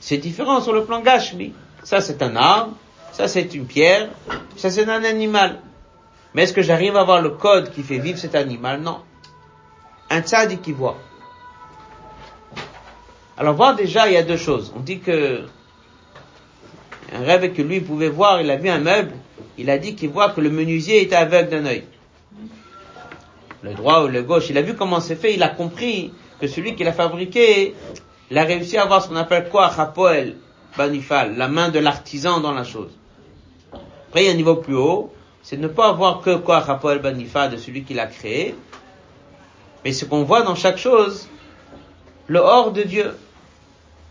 c'est 0.03 0.17
différent 0.17 0.59
sur 0.59 0.73
le 0.73 0.83
plan 0.83 0.99
Gashmi. 0.99 1.53
Ça, 1.85 2.01
c'est 2.01 2.21
un 2.21 2.35
arbre, 2.35 2.73
ça, 3.13 3.29
c'est 3.29 3.53
une 3.53 3.65
pierre, 3.65 4.09
ça, 4.57 4.69
c'est 4.69 4.89
un 4.89 5.01
animal. 5.05 5.61
Mais 6.33 6.43
est-ce 6.43 6.51
que 6.51 6.61
j'arrive 6.61 6.97
à 6.97 7.05
voir 7.05 7.21
le 7.21 7.29
code 7.29 7.71
qui 7.71 7.83
fait 7.83 7.99
vivre 7.99 8.19
cet 8.19 8.35
animal? 8.35 8.81
Non. 8.81 8.99
Un 10.09 10.21
tzaddik 10.21 10.61
qui 10.61 10.73
voit. 10.73 10.97
Alors 13.37 13.55
voir 13.55 13.77
déjà, 13.77 14.09
il 14.09 14.13
y 14.15 14.17
a 14.17 14.23
deux 14.23 14.35
choses. 14.35 14.73
On 14.75 14.81
dit 14.81 14.99
que 14.99 15.45
un 17.13 17.23
rêve 17.23 17.53
que 17.53 17.61
lui 17.61 17.79
pouvait 17.79 18.09
voir, 18.09 18.41
il 18.41 18.51
a 18.51 18.57
vu 18.57 18.67
un 18.67 18.79
meuble, 18.79 19.13
il 19.57 19.69
a 19.69 19.77
dit 19.77 19.95
qu'il 19.95 20.09
voit 20.09 20.31
que 20.31 20.41
le 20.41 20.49
menuisier 20.49 21.01
était 21.01 21.15
aveugle 21.15 21.49
d'un 21.49 21.65
œil. 21.65 21.85
Le 23.61 23.73
droit 23.73 24.03
ou 24.03 24.09
le 24.09 24.21
gauche, 24.21 24.49
il 24.49 24.57
a 24.57 24.61
vu 24.63 24.75
comment 24.75 24.99
c'est 24.99 25.15
fait, 25.15 25.33
il 25.33 25.43
a 25.43 25.49
compris 25.49 26.11
que 26.41 26.47
celui 26.47 26.75
qui 26.75 26.83
l'a 26.83 26.91
fabriqué, 26.91 27.73
il 28.31 28.37
a 28.37 28.43
réussi 28.43 28.77
à 28.77 28.85
voir 28.85 29.03
ce 29.03 29.09
qu'on 29.09 29.15
appelle 29.15 29.49
quoi, 29.49 29.71
Chapoel, 29.75 30.37
Banifal, 30.77 31.37
la 31.37 31.47
main 31.47 31.69
de 31.69 31.79
l'artisan 31.79 32.39
dans 32.39 32.51
la 32.51 32.63
chose. 32.63 32.91
Après, 34.07 34.23
il 34.23 34.27
y 34.27 34.29
a 34.29 34.31
un 34.31 34.35
niveau 34.35 34.55
plus 34.55 34.75
haut, 34.75 35.13
c'est 35.41 35.57
ne 35.57 35.67
pas 35.67 35.89
avoir 35.89 36.21
que 36.21 36.35
quoi, 36.37 36.65
Chapoel 36.65 36.99
Banifal 36.99 37.51
de 37.51 37.57
celui 37.57 37.83
qui 37.83 37.93
l'a 37.93 38.07
créé, 38.07 38.55
mais 39.83 39.91
ce 39.91 40.05
qu'on 40.05 40.23
voit 40.23 40.43
dans 40.43 40.55
chaque 40.55 40.77
chose, 40.77 41.27
le 42.27 42.39
hors 42.39 42.71
de 42.71 42.83
Dieu. 42.83 43.15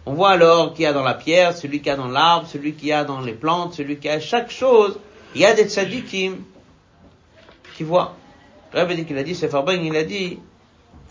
On 0.05 0.15
voit 0.15 0.37
le 0.37 0.45
hors 0.45 0.75
qu'il 0.75 0.83
y 0.83 0.87
a 0.87 0.93
dans 0.93 1.05
la 1.05 1.15
pierre, 1.15 1.57
celui 1.57 1.79
qu'il 1.79 1.87
y 1.87 1.91
a 1.91 1.97
dans 1.97 2.09
l'arbre, 2.09 2.47
celui 2.49 2.75
qu'il 2.75 2.89
y 2.89 2.93
a 2.93 3.05
dans 3.05 3.21
les 3.21 3.33
plantes, 3.33 3.75
celui 3.75 3.97
qu'il 3.97 4.11
y 4.11 4.15
a 4.15 4.21
chaque 4.21 4.51
chose. 4.51 4.99
Il 5.35 5.41
y 5.41 5.47
a 5.47 5.55
des 5.55 5.69
tzadikim 5.69 6.39
qui 7.77 7.85
voient. 7.85 8.17
Le 8.73 8.81
rabbi 8.81 8.97
dit 8.97 9.05
qu'il 9.05 9.17
a 9.17 9.23
dit, 9.23 9.35
c'est 9.35 9.51
il 9.53 9.97
a 9.97 10.05
dit 10.05 10.39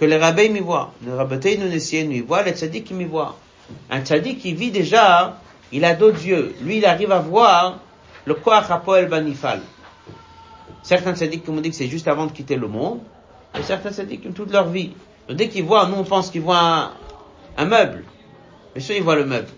que 0.02 0.06
les 0.08 0.18
rabbins 0.18 0.50
m'y 0.50 0.62
voient. 0.62 0.92
Le 1.06 1.14
rabbi 1.14 1.60
nous 1.60 1.70
nous 1.70 1.94
y 1.94 2.22
voient, 2.22 2.42
les 2.42 2.54
tzadikim 2.54 2.98
m'y 2.98 3.06
voient. 3.06 3.38
Un 3.92 4.02
tzadik 4.02 4.40
qui 4.40 4.56
vit 4.56 4.72
déjà, 4.72 5.38
il 5.72 5.86
a 5.86 5.94
d'autres 5.94 6.26
yeux. 6.26 6.56
Lui, 6.64 6.78
il 6.78 6.86
arrive 6.88 7.12
à 7.12 7.20
voir 7.20 7.78
le 8.26 8.34
Koach 8.34 8.72
Hapoel 8.72 9.08
Banifal. 9.10 9.62
Certains 10.82 11.14
tzadikim 11.14 11.54
m'ont 11.54 11.62
dit 11.62 11.70
que 11.70 11.76
c'est 11.76 11.86
juste 11.86 12.08
avant 12.08 12.26
de 12.26 12.32
quitter 12.32 12.56
le 12.56 12.68
monde, 12.68 13.02
et 13.56 13.62
certains 13.62 13.92
tzadikim 13.92 14.34
toute 14.34 14.52
leur 14.52 14.70
vie. 14.70 14.92
Donc, 15.28 15.38
dès 15.38 15.50
qu'ils 15.50 15.66
voient, 15.66 15.88
nous 15.88 15.98
on 15.98 16.04
pense 16.04 16.32
qu'ils 16.32 16.42
voient 16.42 16.94
un, 17.56 17.66
meuble. 17.66 18.04
Bien 18.74 18.84
sûr, 18.84 18.96
ils 18.96 19.04
voient 19.04 19.18
le 19.18 19.26
meuble. 19.26 19.50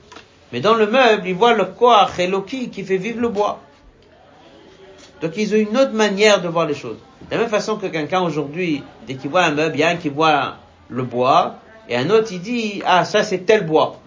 Mais 0.51 0.59
dans 0.59 0.73
le 0.73 0.87
meuble, 0.87 1.25
ils 1.25 1.35
voient 1.35 1.53
le 1.53 1.63
Koach 1.63 2.19
Eloki 2.19 2.69
qui 2.69 2.83
fait 2.83 2.97
vivre 2.97 3.21
le 3.21 3.29
bois. 3.29 3.61
Donc 5.21 5.37
ils 5.37 5.53
ont 5.53 5.57
une 5.57 5.77
autre 5.77 5.93
manière 5.93 6.41
de 6.41 6.49
voir 6.49 6.65
les 6.65 6.75
choses. 6.75 6.97
De 7.29 7.35
la 7.35 7.41
même 7.41 7.49
façon 7.49 7.77
que 7.77 7.87
quelqu'un 7.87 8.21
aujourd'hui, 8.21 8.83
dès 9.07 9.15
qu'il 9.15 9.29
voit 9.29 9.43
un 9.43 9.51
meuble, 9.51 9.75
il 9.75 9.79
y 9.79 9.83
a 9.83 9.89
un 9.89 9.95
qui 9.95 10.09
voit 10.09 10.55
le 10.89 11.03
bois, 11.03 11.55
et 11.89 11.95
un 11.95 12.09
autre 12.09 12.29
il 12.31 12.41
dit, 12.41 12.81
ah 12.85 13.05
ça 13.05 13.23
c'est 13.23 13.39
tel 13.39 13.65
bois. 13.65 13.99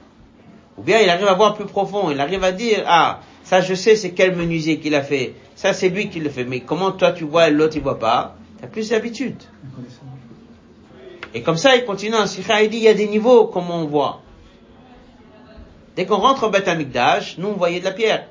Ou 0.76 0.82
bien 0.82 1.00
il 1.00 1.08
arrive 1.08 1.26
à 1.26 1.34
voir 1.34 1.54
plus 1.54 1.66
profond, 1.66 2.10
il 2.10 2.20
arrive 2.20 2.44
à 2.44 2.52
dire, 2.52 2.84
ah 2.86 3.20
ça 3.42 3.60
je 3.60 3.74
sais 3.74 3.96
c'est 3.96 4.12
quel 4.12 4.36
menuisier 4.36 4.78
qui 4.78 4.90
l'a 4.90 5.02
fait, 5.02 5.34
ça 5.54 5.72
c'est 5.72 5.88
lui 5.88 6.08
qui 6.08 6.20
le 6.20 6.30
fait, 6.30 6.44
mais 6.44 6.60
comment 6.60 6.92
toi 6.92 7.12
tu 7.12 7.24
vois 7.24 7.48
et 7.48 7.50
l'autre 7.50 7.76
il 7.76 7.82
voit 7.82 7.98
pas, 7.98 8.36
t'as 8.60 8.66
plus 8.66 8.90
d'habitude. 8.90 9.42
Et 11.34 11.42
comme 11.42 11.56
ça 11.56 11.76
il 11.76 11.84
continue 11.84 12.16
en 12.16 12.26
Sikha, 12.26 12.62
il 12.62 12.70
dit, 12.70 12.78
il 12.78 12.82
y 12.84 12.88
a 12.88 12.94
des 12.94 13.08
niveaux 13.08 13.46
comme 13.46 13.70
on 13.70 13.86
voit. 13.86 14.20
Dès 15.96 16.04
qu'on 16.04 16.16
rentre 16.16 16.46
au 16.46 16.50
Beth 16.50 16.68
nous 17.38 17.48
on 17.48 17.52
voyait 17.54 17.80
de 17.80 17.84
la 17.84 17.92
pierre. 17.92 18.28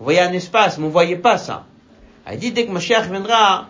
On 0.00 0.04
voyait 0.04 0.20
un 0.20 0.32
espace, 0.32 0.78
mais 0.78 0.86
on 0.86 0.90
voyait 0.90 1.16
pas 1.16 1.36
ça. 1.38 1.66
Elle 2.26 2.38
dit, 2.38 2.52
dès 2.52 2.66
que 2.66 2.70
Mashiach 2.70 3.08
viendra, 3.08 3.66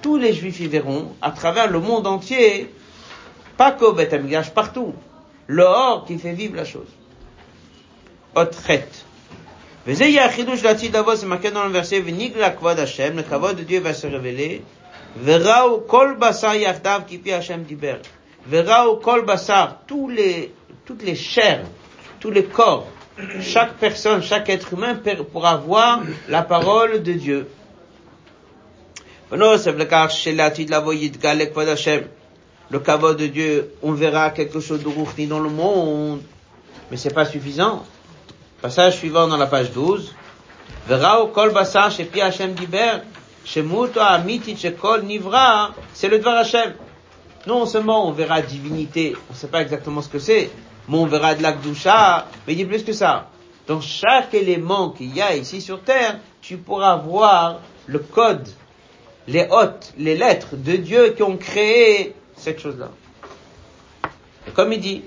tous 0.00 0.16
les 0.16 0.32
Juifs 0.32 0.60
y 0.60 0.66
verront, 0.66 1.14
à 1.20 1.30
travers 1.30 1.70
le 1.70 1.78
monde 1.78 2.06
entier, 2.06 2.72
pas 3.56 3.72
qu'au 3.72 3.92
Beth 3.92 4.14
partout, 4.54 4.94
l'or 5.46 6.04
qui 6.06 6.18
fait 6.18 6.32
vivre 6.32 6.56
la 6.56 6.64
chose. 6.64 6.88
Otret. 8.34 8.88
C'est 9.84 11.26
marqué 11.26 11.50
dans 11.50 11.64
le 11.64 11.70
verset, 11.70 12.02
la 12.36 12.50
kvod 12.50 12.78
Hashem, 12.78 13.16
le 13.16 13.22
kvod 13.22 13.56
de 13.56 13.62
Dieu 13.64 13.80
va 13.80 13.92
se 13.92 14.06
révéler. 14.06 14.62
Verao 15.16 15.80
kol 15.80 16.16
basar 16.16 16.54
yachdav 16.54 17.04
kipi 17.04 17.32
Hashem 17.32 17.64
diber. 17.64 17.98
Verao 18.46 18.96
kol 18.96 19.24
basar, 19.26 19.80
tous 19.86 20.08
les, 20.08 20.54
toutes 20.86 21.02
les 21.02 21.16
chairs, 21.16 21.64
tous 22.20 22.30
les 22.30 22.44
corps, 22.44 22.86
chaque 23.40 23.74
personne, 23.74 24.22
chaque 24.22 24.48
être 24.48 24.72
humain 24.72 24.98
pourra 25.32 25.56
voir 25.56 26.00
la 26.28 26.42
parole 26.42 27.02
de 27.02 27.12
Dieu. 27.12 27.48
Le 32.70 32.78
kavod 32.78 33.16
de 33.16 33.26
Dieu, 33.28 33.74
on 33.82 33.92
verra 33.92 34.28
quelque 34.28 34.60
chose 34.60 34.82
de 34.82 34.88
rouchni 34.88 35.26
dans 35.26 35.40
le 35.40 35.48
monde, 35.48 36.20
mais 36.90 36.98
c'est 36.98 37.14
pas 37.14 37.24
suffisant. 37.24 37.82
Passage 38.60 38.98
suivant 38.98 39.26
dans 39.28 39.38
la 39.38 39.46
page 39.46 39.72
12. 39.72 40.14
Verra 40.86 41.26
kol 41.32 41.50
chez 41.90 42.10
Hashem 42.20 42.52
diber, 42.52 42.98
chez 43.42 43.64
amitit 43.98 44.70
kol 44.78 45.02
nivra, 45.04 45.70
c'est 45.94 46.08
le 46.08 46.18
dvar 46.18 46.36
Hashem. 46.36 46.74
Non 47.46 47.64
seulement 47.64 48.06
on 48.06 48.12
verra 48.12 48.42
divinité, 48.42 49.16
on 49.30 49.34
sait 49.34 49.48
pas 49.48 49.62
exactement 49.62 50.02
ce 50.02 50.10
que 50.10 50.18
c'est, 50.18 50.50
mais 50.90 50.98
on 50.98 51.06
verra 51.06 51.34
de 51.34 51.42
l'akdusha, 51.42 52.26
mais 52.46 52.52
il 52.52 52.56
dit 52.56 52.66
plus 52.66 52.84
que 52.84 52.92
ça. 52.92 53.30
Dans 53.66 53.80
chaque 53.80 54.34
élément 54.34 54.90
qu'il 54.90 55.16
y 55.16 55.22
a 55.22 55.34
ici 55.34 55.62
sur 55.62 55.80
terre, 55.80 56.18
tu 56.42 56.58
pourras 56.58 56.96
voir 56.96 57.60
le 57.86 57.98
code 57.98 58.46
les 59.28 59.46
hôtes, 59.50 59.92
les 59.98 60.16
lettres 60.16 60.56
de 60.56 60.76
Dieu 60.76 61.10
qui 61.16 61.22
ont 61.22 61.36
créé 61.36 62.14
cette 62.36 62.60
chose-là. 62.60 62.90
Et 64.48 64.50
comme 64.50 64.72
il 64.72 64.80
dit, 64.80 65.02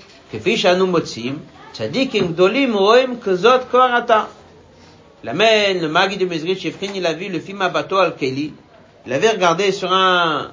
L'amen, 5.24 5.82
le 5.82 5.88
magi 5.88 6.18
de 6.18 6.26
Mezrit 6.26 6.56
Shefrin, 6.56 6.92
il 6.96 7.06
a 7.06 7.14
vu 7.14 7.30
le 7.30 7.40
film 7.40 7.62
Abato 7.62 7.98
al-Keli. 7.98 8.54
Il 9.06 9.14
avait 9.14 9.32
regardé 9.32 9.72
sur 9.72 9.92
un, 9.92 10.52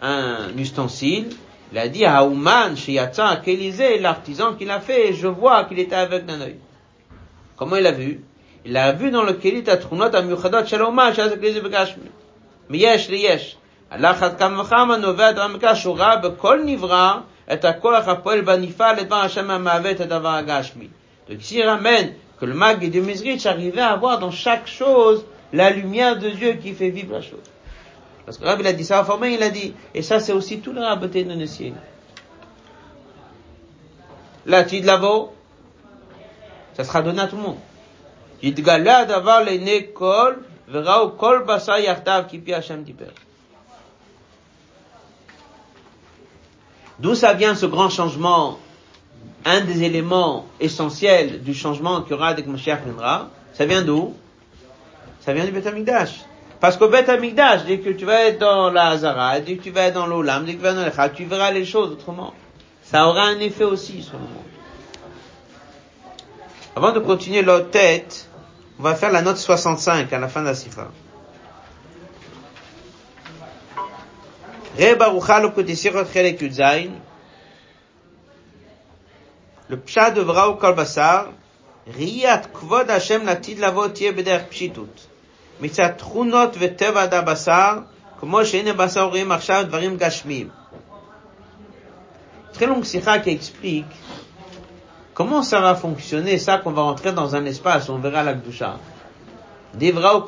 un 0.00 0.56
ustensile. 0.56 1.30
Il 1.72 1.78
a 1.78 1.88
dit 1.88 2.04
à 2.04 2.24
Ouman, 2.24 2.76
Shiyatza, 2.76 3.36
Kélisé, 3.44 3.98
l'artisan 3.98 4.54
qui 4.54 4.64
l'a 4.64 4.80
fait, 4.80 5.12
je 5.14 5.26
vois 5.26 5.64
qu'il 5.64 5.80
était 5.80 5.96
aveugle 5.96 6.26
d'un 6.26 6.40
œil. 6.40 6.56
Comment 7.56 7.76
il 7.76 7.86
a 7.86 7.92
vu? 7.92 8.20
Il 8.64 8.76
a 8.76 8.92
vu 8.92 9.10
dans 9.10 9.24
le 9.24 9.32
Keli, 9.32 9.64
Tatrunot, 9.64 10.14
Amuchadot, 10.14 10.64
Shalomah, 10.64 11.12
Shazak, 11.12 11.40
Begashmi. 11.40 12.04
מיש 12.69 13.09
ליש. 13.09 13.55
על 13.89 14.05
אחת 14.05 14.39
כמה 14.39 14.61
וכמה 14.61 14.97
נובע 14.97 15.31
דבר 15.31 15.47
מכך 15.47 15.71
שהוא 15.75 15.97
ראה 15.97 16.15
בכל 16.15 16.59
נברא 16.65 17.17
את 17.53 17.65
הכוח 17.65 18.07
הפועל 18.07 18.41
בנפעל 18.41 18.95
לדבר 18.99 19.15
השם 19.15 19.51
המהווה 19.51 19.91
את 19.91 19.99
הדבר 19.99 20.29
הגשמי. 20.29 20.87
Donc 21.29 21.41
ici, 21.41 21.57
il 21.57 21.63
ramène 21.63 22.13
que 22.39 22.45
le 22.45 22.55
mag 22.55 22.79
de 22.89 22.99
Mizrich 22.99 23.45
arrivait 23.45 23.81
à 23.81 23.95
voir 23.95 24.17
dans 24.17 24.31
chaque 24.31 24.67
chose 24.67 25.25
la 25.53 25.69
lumière 25.69 26.17
de 26.17 26.29
Dieu 26.29 26.53
qui 26.53 26.73
fait 26.73 26.89
vivre 26.89 27.13
la 27.13 27.21
chose. 27.21 27.47
Parce 28.25 28.37
que 28.37 28.43
le 28.43 28.49
Rabbi 28.49 28.61
il 28.61 28.67
a 28.67 28.73
dit 28.73 28.85
ça, 28.85 29.01
enfin, 29.01 29.27
il 29.27 29.43
a 29.43 29.49
dit, 29.49 29.73
et 29.93 30.01
ça 30.01 30.19
c'est 30.19 30.33
aussi 30.33 30.59
tout 30.59 30.73
le 30.73 30.81
raboté 30.81 31.23
de 31.23 31.33
Nessier. 31.33 31.73
Là, 34.45 34.63
tu 34.63 34.81
de 34.81 34.87
lavo, 34.87 35.33
ça 36.75 36.83
sera 36.83 37.01
donné 37.01 37.21
à 37.21 37.27
tout 37.27 37.35
le 37.35 37.41
monde. 37.43 37.57
Yidgala 38.41 39.05
d'avoir 39.05 39.43
les 39.43 39.59
nécoles 39.59 40.39
D'où 46.98 47.14
ça 47.14 47.34
vient 47.34 47.54
ce 47.54 47.66
grand 47.66 47.90
changement 47.90 48.58
Un 49.44 49.60
des 49.60 49.82
éléments 49.82 50.46
essentiels 50.60 51.42
du 51.42 51.54
changement 51.54 52.02
qu'il 52.02 52.12
y 52.12 52.14
aura 52.14 52.28
avec 52.28 52.46
Mashiach 52.46 52.82
viendra, 52.84 53.28
ça 53.52 53.66
vient 53.66 53.82
d'où? 53.82 54.14
Ça 55.20 55.32
vient 55.32 55.44
du 55.44 55.52
Beth 55.52 55.66
Amikdash. 55.66 56.24
Parce 56.60 56.78
qu'au 56.78 56.88
Beth 56.88 57.08
Amikdash, 57.08 57.64
dès 57.64 57.78
que 57.78 57.90
tu 57.90 58.06
vas 58.06 58.24
être 58.24 58.38
dans 58.38 58.70
la 58.70 58.88
Hazara, 58.88 59.40
dès 59.40 59.56
que 59.56 59.62
tu 59.62 59.70
vas 59.70 59.82
être 59.82 59.94
dans 59.94 60.06
l'Olam, 60.06 60.46
dès 60.46 60.52
que 60.52 60.58
tu 60.58 60.62
vas 60.62 60.72
dans 60.72 60.84
le 60.84 61.14
tu 61.14 61.24
verras 61.24 61.50
les 61.50 61.66
choses 61.66 61.90
autrement. 61.90 62.32
Ça 62.82 63.06
aura 63.06 63.24
un 63.24 63.38
effet 63.40 63.64
aussi 63.64 64.02
sur 64.02 64.14
le 64.14 64.20
monde. 64.20 64.44
Avant 66.76 66.92
de 66.92 67.00
continuer 67.00 67.42
l'autre 67.42 67.70
tête, 67.70 68.28
on 68.79 68.83
va 68.83 68.95
faire 68.95 69.11
la 69.11 69.21
note 69.21 69.37
65 69.37 70.13
à 70.13 70.19
la 70.19 70.27
fin 70.27 70.41
de 70.41 70.45
la 70.45 70.55
Sifra. 70.55 70.87
Le 79.69 79.77
pshat 79.77 80.11
de 80.11 80.21
Vrao 80.21 80.55
Kalbasar, 80.55 81.27
Riyat 81.87 82.43
Kvod 82.53 82.89
Hashem 82.89 83.25
Latid 83.25 83.59
Lavo 83.59 83.89
Tiye 83.89 84.11
Beder 84.11 84.39
Pshitut. 84.49 85.09
מצד 85.61 85.87
תכונות 85.87 86.55
וטבע 86.59 87.03
הבשר, 87.03 87.79
כמו 88.19 88.45
שהנה 88.45 88.73
בשר 88.73 89.03
רואים 89.03 89.31
עכשיו 89.31 89.63
דברים 89.67 89.97
גשמיים. 89.97 90.49
Très 92.53 92.65
longue 92.65 92.85
sikha 92.85 93.19
qui 93.19 93.29
explique 93.29 93.93
Comment 95.14 95.42
ça 95.42 95.60
va 95.60 95.76
fonctionner, 95.76 96.38
ça, 96.38 96.58
qu'on 96.58 96.72
va 96.72 96.82
rentrer 96.82 97.12
dans 97.12 97.36
un 97.36 97.44
espace, 97.44 97.88
on 97.88 97.98
verra 97.98 98.24
la 98.24 98.34
Gdusha 98.34 98.78
Divra 99.74 100.18
ou 100.18 100.24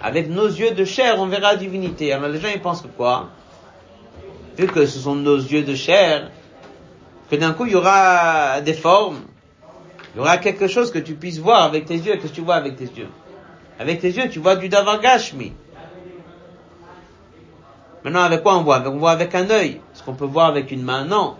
avec 0.00 0.30
nos 0.30 0.46
yeux 0.46 0.72
de 0.72 0.84
chair, 0.84 1.16
on 1.18 1.26
verra 1.26 1.52
la 1.52 1.56
divinité. 1.56 2.12
Alors 2.12 2.28
les 2.28 2.40
gens, 2.40 2.48
ils 2.54 2.60
pensent 2.60 2.82
que 2.82 2.88
quoi? 2.88 3.30
Vu 4.56 4.66
que 4.66 4.86
ce 4.86 4.98
sont 4.98 5.14
nos 5.14 5.36
yeux 5.36 5.62
de 5.62 5.74
chair, 5.74 6.30
que 7.30 7.36
d'un 7.36 7.52
coup, 7.52 7.66
il 7.66 7.72
y 7.72 7.74
aura 7.74 8.60
des 8.60 8.74
formes, 8.74 9.20
il 10.14 10.18
y 10.18 10.20
aura 10.20 10.38
quelque 10.38 10.68
chose 10.68 10.90
que 10.90 10.98
tu 10.98 11.14
puisses 11.14 11.38
voir 11.38 11.62
avec 11.62 11.86
tes 11.86 11.96
yeux. 11.96 12.16
Que 12.16 12.28
tu 12.28 12.40
vois 12.40 12.56
avec 12.56 12.76
tes 12.76 12.84
yeux? 12.84 13.08
Avec 13.78 14.00
tes 14.00 14.10
yeux, 14.10 14.28
tu 14.28 14.38
vois 14.38 14.56
du 14.56 14.68
Davagashmi. 14.68 15.52
Maintenant, 18.04 18.22
avec 18.22 18.42
quoi 18.42 18.56
on 18.56 18.62
voit? 18.62 18.82
On 18.86 18.98
voit 18.98 19.10
avec 19.10 19.34
un 19.34 19.48
œil. 19.50 19.80
Est-ce 19.94 20.02
qu'on 20.02 20.14
peut 20.14 20.24
voir 20.24 20.46
avec 20.48 20.70
une 20.70 20.82
main? 20.82 21.04
Non. 21.04 21.36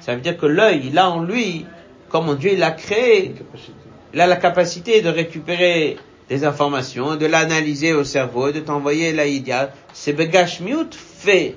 Ça 0.00 0.14
veut 0.14 0.20
dire 0.20 0.36
que 0.36 0.46
l'œil, 0.46 0.82
il 0.84 0.98
a 0.98 1.10
en 1.10 1.22
lui, 1.22 1.66
comme 2.08 2.36
Dieu 2.36 2.52
il 2.52 2.58
l'a 2.58 2.70
créé, 2.70 3.34
il 4.12 4.20
a 4.20 4.26
la 4.26 4.36
capacité 4.36 5.02
de 5.02 5.08
récupérer 5.08 5.96
des 6.28 6.44
informations, 6.44 7.16
de 7.16 7.26
l'analyser 7.26 7.92
au 7.92 8.04
cerveau, 8.04 8.52
de 8.52 8.60
t'envoyer 8.60 9.12
l'idéal. 9.12 9.72
C'est 9.92 10.12
Begashmiut 10.12 10.90
fait 10.92 11.56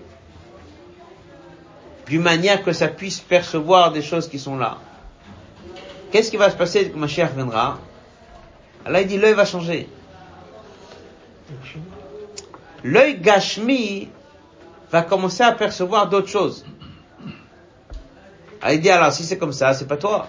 d'une 2.07 2.21
manière 2.21 2.63
que 2.63 2.73
ça 2.73 2.87
puisse 2.87 3.19
percevoir 3.19 3.91
des 3.91 4.01
choses 4.01 4.27
qui 4.27 4.39
sont 4.39 4.57
là. 4.57 4.77
Qu'est-ce 6.11 6.31
qui 6.31 6.37
va 6.37 6.49
se 6.49 6.55
passer 6.55 6.89
quand 6.89 7.07
chère 7.07 7.31
viendra 7.33 7.79
Allah 8.85 9.03
dit 9.03 9.17
l'œil 9.17 9.33
va 9.33 9.45
changer. 9.45 9.87
L'œil 12.83 13.19
Gashmi 13.19 14.09
va 14.91 15.01
commencer 15.01 15.43
à 15.43 15.51
percevoir 15.51 16.09
d'autres 16.09 16.29
choses. 16.29 16.65
Elle 18.61 18.81
dit 18.81 18.89
alors 18.89 19.11
si 19.11 19.23
c'est 19.23 19.37
comme 19.37 19.53
ça, 19.53 19.73
c'est 19.73 19.87
pas 19.87 19.97
toi. 19.97 20.27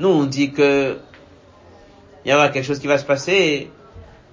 Nous 0.00 0.08
on 0.08 0.24
dit 0.24 0.52
que 0.52 0.98
il 2.24 2.30
y 2.30 2.34
aura 2.34 2.48
quelque 2.48 2.64
chose 2.64 2.78
qui 2.78 2.86
va 2.86 2.98
se 2.98 3.04
passer 3.04 3.70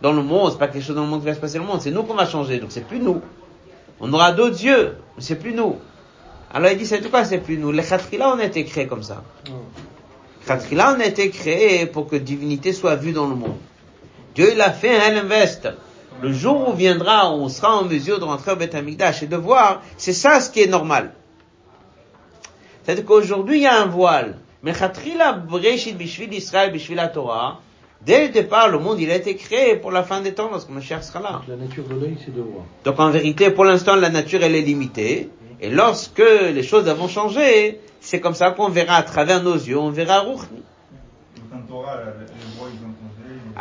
dans 0.02 0.14
le 0.14 0.22
monde, 0.22 0.52
c'est 0.52 0.60
pas 0.60 0.68
quelque 0.68 0.84
chose 0.84 0.96
dans 0.96 1.04
le 1.04 1.10
monde 1.10 1.22
qui 1.22 1.28
va 1.28 1.34
se 1.34 1.40
passer 1.40 1.58
dans 1.58 1.66
le 1.66 1.70
monde, 1.70 1.82
c'est 1.82 1.92
nous 1.92 2.04
qu'on 2.04 2.14
va 2.14 2.26
changer, 2.26 2.60
donc 2.60 2.72
c'est 2.72 2.86
plus 2.86 3.00
nous. 3.00 3.22
On 4.00 4.14
aura 4.14 4.32
d'autres 4.32 4.64
yeux, 4.64 4.96
mais 5.18 5.24
c'est 5.24 5.36
plus 5.36 5.54
nous. 5.54 5.78
Alors 6.54 6.72
il 6.72 6.78
dit 6.78 6.86
c'est 6.86 7.02
tout 7.02 7.10
quoi 7.10 7.26
c'est 7.26 7.40
plus 7.40 7.58
nous? 7.58 7.72
Les 7.72 7.84
khatrila 7.84 8.34
on 8.36 8.40
a 8.40 8.46
été 8.46 8.64
créés 8.64 8.88
comme 8.88 9.04
ça. 9.04 9.24
Khatrila 10.48 10.96
on 10.96 11.02
a 11.02 11.06
été 11.06 11.30
créés 11.30 11.86
pour 11.86 12.08
que 12.08 12.16
divinité 12.16 12.74
soit 12.74 12.96
vue 12.96 13.12
dans 13.12 13.28
le 13.28 13.36
monde. 13.36 13.58
Dieu 14.34 14.52
il 14.54 14.62
a 14.62 14.72
fait 14.72 14.96
un 14.96 15.18
invest. 15.18 15.68
Le 16.22 16.34
jour 16.34 16.70
où 16.70 16.74
viendra, 16.74 17.32
on 17.32 17.48
sera 17.48 17.78
en 17.78 17.86
mesure 17.86 18.20
de 18.20 18.26
rentrer 18.26 18.52
au 18.52 18.56
Beth 18.56 18.76
et 18.76 19.26
de 19.28 19.36
voir, 19.38 19.82
c'est 19.96 20.14
ça 20.14 20.42
ce 20.42 20.50
qui 20.50 20.62
est 20.62 20.68
normal. 20.68 21.14
C'est-à-dire 22.90 23.06
qu'aujourd'hui, 23.06 23.58
il 23.60 23.62
y 23.62 23.68
a 23.68 23.84
un 23.84 23.86
voile. 23.86 24.40
Mais 24.64 24.74
Torah, 27.14 27.60
dès 28.04 28.26
le 28.26 28.34
départ, 28.34 28.68
le 28.68 28.80
monde, 28.80 29.00
il 29.00 29.12
a 29.12 29.16
été 29.16 29.36
créé 29.36 29.76
pour 29.76 29.92
la 29.92 30.02
fin 30.02 30.22
des 30.22 30.34
temps, 30.34 30.50
lorsque 30.50 30.72
cher 30.80 31.04
sera 31.04 31.20
là. 31.20 31.42
La 31.48 31.56
nature 31.56 31.84
de 31.84 31.94
l'œil, 31.94 32.18
c'est 32.26 32.34
de 32.34 32.42
voir. 32.42 32.66
Donc 32.84 33.00
en 33.00 33.12
vérité, 33.12 33.52
pour 33.52 33.66
l'instant, 33.66 33.96
la 33.96 34.10
nature, 34.10 34.42
elle 34.42 34.56
est 34.56 34.64
limitée. 34.64 35.30
Et 35.62 35.70
lorsque 35.70 36.18
les 36.18 36.64
choses 36.64 36.86
vont 36.86 37.08
changer, 37.08 37.80
c'est 38.00 38.20
comme 38.20 38.34
ça 38.34 38.50
qu'on 38.50 38.70
verra 38.70 38.96
à 38.96 39.04
travers 39.04 39.44
nos 39.44 39.54
yeux, 39.54 39.78
on 39.78 39.92
verra 39.92 40.22
Ruchni. 40.22 40.64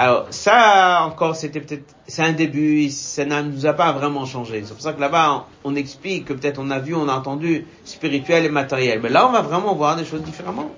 Alors 0.01 0.28
ça 0.30 1.03
encore 1.03 1.34
c'était 1.34 1.59
peut-être 1.59 1.92
c'est 2.07 2.22
un 2.22 2.32
début, 2.32 2.88
ça 2.88 3.24
ne 3.24 3.42
nous 3.42 3.66
a 3.66 3.72
pas 3.72 3.90
vraiment 3.90 4.26
changé. 4.26 4.62
C'est 4.64 4.72
pour 4.72 4.80
ça 4.80 4.92
que 4.92 5.01
là-bas 5.01 5.46
on, 5.64 5.74
explique 5.74 6.26
que 6.26 6.34
peut-être 6.34 6.61
on 6.61 6.70
a 6.70 6.78
vu, 6.78 6.94
on 6.94 7.09
a 7.09 7.14
entendu 7.14 7.66
spirituel 7.84 8.44
et 8.44 8.49
matériel. 8.49 9.01
Mais 9.03 9.09
là 9.09 9.26
on 9.26 9.32
va 9.32 9.42
vraiment 9.42 9.74
voir 9.74 9.96
des 9.96 10.05
choses 10.05 10.22
différemment. 10.22 10.70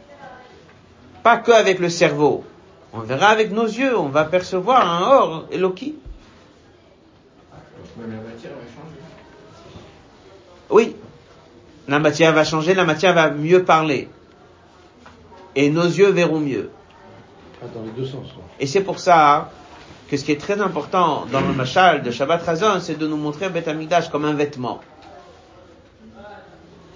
Pas 1.23 1.37
que 1.37 1.53
avec 1.53 1.81
le 1.81 1.91
cerveau. 1.91 2.45
On 2.95 3.01
verra 3.01 3.27
avec 3.27 3.53
nos 3.53 3.66
yeux, 3.66 3.95
on 3.95 4.09
va 4.09 4.25
percevoir 4.25 4.91
un 4.91 5.03
or 5.03 5.47
va 7.99 8.31
changer. 8.39 9.01
Oui, 10.71 10.97
la 11.89 11.99
matière 11.99 12.33
va 12.33 12.45
changer, 12.45 12.73
la 12.73 12.85
matière 12.85 13.12
va 13.12 13.31
mieux 13.31 13.64
parler. 13.64 14.09
Et 15.55 15.68
nos 15.68 15.85
yeux 15.85 16.09
verront 16.09 16.41
mieux. 16.41 16.71
Dans 17.63 17.83
les 17.83 17.91
deux 17.91 18.07
sens. 18.07 18.27
quoi. 18.35 18.43
Et 18.59 18.67
c'est 18.67 18.81
pour 18.81 18.99
ça 18.99 19.51
que 20.09 20.17
ce 20.17 20.25
qui 20.25 20.33
est 20.33 20.41
très 20.41 20.61
important 20.61 21.27
dans 21.31 21.41
le 21.41 21.53
machal 21.53 22.03
de 22.03 22.11
Shabbat 22.11 22.43
Razon, 22.43 22.81
c'est 22.81 22.99
de 22.99 23.07
nous 23.07 23.17
montrer 23.19 23.49
Beth 23.49 23.69
Amikdash 23.69 24.09
comme 24.09 24.25
un 24.25 24.33
vêtement. 24.33 24.81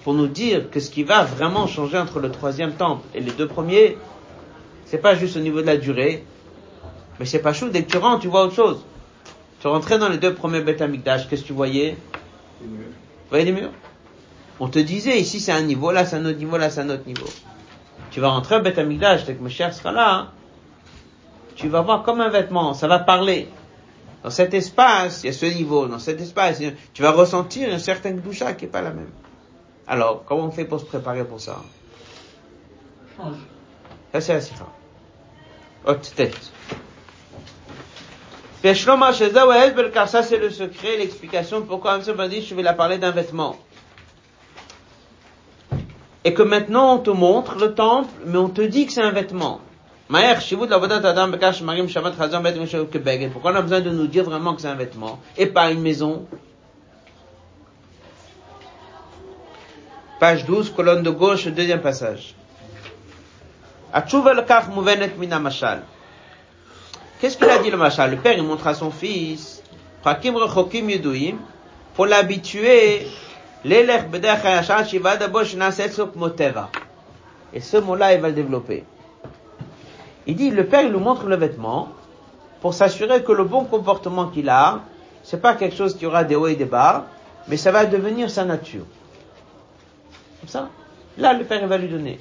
Pour 0.03 0.15
nous 0.15 0.27
dire 0.27 0.71
que 0.71 0.81
ce 0.81 0.91
qui 0.91 1.03
va 1.03 1.23
vraiment 1.23 1.67
changer 1.67 1.99
entre 1.99 2.19
le 2.19 2.31
troisième 2.31 2.73
temple 2.73 3.07
et 3.15 3.21
les 3.21 3.31
deux 3.33 3.47
premiers, 3.47 3.99
c'est 4.87 4.99
pas 4.99 5.15
juste 5.15 5.37
au 5.37 5.41
niveau 5.41 5.61
de 5.61 5.67
la 5.67 5.77
durée, 5.77 6.25
mais 7.21 7.27
c'est 7.27 7.39
pas 7.39 7.53
chou. 7.53 7.69
Dès 7.69 7.85
que 7.85 7.91
tu 7.91 7.99
rentres, 7.99 8.21
tu 8.21 8.29
vois 8.29 8.45
autre 8.45 8.55
chose. 8.55 8.85
Tu 9.61 9.69
rentrais 9.69 9.99
dans 9.99 10.09
les 10.09 10.19
deux 10.19 10.35
premiers 10.35 10.61
Beth 10.61 10.83
Amikdash, 10.83 11.29
qu'est-ce 11.29 11.43
que 11.43 11.47
tu 11.49 11.53
voyais? 11.53 11.97
Tu 12.61 12.67
voyais 13.31 13.45
des 13.45 13.53
murs? 13.53 13.71
On 14.61 14.69
te 14.69 14.79
disait, 14.79 15.19
ici 15.21 15.41
c'est 15.41 15.53
un 15.53 15.63
niveau, 15.63 15.91
là 15.91 16.05
c'est 16.05 16.17
un 16.17 16.25
autre 16.27 16.39
niveau, 16.39 16.57
là 16.57 16.71
c'est 16.71 16.81
un 16.81 16.91
autre 16.91 17.07
niveau. 17.07 17.29
Tu 18.11 18.21
vas 18.21 18.29
rentrer 18.29 18.57
au 18.57 18.61
Beth 18.61 18.79
Amikdash, 18.79 19.25
dès 19.25 19.35
que 19.35 19.43
Moshe 19.43 19.57
sera 19.57 19.93
là, 19.93 20.15
hein, 20.15 20.29
tu 21.55 21.69
vas 21.69 21.83
voir 21.83 22.03
comme 22.03 22.21
un 22.21 22.29
vêtement, 22.29 22.75
ça 22.75 22.89
va 22.89 22.99
parler. 22.99 23.49
Dans 24.23 24.31
cet 24.31 24.55
espace, 24.55 25.23
il 25.23 25.27
y 25.27 25.31
a 25.31 25.33
ce 25.33 25.47
niveau, 25.47 25.87
dans 25.87 25.99
cet 25.99 26.21
espace, 26.21 26.61
tu 26.95 27.03
vas 27.03 27.13
ressentir 27.13 27.69
une 27.69 27.79
certaine 27.79 28.21
doucha 28.21 28.55
qui 28.55 28.65
est 28.65 28.69
pas 28.69 28.81
la 28.81 28.91
même. 28.91 29.11
Alors, 29.87 30.25
comment 30.25 30.45
on 30.45 30.51
fait 30.51 30.65
pour 30.65 30.81
se 30.81 30.87
préparer 30.87 31.25
pour 31.25 31.41
ça? 31.41 31.59
Change. 33.17 33.37
Ça 34.13 34.21
c'est 34.21 34.35
la 34.35 34.41
sikha. 34.41 34.67
Haute 35.87 36.13
tête. 36.15 36.53
Car 38.63 40.09
ça 40.09 40.23
c'est 40.23 40.39
le 40.39 40.49
secret, 40.49 40.97
l'explication 40.97 41.63
pourquoi 41.63 41.93
Amsa 41.93 42.15
m'a 42.15 42.29
dit 42.29 42.41
je 42.41 42.55
vais 42.55 42.63
la 42.63 42.73
parler 42.73 42.97
d'un 42.97 43.11
vêtement. 43.11 43.57
Et 46.25 46.33
que 46.33 46.43
maintenant 46.43 46.95
on 46.95 46.99
te 46.99 47.11
montre 47.11 47.57
le 47.57 47.75
temple, 47.75 48.09
mais 48.25 48.39
on 48.39 48.49
te 48.49 48.63
dit 48.63 48.87
que 48.87 48.93
c'est 48.93 49.03
un 49.03 49.11
vêtement. 49.11 49.61
Maher, 50.09 50.41
Shivut 50.41 50.67
l'avodat 50.69 51.05
adam 51.05 51.33
bekash 51.33 51.63
marim 51.63 51.89
shabbat 51.89 52.17
chazam 52.17 52.43
bet 52.43 52.57
mishav 52.57 52.87
kebeged. 52.87 53.33
Pourquoi 53.33 53.53
on 53.53 53.57
a 53.57 53.63
besoin 53.63 53.81
de 53.81 53.91
nous 53.91 54.07
dire 54.07 54.25
vraiment 54.25 54.55
que 54.55 54.61
c'est 54.61 54.69
un 54.69 54.75
vêtement 54.75 55.19
et 55.37 55.47
pas 55.47 55.71
une 55.71 55.81
maison? 55.81 56.27
Page 60.21 60.45
12, 60.45 60.71
colonne 60.71 61.03
de 61.03 61.11
gauche, 61.11 61.47
deuxième 61.49 61.81
passage. 61.81 62.35
Atshuva 63.93 64.35
lekach 64.35 64.69
muvenet 64.69 65.17
mina 65.19 65.39
mashal. 65.39 65.83
Qu'est-ce 67.21 67.39
qu'il 67.39 67.49
a 67.49 67.59
dit 67.59 67.71
le 67.71 67.77
machal? 67.77 68.11
Le 68.11 68.17
père, 68.19 68.35
il 68.37 68.43
montre 68.43 68.67
à 68.67 68.75
son 68.75 68.91
fils, 68.91 69.63
pour 71.95 72.07
l'habituer. 72.07 73.07
Et 77.53 77.61
ce 77.61 77.77
mot-là, 77.79 78.15
il 78.15 78.21
va 78.21 78.29
le 78.29 78.35
développer. 78.35 78.85
Il 80.27 80.37
dit, 80.37 80.51
le 80.51 80.67
père, 80.67 80.83
il 80.83 80.93
nous 80.93 81.01
montre 81.01 81.27
le 81.27 81.37
vêtement, 81.37 81.89
pour 82.61 82.75
s'assurer 82.75 83.23
que 83.23 83.33
le 83.33 83.45
bon 83.45 83.65
comportement 83.65 84.29
qu'il 84.29 84.49
a, 84.49 84.81
c'est 85.23 85.41
pas 85.41 85.55
quelque 85.55 85.77
chose 85.77 85.97
qui 85.97 86.07
aura 86.07 86.25
des 86.25 86.35
hauts 86.35 86.47
et 86.47 86.57
des 86.57 86.65
bas, 86.65 87.07
mais 87.49 87.57
ça 87.57 87.71
va 87.73 87.85
devenir 87.85 88.31
sa 88.31 88.45
nature. 88.45 88.87
Comme 90.41 90.49
ça. 90.49 90.69
Là, 91.19 91.35
le 91.35 91.45
père, 91.45 91.67
va 91.67 91.77
lui 91.77 91.89
donner. 91.89 92.19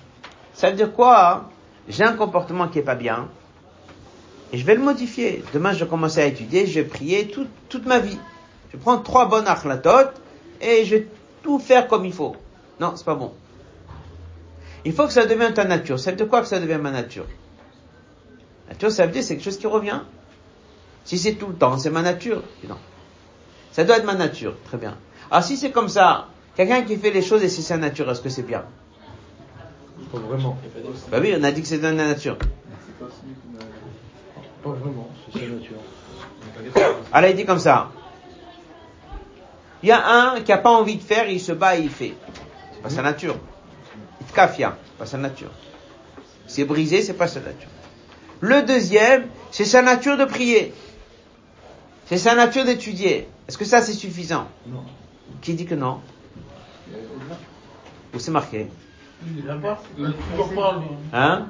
Ça 0.53 0.69
veut 0.69 0.75
dire 0.75 0.91
quoi 0.91 1.49
J'ai 1.87 2.03
un 2.03 2.13
comportement 2.13 2.67
qui 2.67 2.79
est 2.79 2.83
pas 2.83 2.95
bien, 2.95 3.29
et 4.53 4.57
je 4.57 4.65
vais 4.65 4.75
le 4.75 4.81
modifier. 4.81 5.43
Demain, 5.51 5.73
je 5.73 5.83
vais 5.83 5.89
commencer 5.89 6.21
à 6.21 6.25
étudier, 6.25 6.67
je 6.67 6.79
vais 6.79 6.85
prier 6.85 7.27
toute, 7.27 7.49
toute 7.69 7.87
ma 7.87 7.97
vie. 7.97 8.19
Je 8.71 8.77
prendre 8.77 9.01
trois 9.01 9.27
bonnes 9.27 9.47
achlatot, 9.47 10.11
et 10.61 10.85
je 10.85 10.95
vais 10.95 11.07
tout 11.41 11.57
faire 11.57 11.87
comme 11.87 12.05
il 12.05 12.13
faut. 12.13 12.35
Non, 12.79 12.93
c'est 12.95 13.05
pas 13.05 13.15
bon. 13.15 13.33
Il 14.85 14.93
faut 14.93 15.07
que 15.07 15.13
ça 15.13 15.25
devienne 15.25 15.53
ta 15.53 15.63
nature. 15.63 15.97
Veut 15.97 16.11
dire 16.11 16.27
quoi 16.27 16.41
que 16.41 16.47
ça 16.47 16.59
devienne 16.59 16.81
ma 16.81 16.91
nature? 16.91 17.25
Nature, 18.69 18.91
ça 18.91 19.05
veut 19.05 19.11
dire 19.11 19.23
c'est 19.23 19.35
quelque 19.35 19.45
chose 19.45 19.57
qui 19.57 19.67
revient. 19.67 20.01
Si 21.03 21.17
c'est 21.17 21.33
tout 21.33 21.47
le 21.47 21.55
temps, 21.55 21.77
c'est 21.77 21.89
ma 21.89 22.01
nature. 22.01 22.41
Non. 22.67 22.77
Ça 23.71 23.83
doit 23.83 23.97
être 23.97 24.05
ma 24.05 24.15
nature. 24.15 24.55
Très 24.65 24.77
bien. 24.77 24.97
Alors 25.29 25.43
si 25.43 25.57
c'est 25.57 25.71
comme 25.71 25.89
ça, 25.89 26.27
quelqu'un 26.55 26.83
qui 26.83 26.95
fait 26.97 27.11
les 27.11 27.21
choses 27.21 27.43
et 27.43 27.49
c'est 27.49 27.61
sa 27.61 27.77
nature, 27.77 28.09
est-ce 28.09 28.21
que 28.21 28.29
c'est 28.29 28.43
bien? 28.43 28.63
Pas 30.11 30.19
vraiment. 30.19 30.57
Bah 31.11 31.17
oui, 31.19 31.33
on 31.37 31.43
a 31.43 31.51
dit 31.51 31.61
que 31.61 31.67
c'est 31.67 31.79
dans 31.79 31.95
la 31.95 32.07
nature. 32.07 32.37
Pas 34.63 34.69
vraiment, 34.69 35.09
c'est 35.31 35.39
sa 35.39 35.45
nature. 35.47 35.77
Alors 37.11 37.29
il 37.29 37.35
dit 37.35 37.45
comme 37.45 37.59
ça. 37.59 37.91
Il 39.81 39.89
y 39.89 39.91
a 39.91 40.07
un 40.07 40.41
qui 40.41 40.51
a 40.53 40.57
pas 40.57 40.71
envie 40.71 40.95
de 40.95 41.03
faire, 41.03 41.29
il 41.29 41.41
se 41.41 41.51
bat 41.51 41.77
et 41.77 41.81
il 41.81 41.89
fait. 41.89 42.13
C'est 42.73 42.81
pas 42.81 42.89
sa 42.89 43.01
nature. 43.01 43.35
Il 44.21 44.27
te 44.27 44.33
kafia, 44.33 44.77
c'est 44.85 44.97
pas 44.97 45.05
sa 45.05 45.17
nature. 45.17 45.51
C'est 46.47 46.63
brisé, 46.63 47.01
c'est 47.01 47.13
pas 47.13 47.27
sa 47.27 47.41
nature. 47.41 47.69
Le 48.43 48.61
deuxième, 48.61 49.27
c'est 49.51 49.63
sa 49.63 49.81
nature 49.81 50.17
de 50.17 50.25
prier. 50.25 50.73
C'est 52.07 52.17
sa 52.17 52.35
nature 52.35 52.65
d'étudier. 52.65 53.29
Est-ce 53.47 53.57
que 53.57 53.63
ça 53.63 53.81
c'est 53.81 53.93
suffisant 53.93 54.47
Non. 54.67 54.83
Qui 55.41 55.53
dit 55.53 55.65
que 55.65 55.75
non. 55.75 56.01
Où 58.13 58.19
c'est 58.19 58.31
marqué. 58.31 58.67
Hein 61.13 61.45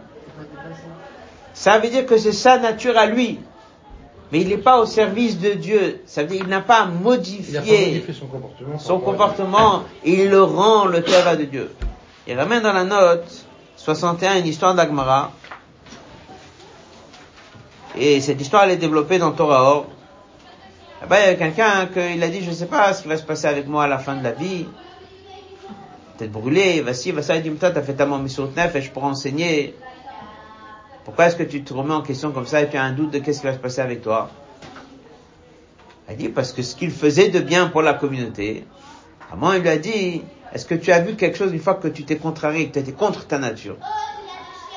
Ça 1.56 1.80
veut 1.80 1.90
dire 1.90 2.06
que 2.06 2.16
c'est 2.16 2.32
sa 2.32 2.60
nature 2.60 2.96
à 2.96 3.08
lui. 3.08 3.40
Mais 4.32 4.42
il 4.42 4.50
n'est 4.50 4.58
pas 4.60 4.80
au 4.80 4.86
service 4.86 5.40
de 5.40 5.54
Dieu. 5.54 6.02
Ça 6.06 6.22
veut 6.22 6.30
dire 6.30 6.42
qu'il 6.42 6.50
n'a 6.50 6.62
pas 6.62 6.82
Il 6.82 6.92
a 6.92 6.92
pas 6.92 6.92
modifié 6.92 8.06
son 8.14 8.28
comportement. 8.28 8.78
son 8.78 9.00
comportement 9.00 9.84
et 10.04 10.26
il 10.26 10.30
le 10.30 10.44
rend 10.44 10.86
le 10.86 11.02
teva 11.02 11.36
de 11.38 11.46
Dieu. 11.46 11.72
Il 12.28 12.38
ramène 12.38 12.62
dans 12.62 12.74
la 12.74 12.84
note 12.84 13.48
61 13.78 14.38
une 14.38 14.46
histoire 14.46 14.76
d'Agmara. 14.76 15.32
Et 17.96 18.22
cette 18.22 18.42
histoire 18.42 18.64
elle 18.64 18.72
est 18.72 18.78
développée 18.78 19.20
dans 19.20 19.32
Torah 19.32 19.64
Or. 19.64 19.88
Là-bas, 21.02 21.20
il 21.20 21.26
y 21.26 21.30
a 21.30 21.36
quelqu'un 21.36 21.88
qui 21.88 22.00
a 22.00 22.28
dit, 22.30 22.42
je 22.42 22.50
ne 22.50 22.56
sais 22.56 22.66
pas 22.66 22.94
ce 22.94 23.02
qui 23.02 23.10
va 23.10 23.18
se 23.18 23.24
passer 23.24 23.48
avec 23.48 23.68
moi 23.68 23.84
à 23.84 23.88
la 23.88 23.98
fin 23.98 24.16
de 24.16 24.24
la 24.24 24.32
vie. 24.32 24.66
Peut-être 26.18 26.32
brûlé, 26.32 26.82
vas-y, 26.82 27.12
vas 27.12 27.36
il 27.36 27.42
dit, 27.42 27.52
t'as 27.60 27.82
fait 27.82 27.94
ta 27.94 28.06
mission 28.06 28.50
neuf 28.56 28.76
et 28.76 28.82
je 28.82 28.90
pourrais 28.90 29.08
enseigner. 29.08 29.76
Pourquoi 31.04 31.26
est-ce 31.26 31.36
que 31.36 31.44
tu 31.44 31.64
te 31.64 31.74
remets 31.74 31.94
en 31.94 32.02
question 32.02 32.32
comme 32.32 32.46
ça 32.46 32.62
et 32.62 32.70
tu 32.70 32.78
as 32.78 32.84
un 32.84 32.94
doute 32.94 33.12
de 33.12 33.20
qu'est-ce 33.20 33.42
qui 33.42 33.48
va 33.48 33.54
se 33.54 33.60
passer 33.60 33.82
avec 33.82 34.02
toi? 34.02 34.30
Il 36.10 36.16
dit, 36.16 36.30
parce 36.30 36.54
que 36.54 36.62
ce 36.62 36.76
qu'il 36.76 36.92
faisait 36.92 37.30
de 37.30 37.40
bien 37.40 37.68
pour 37.68 37.82
la 37.82 37.94
communauté, 37.94 38.66
à 39.32 39.36
moi, 39.36 39.58
il 39.58 39.62
lui 39.62 39.70
a 39.70 39.78
dit, 39.78 40.22
est-ce 40.54 40.66
que 40.66 40.76
tu 40.76 40.92
as 40.92 41.02
vu 41.02 41.16
quelque 41.16 41.38
chose 41.38 41.52
une 41.52 41.60
fois 41.60 41.74
que 41.76 41.88
tu 41.88 42.06
t'es 42.06 42.18
contrarié, 42.18 42.68
que 42.68 42.74
tu 42.74 42.80
étais 42.80 42.92
contre 42.92 43.26
ta 43.26 43.40
nature? 43.40 43.76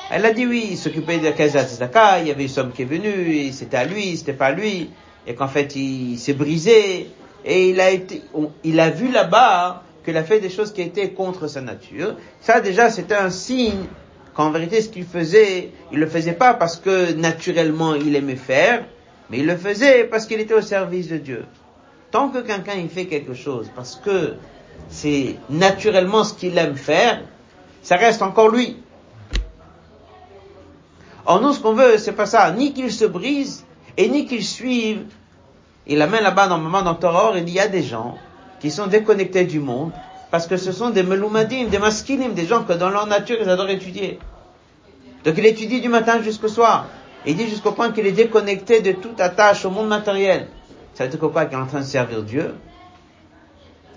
Elle 0.09 0.25
a 0.25 0.31
dit 0.31 0.45
oui, 0.45 0.69
il 0.71 0.77
s'occupait 0.77 1.17
de 1.17 1.25
la 1.25 1.33
Kaza 1.33 1.65
Tzedaka, 1.65 2.21
il 2.21 2.29
y 2.29 2.31
avait 2.31 2.43
une 2.43 2.49
somme 2.49 2.71
qui 2.71 2.83
est 2.83 2.85
venue, 2.85 3.51
c'était 3.51 3.75
à 3.75 3.83
lui, 3.83 4.15
c'était 4.15 4.31
pas 4.31 4.47
à 4.47 4.51
lui, 4.53 4.89
et 5.25 5.35
qu'en 5.35 5.49
fait 5.49 5.75
il 5.75 6.17
s'est 6.17 6.33
brisé, 6.33 7.09
et 7.43 7.69
il 7.69 7.81
a 7.81 7.91
été, 7.91 8.21
il 8.63 8.79
a 8.79 8.89
vu 8.89 9.11
là-bas 9.11 9.83
qu'il 10.05 10.15
a 10.15 10.23
fait 10.23 10.39
des 10.39 10.49
choses 10.49 10.71
qui 10.71 10.81
étaient 10.81 11.09
contre 11.09 11.47
sa 11.47 11.59
nature. 11.59 12.15
Ça 12.39 12.61
déjà 12.61 12.89
c'était 12.89 13.15
un 13.15 13.29
signe 13.29 13.85
qu'en 14.33 14.49
vérité 14.49 14.81
ce 14.81 14.87
qu'il 14.87 15.03
faisait, 15.03 15.71
il 15.91 15.99
le 15.99 16.07
faisait 16.07 16.33
pas 16.33 16.53
parce 16.53 16.77
que 16.77 17.11
naturellement 17.11 17.93
il 17.93 18.15
aimait 18.15 18.37
faire, 18.37 18.85
mais 19.29 19.39
il 19.39 19.45
le 19.45 19.57
faisait 19.57 20.05
parce 20.05 20.25
qu'il 20.25 20.39
était 20.39 20.53
au 20.53 20.61
service 20.61 21.09
de 21.09 21.17
Dieu. 21.17 21.43
Tant 22.11 22.29
que 22.29 22.37
quelqu'un 22.37 22.75
il 22.79 22.87
fait 22.87 23.07
quelque 23.07 23.33
chose 23.33 23.69
parce 23.75 23.97
que 23.97 24.35
c'est 24.87 25.35
naturellement 25.49 26.23
ce 26.23 26.33
qu'il 26.33 26.57
aime 26.57 26.77
faire, 26.77 27.23
ça 27.81 27.97
reste 27.97 28.21
encore 28.21 28.47
lui. 28.47 28.77
Or 31.27 31.41
nous, 31.41 31.51
ce 31.51 31.59
qu'on 31.59 31.73
veut, 31.73 31.97
c'est 31.97 32.13
pas 32.13 32.25
ça. 32.25 32.49
Ni 32.51 32.73
qu'il 32.73 32.91
se 32.91 33.03
brise, 33.03 33.65
et 33.97 34.07
ni 34.07 34.25
qu'il 34.25 34.45
suive. 34.45 35.03
Il 35.85 36.01
amène 36.01 36.23
là-bas, 36.23 36.47
normalement, 36.47 36.81
dans 36.81 36.95
Torah, 36.95 37.33
il 37.35 37.43
il 37.47 37.53
y 37.53 37.59
a 37.59 37.67
des 37.67 37.83
gens 37.83 38.17
qui 38.61 38.71
sont 38.71 38.87
déconnectés 38.87 39.43
du 39.43 39.59
monde, 39.59 39.91
parce 40.31 40.47
que 40.47 40.55
ce 40.55 40.71
sont 40.71 40.89
des 40.89 41.03
meloumadim, 41.03 41.67
des 41.67 41.79
maskinim, 41.79 42.33
des 42.33 42.45
gens 42.45 42.63
que 42.63 42.73
dans 42.73 42.89
leur 42.89 43.07
nature, 43.07 43.37
ils 43.41 43.49
adorent 43.49 43.69
étudier. 43.69 44.19
Donc 45.25 45.35
il 45.37 45.45
étudie 45.45 45.81
du 45.81 45.89
matin 45.89 46.21
jusqu'au 46.21 46.47
soir. 46.47 46.87
Il 47.25 47.35
dit 47.35 47.49
jusqu'au 47.49 47.73
point 47.73 47.91
qu'il 47.91 48.07
est 48.07 48.13
déconnecté 48.13 48.79
de 48.79 48.93
toute 48.93 49.19
attache 49.19 49.65
au 49.65 49.69
monde 49.69 49.89
matériel. 49.89 50.47
Ça 50.93 51.03
veut 51.03 51.09
dire 51.09 51.19
quoi 51.19 51.45
Qu'il 51.45 51.57
est 51.57 51.61
en 51.61 51.65
train 51.65 51.79
de 51.79 51.85
servir 51.85 52.23
Dieu? 52.23 52.55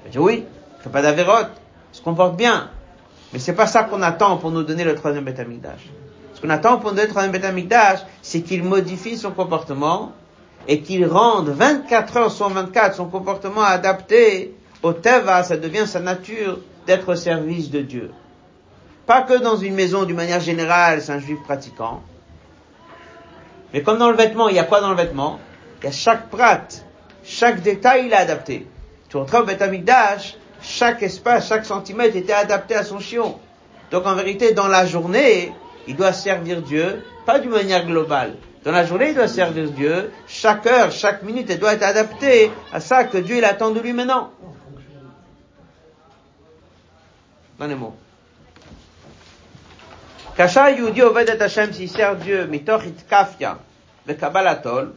Il 0.05 0.11
dit 0.11 0.18
oui, 0.18 0.45
il 0.78 0.83
fait 0.83 0.91
pas 0.91 1.03
d'avérote, 1.03 1.51
se 1.93 2.03
comporte 2.03 2.37
bien. 2.37 2.70
Mais 3.33 3.39
c'est 3.39 3.53
pas 3.53 3.66
ça 3.66 3.85
qu'on 3.85 4.03
attend 4.03 4.37
pour 4.39 4.51
nous 4.51 4.64
donner 4.64 4.83
le 4.83 4.97
troisième 4.97 5.24
Beth 5.24 5.39
Amikdash. 5.39 5.91
Ce 6.41 6.47
qu'on 6.47 6.53
attend 6.53 6.78
pour 6.78 6.91
nous 6.91 6.97
donner 6.97 7.09
le 7.09 7.12
troisième 7.12 7.32
Beth 7.32 7.45
Amikdash, 7.45 7.99
c'est 8.22 8.41
qu'il 8.41 8.64
modifie 8.64 9.18
son 9.18 9.30
comportement 9.30 10.12
et 10.66 10.80
qu'il 10.80 11.07
rende 11.07 11.51
24 11.51 12.16
heures 12.16 12.32
sur 12.32 12.49
24 12.49 12.95
son 12.97 13.07
comportement 13.07 13.62
adapté 13.62 14.55
au 14.82 14.95
Teva, 14.95 15.43
ça 15.43 15.59
devient 15.59 15.86
sa 15.86 16.01
nature 16.01 16.59
d'être 16.86 17.12
au 17.12 17.16
service 17.16 17.70
de 17.70 17.82
Dieu. 17.82 18.11
Pas 19.07 19.20
que 19.20 19.34
dans 19.34 19.57
une 19.57 19.74
maison, 19.74 20.05
d'une 20.05 20.16
manière 20.16 20.41
générale, 20.41 21.03
c'est 21.03 21.12
un 21.12 21.18
juif 21.18 21.38
pratiquant. 21.45 22.03
Mais 23.74 23.82
comme 23.82 23.99
dans 23.99 24.11
le 24.11 24.16
vêtement, 24.16 24.49
il 24.49 24.57
y 24.57 24.59
a 24.59 24.64
quoi 24.64 24.80
dans 24.80 24.91
le 24.91 24.97
vêtement? 24.97 25.38
Il 25.82 25.86
y 25.86 25.88
a 25.88 25.93
chaque 25.93 26.30
prat 26.30 26.62
chaque 27.22 27.61
détail 27.61 28.07
il 28.07 28.12
est 28.12 28.16
adapté. 28.16 28.66
Tu 29.11 29.18
retrouves 29.18 29.45
Beth 29.45 29.61
Amikdash, 29.61 30.36
chaque 30.62 31.03
espace, 31.03 31.49
chaque 31.49 31.66
centimètre 31.66 32.16
était 32.16 32.32
adapté 32.32 32.74
à 32.74 32.82
son 32.82 32.99
chiot. 32.99 33.38
Donc 33.91 34.07
en 34.07 34.14
vérité, 34.14 34.53
dans 34.53 34.68
la 34.68 34.86
journée, 34.86 35.53
il 35.89 35.97
doit 35.97 36.12
servir 36.12 36.62
Dieu, 36.62 37.03
pas 37.26 37.39
d'une 37.39 37.51
manière 37.51 37.87
globale. 37.87 38.35
Dans 38.64 38.72
la 38.72 38.85
journée, 38.85 39.11
il 39.11 39.14
doit 39.14 39.28
servir 39.28 39.70
Dieu. 39.70 40.11
Chaque 40.28 40.66
heure, 40.66 40.93
chaque 40.93 41.22
minute, 41.22 41.49
elle 41.51 41.59
doit 41.59 41.74
être 41.74 41.83
adaptée 41.83 42.51
à 42.72 42.81
ça 42.81 43.05
que 43.05 43.18
Dieu 43.18 43.43
attend 43.45 43.70
de 43.70 43.81
lui 43.81 43.93
maintenant. 43.93 44.31
Les 47.61 47.74
mots. 47.74 47.95
Kasha 50.37 50.70
Yudi 50.70 51.03
Oved 51.03 51.28
et 51.28 51.43
Hashem, 51.43 51.72
s'il 51.72 51.91
sert 51.91 52.16
Dieu, 52.16 52.47
mitoch 52.47 52.87
itkafia, 52.87 53.59
le 54.07 54.14
kabbalatol, 54.14 54.95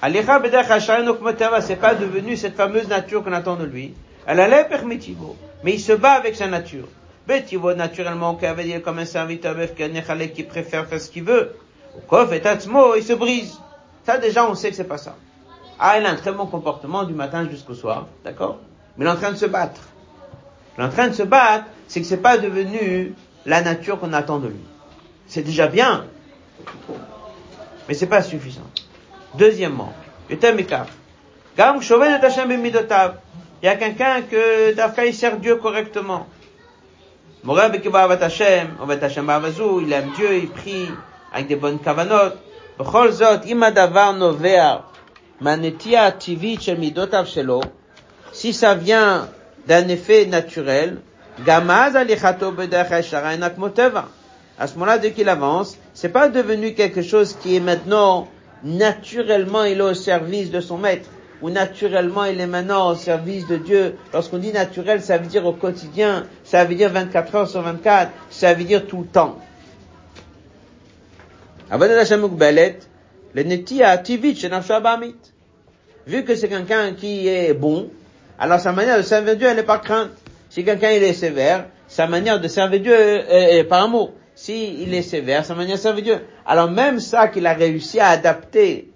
Alecha 0.00 0.38
Bederach 0.38 0.70
Hashem 0.70 1.08
Okmoteva, 1.08 1.60
c'est 1.60 1.76
pas 1.76 1.94
devenu 1.94 2.36
cette 2.36 2.54
fameuse 2.54 2.86
nature 2.86 3.24
qu'on 3.24 3.32
attend 3.32 3.56
de 3.56 3.64
lui. 3.64 3.94
Elle 4.26 4.38
allait 4.38 4.64
permitivo. 4.68 5.36
Mais 5.64 5.74
il 5.74 5.80
se 5.80 5.92
bat 5.92 6.12
avec 6.12 6.36
sa 6.36 6.46
nature. 6.46 6.86
Betivo, 7.28 7.74
naturellement, 7.74 8.36
qui 8.36 8.46
avait 8.46 8.64
dit 8.64 8.80
comme 8.80 8.98
un 9.00 9.04
serviteur 9.04 9.54
bœuf 9.54 9.74
qui 9.74 10.42
préfère 10.44 10.86
faire 10.86 10.98
ce 10.98 11.10
qu'il 11.10 11.24
veut. 11.24 11.54
Kof 12.08 12.32
et 12.32 12.40
Tatsmo, 12.40 12.94
il 12.96 13.02
se 13.02 13.12
brise. 13.12 13.58
Ça, 14.06 14.16
déjà, 14.16 14.48
on 14.48 14.54
sait 14.54 14.70
que 14.70 14.76
c'est 14.76 14.84
pas 14.84 14.96
ça. 14.96 15.14
Ah, 15.78 15.98
il 15.98 16.06
a 16.06 16.10
un 16.10 16.16
très 16.16 16.32
bon 16.32 16.46
comportement 16.46 17.04
du 17.04 17.12
matin 17.12 17.46
jusqu'au 17.50 17.74
soir. 17.74 18.06
D'accord? 18.24 18.60
Mais 18.96 19.04
il 19.04 19.08
est 19.08 19.10
en 19.10 19.16
train 19.16 19.32
de 19.32 19.36
se 19.36 19.44
battre. 19.44 19.82
Il 20.78 20.80
est 20.80 20.84
en 20.86 20.88
train 20.88 21.08
de 21.08 21.12
se 21.12 21.22
battre, 21.22 21.66
c'est 21.86 22.00
que 22.00 22.06
c'est 22.06 22.22
pas 22.22 22.38
devenu 22.38 23.14
la 23.44 23.60
nature 23.60 24.00
qu'on 24.00 24.14
attend 24.14 24.38
de 24.38 24.48
lui. 24.48 24.64
C'est 25.26 25.42
déjà 25.42 25.66
bien. 25.66 26.06
Mais 27.88 27.94
c'est 27.94 28.06
pas 28.06 28.22
suffisant. 28.22 28.70
Deuxièmement. 29.34 29.92
Il 30.30 30.38
y 33.62 33.68
a 33.68 33.76
quelqu'un 33.76 34.22
que 34.22 34.72
Dafka 34.72 35.04
il 35.04 35.14
sert 35.14 35.36
Dieu 35.36 35.56
correctement. 35.56 36.26
Moreb 36.26 36.26
Avat 36.26 36.26
Hashem, 36.26 36.36
Avat 36.38 36.56
Hashem 36.56 36.56
Ba'avazou, 36.78 37.27
il 37.44 37.50
aime 39.92 40.10
Dieu, 40.16 40.34
il 40.34 40.48
prie 40.48 40.88
avec 41.32 41.46
des 41.46 41.54
bonnes 41.56 41.78
kavanot. 41.78 42.32
Si 48.32 48.52
ça 48.52 48.74
vient 48.74 49.28
d'un 49.66 49.88
effet 49.88 50.26
naturel. 50.26 51.00
À 51.46 51.60
ce 54.66 54.74
moment-là, 54.74 54.98
dès 54.98 55.12
qu'il 55.12 55.28
avance, 55.28 55.78
c'est 55.94 56.08
pas 56.08 56.28
devenu 56.28 56.74
quelque 56.74 57.02
chose 57.02 57.36
qui 57.40 57.54
est 57.54 57.60
maintenant 57.60 58.26
naturellement 58.64 59.62
il 59.64 59.78
est 59.78 59.82
au 59.82 59.94
service 59.94 60.50
de 60.50 60.60
son 60.60 60.78
maître, 60.78 61.08
ou 61.42 61.50
naturellement 61.50 62.24
il 62.24 62.40
est 62.40 62.46
maintenant 62.46 62.90
au 62.90 62.94
service 62.94 63.46
de 63.46 63.56
Dieu. 63.56 63.96
Lorsqu'on 64.12 64.38
dit 64.38 64.52
naturel, 64.52 65.02
ça 65.02 65.18
veut 65.18 65.26
dire 65.26 65.46
au 65.46 65.52
quotidien, 65.52 66.26
ça 66.44 66.64
veut 66.64 66.74
dire 66.74 66.90
24 66.90 67.34
heures 67.34 67.48
sur 67.48 67.62
24, 67.62 68.10
ça 68.30 68.54
veut 68.54 68.64
dire 68.64 68.86
tout 68.86 69.00
le 69.00 69.06
temps. 69.06 69.38
Vu 76.06 76.24
que 76.24 76.34
c'est 76.34 76.48
quelqu'un 76.48 76.94
qui 76.94 77.28
est 77.28 77.52
bon, 77.52 77.90
alors 78.38 78.60
sa 78.60 78.72
manière 78.72 78.96
de 78.96 79.02
servir 79.02 79.36
Dieu, 79.36 79.48
elle 79.48 79.56
n'est 79.56 79.62
pas 79.62 79.78
crainte. 79.78 80.10
Si 80.48 80.64
quelqu'un 80.64 80.90
il 80.92 81.02
est 81.02 81.12
sévère, 81.12 81.66
sa 81.86 82.06
manière 82.06 82.40
de 82.40 82.48
servir 82.48 82.80
Dieu 82.80 82.94
est, 82.94 83.64
par 83.64 83.84
amour. 83.84 84.12
Si 84.34 84.86
est 84.90 85.02
sévère, 85.02 85.44
sa 85.44 85.54
manière 85.54 85.76
de 85.76 85.80
servir 85.80 86.04
Dieu. 86.04 86.18
Alors 86.46 86.70
même 86.70 87.00
ça 87.00 87.28
qu'il 87.28 87.46
a 87.46 87.52
réussi 87.52 88.00
à 88.00 88.08
adapter 88.08 88.88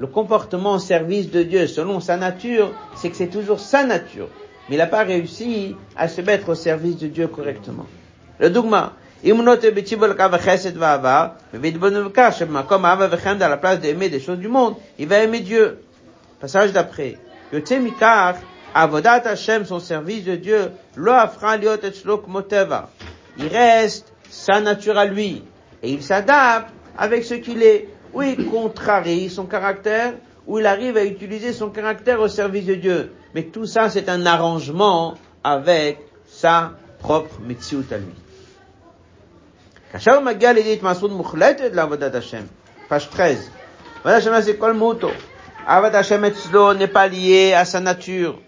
le 0.00 0.06
comportement 0.06 0.72
au 0.72 0.78
service 0.78 1.30
de 1.30 1.42
Dieu 1.42 1.66
selon 1.66 2.00
sa 2.00 2.16
nature, 2.16 2.72
c'est 2.96 3.10
que 3.10 3.16
c'est 3.16 3.26
toujours 3.28 3.60
sa 3.60 3.84
nature. 3.84 4.28
Mais 4.68 4.76
il 4.76 4.78
n'a 4.78 4.86
pas 4.86 5.04
réussi 5.04 5.76
à 5.94 6.08
se 6.08 6.22
mettre 6.22 6.48
au 6.48 6.54
service 6.54 6.96
de 6.96 7.06
Dieu 7.06 7.26
correctement. 7.26 7.84
Le 8.38 8.48
dogma. 8.48 8.94
Comme 9.22 9.50
à 12.86 12.96
la 12.96 13.56
place 13.58 13.80
d'aimer 13.80 14.08
des 14.08 14.20
choses 14.20 14.38
du 14.38 14.48
monde, 14.48 14.76
il 14.98 15.06
va 15.06 15.18
aimer 15.18 15.40
Dieu. 15.40 15.82
Passage 16.40 16.72
d'après. 16.72 17.18
Avodat 18.72 19.28
Hashem, 19.28 19.66
son 19.66 19.80
service 19.80 20.24
de 20.24 20.36
Dieu, 20.36 20.70
lo 20.96 21.12
moteva. 22.26 22.88
Il 23.36 23.48
reste 23.48 24.14
sa 24.30 24.62
nature 24.62 24.96
à 24.96 25.04
lui. 25.04 25.42
Et 25.82 25.90
il 25.90 26.02
s'adapte 26.02 26.72
avec 26.96 27.24
ce 27.24 27.34
qu'il 27.34 27.62
est. 27.62 27.88
Ou 28.12 28.22
il 28.22 28.46
contrarie 28.46 29.30
son 29.30 29.44
caractère, 29.46 30.14
ou 30.46 30.58
il 30.58 30.66
arrive 30.66 30.96
à 30.96 31.04
utiliser 31.04 31.52
son 31.52 31.70
caractère 31.70 32.20
au 32.20 32.28
service 32.28 32.66
de 32.66 32.74
Dieu. 32.74 33.12
Mais 33.34 33.44
tout 33.44 33.66
ça, 33.66 33.88
c'est 33.88 34.08
un 34.08 34.26
arrangement 34.26 35.14
avec 35.44 35.98
sa 36.26 36.72
propre 36.98 37.40
mitzvot 37.40 37.84
à 37.90 37.98
lui. 37.98 38.14
Page 42.88 43.10
13. 43.10 43.50
Avodat 44.04 44.16
Hashem, 44.16 44.42
c'est 44.42 44.56
quoi 44.56 44.68
le 44.68 44.74
moto? 44.74 45.10
Avodat 45.66 45.98
Hashem 45.98 46.24
Etzlo 46.24 46.74
n'est 46.74 46.88
pas 46.88 47.06
lié 47.06 47.52
à 47.52 47.64
sa 47.64 47.80
nature. 47.80 48.38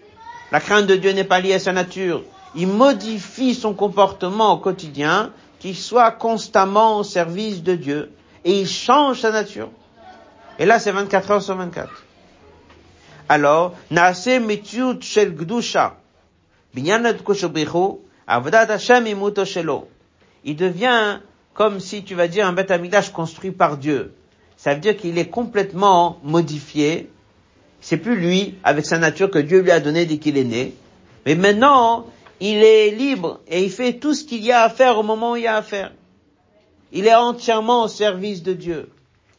La 0.51 0.59
crainte 0.59 0.87
de 0.87 0.95
Dieu 0.95 1.11
n'est 1.11 1.23
pas 1.23 1.39
liée 1.39 1.53
à 1.53 1.59
sa 1.59 1.71
nature. 1.71 2.23
Il 2.55 2.67
modifie 2.67 3.55
son 3.55 3.73
comportement 3.73 4.53
au 4.53 4.57
quotidien, 4.57 5.31
qu'il 5.59 5.75
soit 5.75 6.11
constamment 6.11 6.99
au 6.99 7.03
service 7.03 7.63
de 7.63 7.75
Dieu, 7.75 8.11
et 8.45 8.61
il 8.61 8.67
change 8.67 9.21
sa 9.21 9.31
nature. 9.31 9.69
Et 10.59 10.65
là, 10.65 10.79
c'est 10.79 10.91
24 10.91 11.31
heures 11.31 11.41
sur 11.41 11.55
24. 11.55 11.89
Alors, 13.29 13.73
Mitzut 13.91 15.01
Shel 15.01 15.33
Gdusha, 15.33 15.97
Binyanat 16.73 17.15
Koshobrichu, 17.23 17.99
Avodat 18.27 18.71
Hashem 18.71 19.07
Imuto 19.07 19.45
Shelo. 19.45 19.87
Il 20.43 20.55
devient 20.55 21.19
comme 21.53 21.79
si 21.79 22.03
tu 22.03 22.15
vas 22.15 22.27
dire 22.27 22.47
un 22.47 22.55
amigdash 22.55 23.11
construit 23.11 23.51
par 23.51 23.77
Dieu. 23.77 24.13
Ça 24.57 24.73
veut 24.73 24.79
dire 24.79 24.97
qu'il 24.97 25.17
est 25.17 25.29
complètement 25.29 26.19
modifié. 26.23 27.09
C'est 27.81 27.97
plus 27.97 28.15
lui, 28.15 28.55
avec 28.63 28.85
sa 28.85 28.97
nature 28.97 29.29
que 29.29 29.39
Dieu 29.39 29.61
lui 29.61 29.71
a 29.71 29.79
donné 29.79 30.05
dès 30.05 30.17
qu'il 30.17 30.37
est 30.37 30.43
né. 30.43 30.73
Mais 31.25 31.35
maintenant, 31.35 32.05
il 32.39 32.57
est 32.63 32.91
libre 32.91 33.39
et 33.47 33.63
il 33.63 33.71
fait 33.71 33.93
tout 33.93 34.13
ce 34.13 34.23
qu'il 34.23 34.43
y 34.43 34.51
a 34.51 34.63
à 34.63 34.69
faire 34.69 34.97
au 34.97 35.03
moment 35.03 35.33
où 35.33 35.35
il 35.35 35.43
y 35.43 35.47
a 35.47 35.57
à 35.57 35.61
faire. 35.61 35.91
Il 36.93 37.07
est 37.07 37.15
entièrement 37.15 37.83
au 37.83 37.87
service 37.87 38.43
de 38.43 38.53
Dieu. 38.53 38.89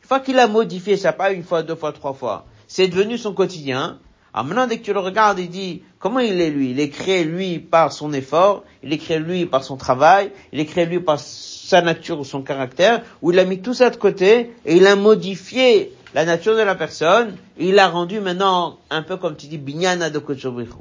Une 0.02 0.08
fois 0.08 0.20
qu'il 0.20 0.38
a 0.38 0.48
modifié 0.48 0.96
ça, 0.96 1.12
pas 1.12 1.32
une 1.32 1.44
fois, 1.44 1.62
deux 1.62 1.76
fois, 1.76 1.92
trois 1.92 2.12
fois, 2.12 2.44
c'est 2.66 2.88
devenu 2.88 3.16
son 3.16 3.32
quotidien. 3.32 3.98
Alors 4.34 4.46
maintenant, 4.46 4.66
dès 4.66 4.78
que 4.78 4.84
tu 4.84 4.92
le 4.92 4.98
regardes, 4.98 5.38
il 5.38 5.48
dit, 5.48 5.82
comment 6.00 6.18
il 6.18 6.40
est 6.40 6.50
lui? 6.50 6.72
Il 6.72 6.80
est 6.80 6.90
créé 6.90 7.22
lui 7.22 7.60
par 7.60 7.92
son 7.92 8.12
effort, 8.12 8.64
il 8.82 8.92
est 8.92 8.98
créé 8.98 9.20
lui 9.20 9.46
par 9.46 9.62
son 9.62 9.76
travail, 9.76 10.32
il 10.52 10.58
est 10.58 10.66
créé 10.66 10.84
lui 10.84 10.98
par 10.98 11.20
sa 11.20 11.80
nature 11.80 12.18
ou 12.18 12.24
son 12.24 12.42
caractère, 12.42 13.02
où 13.22 13.30
il 13.30 13.38
a 13.38 13.44
mis 13.44 13.62
tout 13.62 13.72
ça 13.72 13.90
de 13.90 13.96
côté 13.96 14.52
et 14.66 14.76
il 14.76 14.86
a 14.88 14.96
modifié 14.96 15.92
la 16.12 16.24
nature 16.24 16.56
de 16.56 16.62
la 16.62 16.74
personne 16.74 17.36
et 17.56 17.68
il 17.68 17.76
l'a 17.76 17.88
rendu 17.88 18.20
maintenant 18.20 18.78
un 18.90 19.02
peu 19.02 19.16
comme 19.16 19.36
tu 19.36 19.46
dis, 19.46 19.58
binyana 19.58 20.10
de 20.10 20.18
Kochobrichu. 20.18 20.78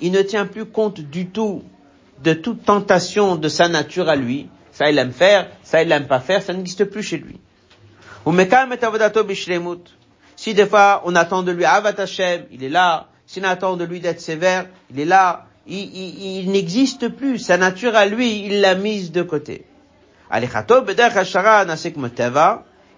Il 0.00 0.12
ne 0.12 0.22
tient 0.22 0.46
plus 0.46 0.64
compte 0.66 1.00
du 1.00 1.26
tout 1.28 1.62
de 2.22 2.32
toute 2.32 2.64
tentation 2.64 3.36
de 3.36 3.48
sa 3.48 3.68
nature 3.68 4.08
à 4.08 4.16
lui. 4.16 4.48
Ça, 4.72 4.90
il 4.90 4.98
aime 4.98 5.12
faire, 5.12 5.48
ça, 5.62 5.82
il 5.82 5.92
aime 5.92 6.06
pas 6.06 6.20
faire, 6.20 6.42
ça 6.42 6.52
n'existe 6.54 6.84
plus 6.84 7.02
chez 7.02 7.18
lui. 7.18 7.38
Si 10.36 10.54
des 10.54 10.66
fois, 10.66 11.02
on 11.04 11.14
attend 11.16 11.42
de 11.42 11.52
lui 11.52 11.64
Avat 11.64 12.00
Hashem, 12.00 12.46
il 12.50 12.64
est 12.64 12.68
là. 12.68 13.08
Si 13.26 13.40
on 13.40 13.44
attend 13.44 13.76
de 13.76 13.84
lui 13.84 14.00
d'être 14.00 14.20
sévère, 14.20 14.66
il 14.90 15.00
est 15.00 15.04
là. 15.04 15.46
Il, 15.66 15.78
il, 15.78 16.40
il 16.40 16.50
n'existe 16.50 17.08
plus. 17.08 17.38
Sa 17.38 17.56
nature 17.56 17.94
à 17.94 18.06
lui, 18.06 18.46
il 18.46 18.60
l'a 18.60 18.74
mise 18.74 19.12
de 19.12 19.22
côté. 19.22 19.66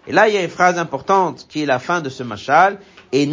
Et 0.07 0.12
là, 0.12 0.28
il 0.28 0.34
y 0.34 0.36
a 0.36 0.42
une 0.42 0.50
phrase 0.50 0.78
importante 0.78 1.46
qui 1.48 1.62
est 1.62 1.66
la 1.66 1.78
fin 1.78 2.00
de 2.00 2.09
ce 2.09 2.22
machal. 2.22 2.78
Et 3.14 3.28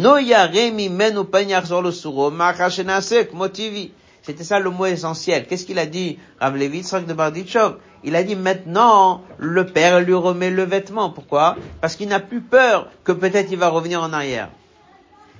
C'était 4.22 4.44
ça 4.44 4.60
le 4.60 4.70
mot 4.70 4.84
essentiel. 4.84 5.46
Qu'est-ce 5.46 5.64
qu'il 5.64 5.78
a 5.78 5.86
dit, 5.86 6.18
Rav 6.38 6.56
Levitzrak 6.56 7.06
de 7.06 7.14
Barditchov? 7.14 7.78
Il 8.04 8.14
a 8.16 8.22
dit 8.22 8.36
maintenant, 8.36 9.22
le 9.38 9.64
père 9.66 10.00
lui 10.00 10.12
remet 10.14 10.50
le 10.50 10.64
vêtement. 10.64 11.10
Pourquoi? 11.10 11.56
Parce 11.80 11.96
qu'il 11.96 12.08
n'a 12.08 12.20
plus 12.20 12.42
peur 12.42 12.90
que 13.04 13.12
peut-être 13.12 13.50
il 13.50 13.58
va 13.58 13.68
revenir 13.68 14.02
en 14.02 14.12
arrière. 14.12 14.50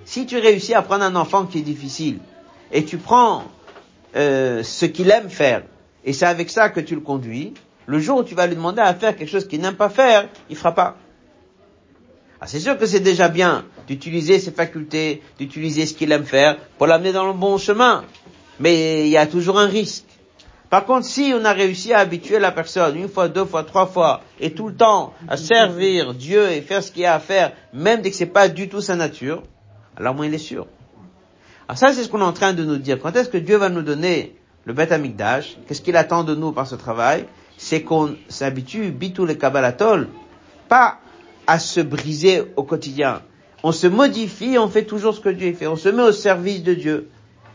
Si 0.04 0.24
tu 0.24 0.38
réussis 0.38 0.74
à 0.74 0.80
prendre 0.80 1.04
un 1.04 1.16
enfant 1.16 1.44
qui 1.44 1.58
est 1.58 1.62
difficile, 1.62 2.18
et 2.72 2.84
tu 2.84 2.96
prends 2.96 3.44
euh, 4.16 4.62
ce 4.62 4.86
qu'il 4.86 5.10
aime 5.10 5.28
faire, 5.28 5.62
et 6.04 6.14
c'est 6.14 6.26
avec 6.26 6.48
ça 6.48 6.70
que 6.70 6.80
tu 6.80 6.94
le 6.94 7.02
conduis, 7.02 7.52
le 7.86 7.98
jour 7.98 8.18
où 8.18 8.24
tu 8.24 8.34
vas 8.34 8.46
lui 8.46 8.54
demander 8.54 8.80
à 8.80 8.94
faire 8.94 9.16
quelque 9.16 9.30
chose 9.30 9.46
qu'il 9.46 9.60
n'aime 9.60 9.74
pas 9.74 9.90
faire, 9.90 10.28
il 10.48 10.56
fera 10.56 10.74
pas. 10.74 10.96
Ah, 12.40 12.46
c'est 12.46 12.60
sûr 12.60 12.78
que 12.78 12.86
c'est 12.86 13.00
déjà 13.00 13.28
bien 13.28 13.66
d'utiliser 13.90 14.38
ses 14.38 14.52
facultés, 14.52 15.20
d'utiliser 15.36 15.84
ce 15.84 15.94
qu'il 15.94 16.12
aime 16.12 16.24
faire 16.24 16.56
pour 16.78 16.86
l'amener 16.86 17.10
dans 17.10 17.26
le 17.26 17.32
bon 17.32 17.58
chemin. 17.58 18.04
Mais 18.60 19.06
il 19.06 19.08
y 19.08 19.16
a 19.16 19.26
toujours 19.26 19.58
un 19.58 19.66
risque. 19.66 20.04
Par 20.70 20.84
contre, 20.84 21.06
si 21.06 21.32
on 21.34 21.44
a 21.44 21.52
réussi 21.52 21.92
à 21.92 21.98
habituer 21.98 22.38
la 22.38 22.52
personne 22.52 22.96
une 22.96 23.08
fois, 23.08 23.26
deux 23.26 23.44
fois, 23.44 23.64
trois 23.64 23.88
fois, 23.88 24.20
et 24.38 24.52
tout 24.52 24.68
le 24.68 24.76
temps 24.76 25.12
à 25.26 25.36
servir 25.36 26.14
Dieu 26.14 26.52
et 26.52 26.60
faire 26.60 26.84
ce 26.84 26.92
qu'il 26.92 27.02
y 27.02 27.06
a 27.06 27.14
à 27.14 27.18
faire, 27.18 27.50
même 27.72 28.00
dès 28.00 28.10
que 28.10 28.16
c'est 28.16 28.26
pas 28.26 28.48
du 28.48 28.68
tout 28.68 28.80
sa 28.80 28.94
nature, 28.94 29.42
alors 29.96 30.14
moins 30.14 30.26
il 30.26 30.34
est 30.34 30.38
sûr. 30.38 30.68
Alors 31.66 31.76
ça, 31.76 31.92
c'est 31.92 32.04
ce 32.04 32.08
qu'on 32.08 32.20
est 32.20 32.22
en 32.22 32.32
train 32.32 32.52
de 32.52 32.62
nous 32.62 32.76
dire. 32.76 33.00
Quand 33.00 33.16
est-ce 33.16 33.28
que 33.28 33.38
Dieu 33.38 33.56
va 33.56 33.70
nous 33.70 33.82
donner 33.82 34.36
le 34.66 34.72
Beth 34.72 34.92
Amikdash? 34.92 35.56
Qu'est-ce 35.66 35.82
qu'il 35.82 35.96
attend 35.96 36.22
de 36.22 36.36
nous 36.36 36.52
par 36.52 36.68
ce 36.68 36.76
travail? 36.76 37.24
C'est 37.56 37.82
qu'on 37.82 38.14
s'habitue, 38.28 38.92
bitou 38.92 39.26
le 39.26 39.34
kabbalatol, 39.34 40.08
pas 40.68 40.98
à 41.48 41.58
se 41.58 41.80
briser 41.80 42.44
au 42.54 42.62
quotidien. 42.62 43.22
On 43.62 43.72
se 43.72 43.86
modifie, 43.86 44.56
on 44.58 44.68
fait 44.68 44.84
toujours 44.84 45.14
ce 45.14 45.20
que 45.20 45.28
Dieu 45.28 45.52
fait. 45.52 45.66
On 45.66 45.76
se 45.76 45.88
met 45.88 46.02
au 46.02 46.12
service 46.12 46.62
de 46.62 46.74
Dieu. 46.74 47.10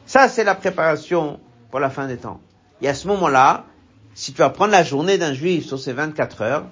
Ça, 0.05 0.29
c'est 0.29 0.43
la 0.43 0.53
préparation 0.53 1.39
pour 1.71 1.79
la 1.79 1.89
fin 1.89 2.07
des 2.07 2.17
temps. 2.17 2.39
Et 2.81 2.87
à 2.87 2.93
ce 2.93 3.07
moment-là, 3.07 3.65
si 4.13 4.31
tu 4.31 4.39
vas 4.39 4.49
prendre 4.49 4.71
la 4.71 4.83
journée 4.83 5.17
d'un 5.17 5.33
juif 5.33 5.65
sur 5.65 5.79
ses 5.79 5.93
24 5.93 6.41
heures, 6.41 6.65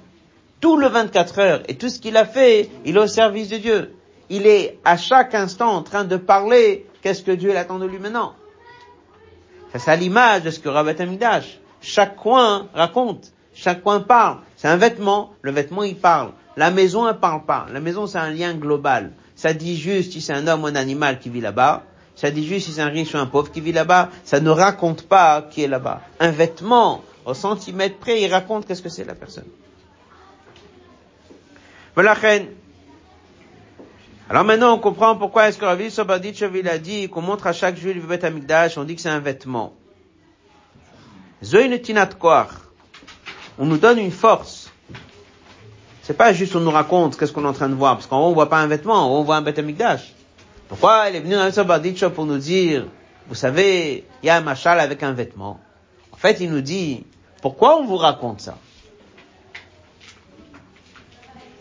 tout 0.59 0.77
le 0.77 0.87
24 0.87 1.39
heures 1.39 1.63
et 1.67 1.75
tout 1.75 1.89
ce 1.89 1.99
qu'il 1.99 2.15
a 2.15 2.25
fait, 2.25 2.69
il 2.85 2.95
est 2.95 2.99
au 2.99 3.07
service 3.07 3.49
de 3.49 3.57
Dieu. 3.57 3.95
Il 4.29 4.45
est 4.45 4.79
à 4.85 4.97
chaque 4.97 5.35
instant 5.35 5.71
en 5.71 5.81
train 5.81 6.03
de 6.03 6.15
parler 6.15 6.85
qu'est-ce 7.01 7.23
que 7.23 7.31
Dieu 7.31 7.57
attend 7.57 7.79
de 7.79 7.85
lui 7.85 7.99
maintenant. 7.99 8.33
Ça, 9.71 9.79
c'est 9.79 9.91
à 9.91 9.95
l'image 9.95 10.43
de 10.43 10.51
ce 10.51 10.59
que 10.59 10.69
Rabbat 10.69 11.01
Amidash. 11.01 11.59
Chaque 11.81 12.15
coin 12.15 12.67
raconte, 12.73 13.33
chaque 13.53 13.81
coin 13.81 13.99
parle. 13.99 14.37
C'est 14.55 14.67
un 14.67 14.77
vêtement, 14.77 15.33
le 15.41 15.51
vêtement 15.51 15.83
il 15.83 15.97
parle. 15.97 16.31
La 16.55 16.71
maison 16.71 17.07
elle 17.09 17.17
parle 17.17 17.43
pas. 17.43 17.65
La 17.73 17.79
maison 17.79 18.07
c'est 18.07 18.19
un 18.19 18.29
lien 18.29 18.53
global. 18.53 19.11
Ça 19.43 19.51
dit 19.51 19.75
juste 19.75 20.13
si 20.13 20.21
c'est 20.21 20.31
un 20.31 20.47
homme 20.47 20.63
ou 20.63 20.67
un 20.67 20.75
animal 20.75 21.19
qui 21.19 21.29
vit 21.29 21.41
là-bas. 21.41 21.83
Ça 22.15 22.31
dit 22.31 22.47
juste 22.47 22.67
si 22.67 22.71
c'est 22.71 22.81
un 22.81 22.87
riche 22.87 23.13
ou 23.13 23.17
un 23.17 23.25
pauvre 23.25 23.51
qui 23.51 23.59
vit 23.59 23.73
là-bas. 23.73 24.07
Ça 24.23 24.39
ne 24.39 24.49
raconte 24.49 25.05
pas 25.05 25.41
qui 25.41 25.63
est 25.63 25.67
là-bas. 25.67 25.99
Un 26.21 26.31
vêtement, 26.31 27.03
au 27.25 27.33
centimètre 27.33 27.97
près, 27.97 28.21
il 28.21 28.31
raconte 28.31 28.65
qu'est-ce 28.65 28.81
que 28.81 28.87
c'est 28.87 29.03
la 29.03 29.15
personne. 29.15 29.47
Voilà, 31.93 32.15
alors 34.29 34.45
maintenant, 34.45 34.75
on 34.75 34.79
comprend 34.79 35.17
pourquoi 35.17 35.49
est-ce 35.49 35.57
que 35.57 35.65
Ravi 35.65 35.91
Sobaditchev 35.91 36.65
a 36.69 36.77
dit 36.77 37.09
qu'on 37.09 37.19
montre 37.19 37.45
à 37.45 37.51
chaque 37.51 37.75
juif 37.75 37.97
le 37.97 38.01
Beth 38.01 38.23
Amikdash, 38.23 38.77
on 38.77 38.85
dit 38.85 38.95
que 38.95 39.01
c'est 39.01 39.09
un 39.09 39.19
vêtement. 39.19 39.73
On 43.59 43.65
nous 43.65 43.77
donne 43.77 43.99
une 43.99 44.11
force. 44.11 44.62
C'est 46.03 46.17
pas 46.17 46.33
juste 46.33 46.53
on 46.57 46.59
nous 46.59 46.69
raconte 46.69 47.17
qu'est-ce 47.17 47.31
qu'on 47.31 47.45
est 47.45 47.47
en 47.47 47.53
train 47.53 47.69
de 47.69 47.75
voir, 47.75 47.95
parce 47.95 48.07
qu'en 48.07 48.19
haut 48.19 48.31
on 48.31 48.33
voit 48.33 48.49
pas 48.49 48.59
un 48.59 48.67
vêtement, 48.67 49.17
on 49.17 49.23
voit 49.23 49.37
un 49.37 49.41
Beth 49.41 49.57
Amikdash. 49.57 50.13
Pourquoi 50.67 51.09
il 51.09 51.15
est 51.15 51.21
venu 51.21 51.35
dans 51.35 51.45
le 51.45 52.09
pour 52.09 52.25
nous 52.25 52.37
dire, 52.37 52.87
vous 53.29 53.35
savez, 53.35 54.03
il 54.21 54.25
y 54.25 54.29
a 54.29 54.35
un 54.35 54.41
machal 54.41 54.81
avec 54.81 55.01
un 55.01 55.13
vêtement. 55.13 55.61
En 56.11 56.17
fait, 56.17 56.41
il 56.41 56.51
nous 56.51 56.59
dit, 56.59 57.05
pourquoi 57.41 57.77
on 57.77 57.85
vous 57.85 57.95
raconte 57.95 58.41
ça? 58.41 58.57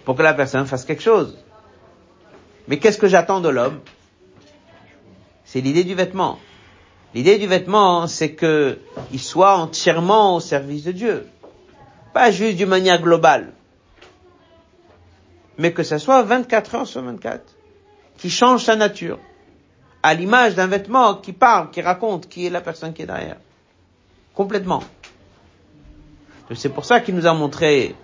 Pour 0.05 0.17
que 0.17 0.23
la 0.23 0.35
personne 0.35 0.67
fasse 0.67 0.85
quelque 0.85 1.03
chose. 1.03 1.39
Mais 2.67 2.79
qu'est-ce 2.79 2.99
que 2.99 3.07
j'attends 3.07 3.41
de 3.41 3.49
l'homme? 3.49 3.79
C'est 5.45 5.61
l'idée 5.61 5.85
du 5.85 5.95
vêtement. 5.95 6.41
L'idée 7.15 7.39
du 7.39 7.47
vêtement, 7.47 8.09
c'est 8.09 8.33
que 8.33 8.81
il 9.13 9.21
soit 9.21 9.57
entièrement 9.57 10.35
au 10.35 10.41
service 10.41 10.83
de 10.83 10.93
Dieu. 10.93 11.29
Pas 12.13 12.33
juste 12.33 12.57
d'une 12.57 12.69
manière 12.69 13.01
globale. 13.01 13.53
Mais 15.59 15.73
que 15.73 15.83
ce 15.83 15.99
soit 15.99 16.23
24 16.23 16.75
heures 16.75 16.87
sur 16.87 17.03
24. 17.03 17.43
Qui 18.19 18.31
change 18.31 18.65
sa 18.65 18.77
nature. 18.77 19.19
À 20.03 20.15
l'image 20.15 20.55
d'un 20.55 20.67
vêtement 20.67 21.15
qui 21.15 21.33
parle, 21.33 21.71
qui 21.71 21.81
raconte 21.81 22.29
qui 22.29 22.47
est 22.47 22.51
la 22.51 22.61
personne 22.61 22.93
qui 22.93 23.03
est 23.03 23.07
derrière. 23.07 23.37
Complètement. 24.35 24.83
C'est 26.55 26.69
pour 26.69 26.85
ça 26.85 27.01
qu'il 27.01 27.15
nous 27.15 27.27
a 27.27 27.33
montré 27.33 27.95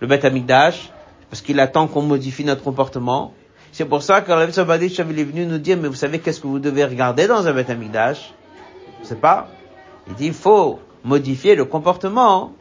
le 0.00 0.06
Beth 0.06 0.24
Amikdash, 0.24 0.90
parce 1.30 1.40
qu'il 1.42 1.58
attend 1.60 1.86
qu'on 1.86 2.02
modifie 2.02 2.44
notre 2.44 2.62
comportement, 2.62 3.32
c'est 3.72 3.84
pour 3.84 4.02
ça 4.02 4.22
que 4.22 4.32
Rabbi 4.32 4.52
Sabadich 4.52 4.98
est 4.98 5.02
venu 5.02 5.44
nous 5.44 5.58
dire, 5.58 5.76
mais 5.76 5.88
vous 5.88 5.94
savez 5.94 6.18
qu'est-ce 6.18 6.40
que 6.40 6.46
vous 6.46 6.58
devez 6.58 6.84
regarder 6.84 7.26
dans 7.26 7.46
un 7.46 7.52
Beth 7.52 7.68
Amikdash? 7.68 8.32
Je 9.06 9.14
pas. 9.14 9.48
Il 10.08 10.14
dit, 10.14 10.26
il 10.26 10.32
faut 10.32 10.80
modifier 11.04 11.54
le 11.54 11.64
comportement 11.66 12.52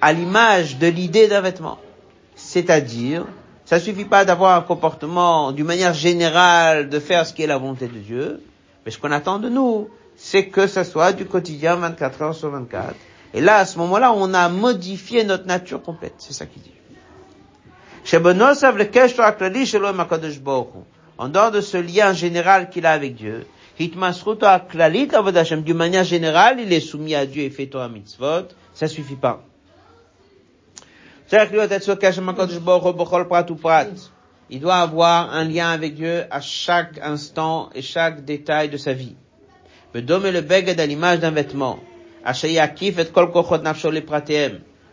à 0.00 0.12
l'image 0.12 0.78
de 0.78 0.86
l'idée 0.86 1.26
d'un 1.26 1.40
vêtement. 1.40 1.78
C'est-à-dire, 2.56 3.26
ça 3.66 3.78
suffit 3.78 4.06
pas 4.06 4.24
d'avoir 4.24 4.56
un 4.56 4.62
comportement 4.62 5.52
d'une 5.52 5.66
manière 5.66 5.92
générale 5.92 6.88
de 6.88 6.98
faire 6.98 7.26
ce 7.26 7.34
qui 7.34 7.42
est 7.42 7.46
la 7.46 7.58
volonté 7.58 7.86
de 7.86 7.98
Dieu, 7.98 8.42
mais 8.82 8.90
ce 8.90 8.96
qu'on 8.96 9.12
attend 9.12 9.38
de 9.38 9.50
nous, 9.50 9.90
c'est 10.16 10.46
que 10.46 10.66
ça 10.66 10.82
soit 10.82 11.12
du 11.12 11.26
quotidien 11.26 11.76
24 11.76 12.22
heures 12.22 12.34
sur 12.34 12.48
24. 12.48 12.94
Et 13.34 13.42
là, 13.42 13.56
à 13.56 13.66
ce 13.66 13.76
moment-là, 13.76 14.14
on 14.14 14.32
a 14.32 14.48
modifié 14.48 15.22
notre 15.24 15.44
nature 15.44 15.82
complète. 15.82 16.14
C'est 16.16 16.32
ça 16.32 16.46
qu'il 16.46 16.62
dit. 16.62 16.72
En 21.18 21.28
dehors 21.28 21.50
de 21.50 21.60
ce 21.60 21.76
lien 21.76 22.14
général 22.14 22.70
qu'il 22.70 22.86
a 22.86 22.92
avec 22.92 23.16
Dieu, 23.16 23.46
d'une 23.78 25.76
manière 25.76 26.04
générale, 26.04 26.56
il 26.58 26.72
est 26.72 26.80
soumis 26.80 27.14
à 27.14 27.26
Dieu 27.26 27.42
et 27.42 27.50
fait 27.50 27.66
Torah 27.66 27.90
mitzvot, 27.90 28.48
ça 28.72 28.88
suffit 28.88 29.16
pas. 29.16 29.44
Il 34.48 34.60
doit 34.60 34.76
avoir 34.76 35.34
un 35.34 35.44
lien 35.44 35.70
avec 35.70 35.94
Dieu 35.94 36.24
à 36.30 36.40
chaque 36.40 36.98
instant 37.02 37.70
et 37.74 37.82
chaque 37.82 38.24
détail 38.24 38.68
de 38.68 38.76
sa 38.76 38.92
vie. 38.92 39.16
Le 39.92 40.40
beged 40.40 40.78
à 40.78 40.86
l'image 40.86 41.18
d'un 41.20 41.32
vêtement. 41.32 41.78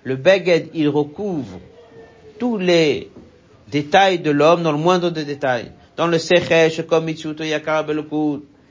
Le 0.04 0.16
beged, 0.16 0.70
il 0.74 0.90
recouvre 0.90 1.60
tous 2.40 2.58
les 2.58 3.12
détails 3.70 4.20
de 4.20 4.32
l'homme 4.32 4.64
dans 4.64 4.72
le 4.72 4.78
moindre 4.78 5.12
des 5.12 5.26
détails. 5.26 5.72
Dans 5.98 6.08
le 6.08 6.18
sechesh, 6.18 6.82
comme 6.88 7.06
Mitsuto 7.06 7.44
Yakara 7.44 7.86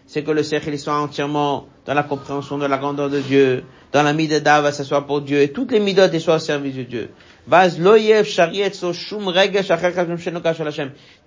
c'est 0.07 0.25
que 0.25 0.31
le 0.31 0.43
sechel 0.43 0.79
soit 0.79 0.99
entièrement 0.99 1.67
dans 1.87 1.95
la 1.95 2.03
compréhension 2.03 2.59
de 2.59 2.67
la 2.67 2.77
grandeur 2.77 3.09
de 3.09 3.21
Dieu, 3.21 3.65
dans 3.93 4.03
la 4.03 4.13
midada 4.13 4.61
va 4.61 4.73
s'asseoir 4.73 5.07
pour 5.07 5.21
Dieu, 5.21 5.41
et 5.41 5.53
toutes 5.53 5.73
les 5.73 5.81
midotes 5.81 6.19
soient 6.19 6.37
au 6.37 6.41
service 6.41 6.75
de 6.75 6.83
Dieu. 6.83 7.11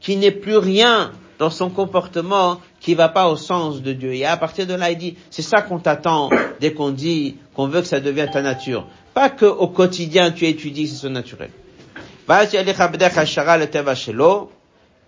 Qui 0.02 0.18
n'est 0.18 0.32
plus 0.32 0.58
rien 0.58 1.12
dans 1.38 1.50
son 1.50 1.70
comportement 1.70 2.62
qui 2.80 2.96
va 2.96 3.10
pas 3.10 3.28
au 3.28 3.36
sens 3.36 3.82
de 3.82 3.92
Dieu. 3.92 4.14
Et 4.14 4.26
à 4.26 4.38
partir 4.38 4.66
de 4.66 4.74
là, 4.74 4.92
il 4.92 4.98
dit, 4.98 5.18
c'est 5.30 5.42
ça 5.42 5.62
qu'on 5.62 5.80
t'attend 5.80 6.30
dès 6.62 6.72
qu'on 6.74 6.92
dit 6.92 7.36
qu'on 7.54 7.68
veut 7.68 7.82
que 7.82 7.88
ça 7.88 8.00
devienne 8.00 8.30
ta 8.32 8.42
nature. 8.42 8.88
Pas 9.14 9.30
que 9.30 9.46
au 9.46 9.68
quotidien 9.68 10.32
tu 10.32 10.46
étudies, 10.46 10.88
c'est 10.88 10.96
son 10.96 11.10
naturel 11.10 11.50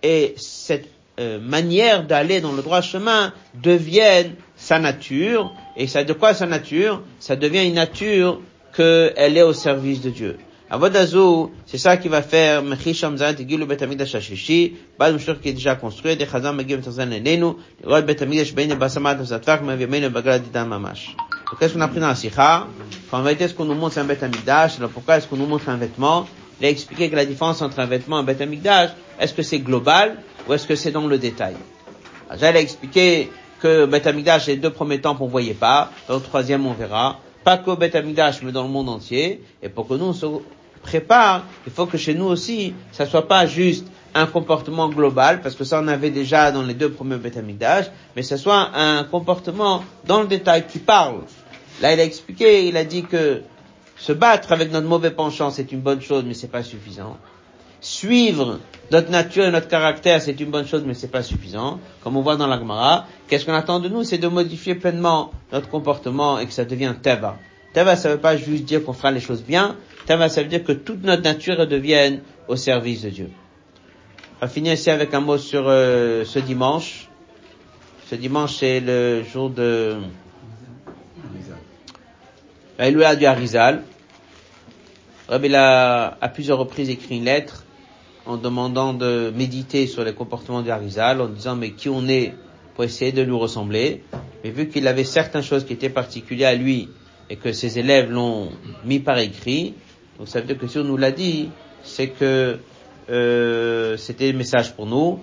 et 0.02 0.34
cette 0.36 0.88
euh, 1.18 1.40
manière 1.40 2.06
d'aller 2.06 2.40
dans 2.40 2.52
le 2.52 2.62
droit 2.62 2.80
chemin 2.80 3.32
devienne 3.54 4.34
sa 4.56 4.78
nature, 4.78 5.52
et 5.76 5.86
ça 5.86 6.04
de 6.04 6.12
quoi 6.12 6.34
sa 6.34 6.46
nature? 6.46 7.02
Ça 7.18 7.34
devient 7.34 7.66
une 7.66 7.74
nature 7.74 8.40
qu'elle 8.76 9.36
est 9.36 9.42
au 9.42 9.52
service 9.52 10.00
de 10.00 10.10
Dieu. 10.10 10.38
Avodazou, 10.70 11.50
c'est 11.64 11.78
ça 11.78 11.96
qui 11.96 12.08
va 12.08 12.20
faire 12.20 12.62
Mechisham 12.62 13.16
Zan 13.16 13.34
Tigil 13.34 13.64
Betamidash 13.64 14.14
Hashishi, 14.14 14.76
Bad 14.98 15.14
Mshur 15.14 15.40
qui 15.40 15.48
est 15.48 15.54
déjà 15.54 15.76
construit, 15.76 16.14
des 16.16 16.26
Chazam 16.26 16.56
Megim 16.56 16.80
Tazan 16.80 17.10
Elenu, 17.10 17.54
Rod 17.84 18.04
Betamidash 18.04 18.54
Beine 18.54 18.74
Basamat 18.74 19.24
Zatvak, 19.24 19.62
Mevimene 19.62 20.10
Bagad 20.10 20.42
Didan 20.42 20.66
Mamash. 20.66 21.16
Donc 21.50 21.58
qu'est-ce 21.58 21.72
qu'on 21.72 21.80
a 21.80 21.86
appris 21.86 22.00
dans 22.00 22.08
la 22.08 22.14
Sikha? 22.14 22.66
Qu'en 23.10 23.22
vérité, 23.22 23.48
ce 23.48 23.54
qu'on 23.54 23.64
nous 23.64 23.74
montre 23.74 23.96
un 23.96 24.04
Betamidash, 24.04 24.76
alors 24.76 24.90
pourquoi 24.90 25.16
est-ce 25.16 25.26
qu'on 25.26 25.36
nous 25.36 25.46
montre 25.46 25.70
un 25.70 25.76
vêtement? 25.76 26.26
Il 26.60 26.66
a 26.66 26.70
expliqué 26.70 27.08
que 27.08 27.16
la 27.16 27.24
différence 27.24 27.62
entre 27.62 27.78
un 27.78 27.86
vêtement 27.86 28.18
et 28.18 28.20
un 28.20 28.24
Beth 28.24 28.40
Amikdash, 28.40 28.90
est-ce 29.18 29.32
que 29.32 29.42
c'est 29.42 29.60
global 29.60 30.18
ou 30.48 30.52
est-ce 30.52 30.66
que 30.66 30.74
c'est 30.74 30.90
dans 30.90 31.06
le 31.06 31.16
détail? 31.16 31.54
J'allais 32.38 32.60
expliquer 32.60 33.30
que 33.62 33.86
Beth 33.86 34.06
Amikdash, 34.06 34.48
les 34.48 34.56
deux 34.56 34.70
premiers 34.70 35.00
temps, 35.00 35.16
on 35.18 35.26
voyait 35.28 35.54
pas, 35.54 35.92
dans 36.08 36.16
le 36.16 36.20
troisième, 36.20 36.66
on 36.66 36.74
verra. 36.74 37.20
Pas 37.44 37.56
qu'au 37.56 37.76
Beth 37.76 37.94
Amikdash, 37.94 38.42
mais 38.42 38.52
dans 38.52 38.64
le 38.64 38.68
monde 38.68 38.88
entier. 38.88 39.40
Et 39.62 39.68
pour 39.68 39.88
que 39.88 39.94
nous, 39.94 40.06
on 40.06 40.12
se 40.12 40.26
il 40.94 41.72
faut 41.72 41.86
que 41.86 41.98
chez 41.98 42.14
nous 42.14 42.26
aussi, 42.26 42.74
ça 42.92 43.06
soit 43.06 43.26
pas 43.28 43.46
juste 43.46 43.86
un 44.14 44.26
comportement 44.26 44.88
global, 44.88 45.40
parce 45.42 45.54
que 45.54 45.64
ça 45.64 45.80
on 45.82 45.88
avait 45.88 46.10
déjà 46.10 46.50
dans 46.50 46.62
les 46.62 46.74
deux 46.74 46.90
premiers 46.90 47.16
Beth 47.16 47.36
Amikdash, 47.36 47.86
mais 48.16 48.22
ça 48.22 48.36
soit 48.36 48.70
un 48.74 49.04
comportement 49.04 49.84
dans 50.06 50.22
le 50.22 50.26
détail 50.26 50.66
qui 50.66 50.78
parle. 50.78 51.20
Là, 51.80 51.92
il 51.92 52.00
a 52.00 52.04
expliqué, 52.04 52.66
il 52.66 52.76
a 52.76 52.84
dit 52.84 53.04
que 53.04 53.42
se 53.96 54.12
battre 54.12 54.52
avec 54.52 54.72
notre 54.72 54.86
mauvais 54.86 55.10
penchant, 55.10 55.50
c'est 55.50 55.70
une 55.72 55.80
bonne 55.80 56.00
chose, 56.00 56.24
mais 56.26 56.34
c'est 56.34 56.50
pas 56.50 56.62
suffisant. 56.62 57.16
Suivre 57.80 58.58
notre 58.90 59.10
nature 59.10 59.44
et 59.44 59.50
notre 59.52 59.68
caractère, 59.68 60.20
c'est 60.20 60.40
une 60.40 60.50
bonne 60.50 60.66
chose, 60.66 60.82
mais 60.84 60.94
c'est 60.94 61.10
pas 61.10 61.22
suffisant. 61.22 61.78
Comme 62.02 62.16
on 62.16 62.22
voit 62.22 62.36
dans 62.36 62.48
la 62.48 62.58
Gemara, 62.58 63.06
qu'est-ce 63.28 63.44
qu'on 63.46 63.54
attend 63.54 63.78
de 63.78 63.88
nous? 63.88 64.02
C'est 64.02 64.18
de 64.18 64.26
modifier 64.26 64.74
pleinement 64.74 65.30
notre 65.52 65.68
comportement 65.68 66.38
et 66.40 66.46
que 66.46 66.52
ça 66.52 66.64
devienne 66.64 66.96
teva. 67.00 67.36
Teva, 67.74 67.94
ça 67.94 68.08
veut 68.08 68.18
pas 68.18 68.36
juste 68.36 68.64
dire 68.64 68.84
qu'on 68.84 68.92
fera 68.92 69.12
les 69.12 69.20
choses 69.20 69.42
bien. 69.42 69.76
Teva, 70.08 70.30
ça 70.30 70.42
veut 70.42 70.48
dire 70.48 70.64
que 70.64 70.72
toute 70.72 71.04
notre 71.04 71.22
nature 71.22 71.66
devienne 71.66 72.22
au 72.48 72.56
service 72.56 73.02
de 73.02 73.10
Dieu. 73.10 73.30
On 74.40 74.46
va 74.46 74.48
finir 74.48 74.72
ici 74.72 74.88
avec 74.88 75.12
un 75.12 75.20
mot 75.20 75.36
sur 75.36 75.64
euh, 75.68 76.24
ce 76.24 76.38
dimanche. 76.38 77.08
Ce 78.06 78.14
dimanche, 78.14 78.54
c'est 78.54 78.80
le 78.80 79.22
jour 79.22 79.50
de 79.50 79.98
La 82.78 83.16
du 83.16 83.26
Harizal. 83.26 83.82
Rabbi 85.28 85.54
a 85.54 86.16
à 86.18 86.28
plusieurs 86.30 86.56
reprises 86.56 86.88
écrit 86.88 87.18
une 87.18 87.26
lettre 87.26 87.64
en 88.24 88.38
demandant 88.38 88.94
de 88.94 89.30
méditer 89.36 89.86
sur 89.86 90.04
les 90.04 90.14
comportements 90.14 90.62
du 90.62 90.70
Harizal, 90.70 91.20
en 91.20 91.28
disant 91.28 91.54
mais 91.54 91.72
qui 91.72 91.90
on 91.90 92.08
est 92.08 92.32
pour 92.74 92.84
essayer 92.84 93.12
de 93.12 93.20
lui 93.20 93.36
ressembler. 93.36 94.02
Mais 94.42 94.52
vu 94.52 94.68
qu'il 94.68 94.88
avait 94.88 95.04
certaines 95.04 95.42
choses 95.42 95.66
qui 95.66 95.74
étaient 95.74 95.90
particulières 95.90 96.48
à 96.48 96.54
lui 96.54 96.88
et 97.28 97.36
que 97.36 97.52
ses 97.52 97.78
élèves 97.78 98.10
l'ont 98.10 98.48
mis 98.86 99.00
par 99.00 99.18
écrit, 99.18 99.74
donc 100.18 100.28
ça 100.28 100.40
veut 100.40 100.46
dire 100.46 100.58
que 100.58 100.66
si 100.66 100.78
on 100.78 100.84
nous 100.84 100.96
l'a 100.96 101.12
dit, 101.12 101.50
c'est 101.82 102.08
que 102.08 102.58
euh, 103.08 103.96
c'était 103.96 104.32
le 104.32 104.38
message 104.38 104.74
pour 104.74 104.86
nous. 104.86 105.20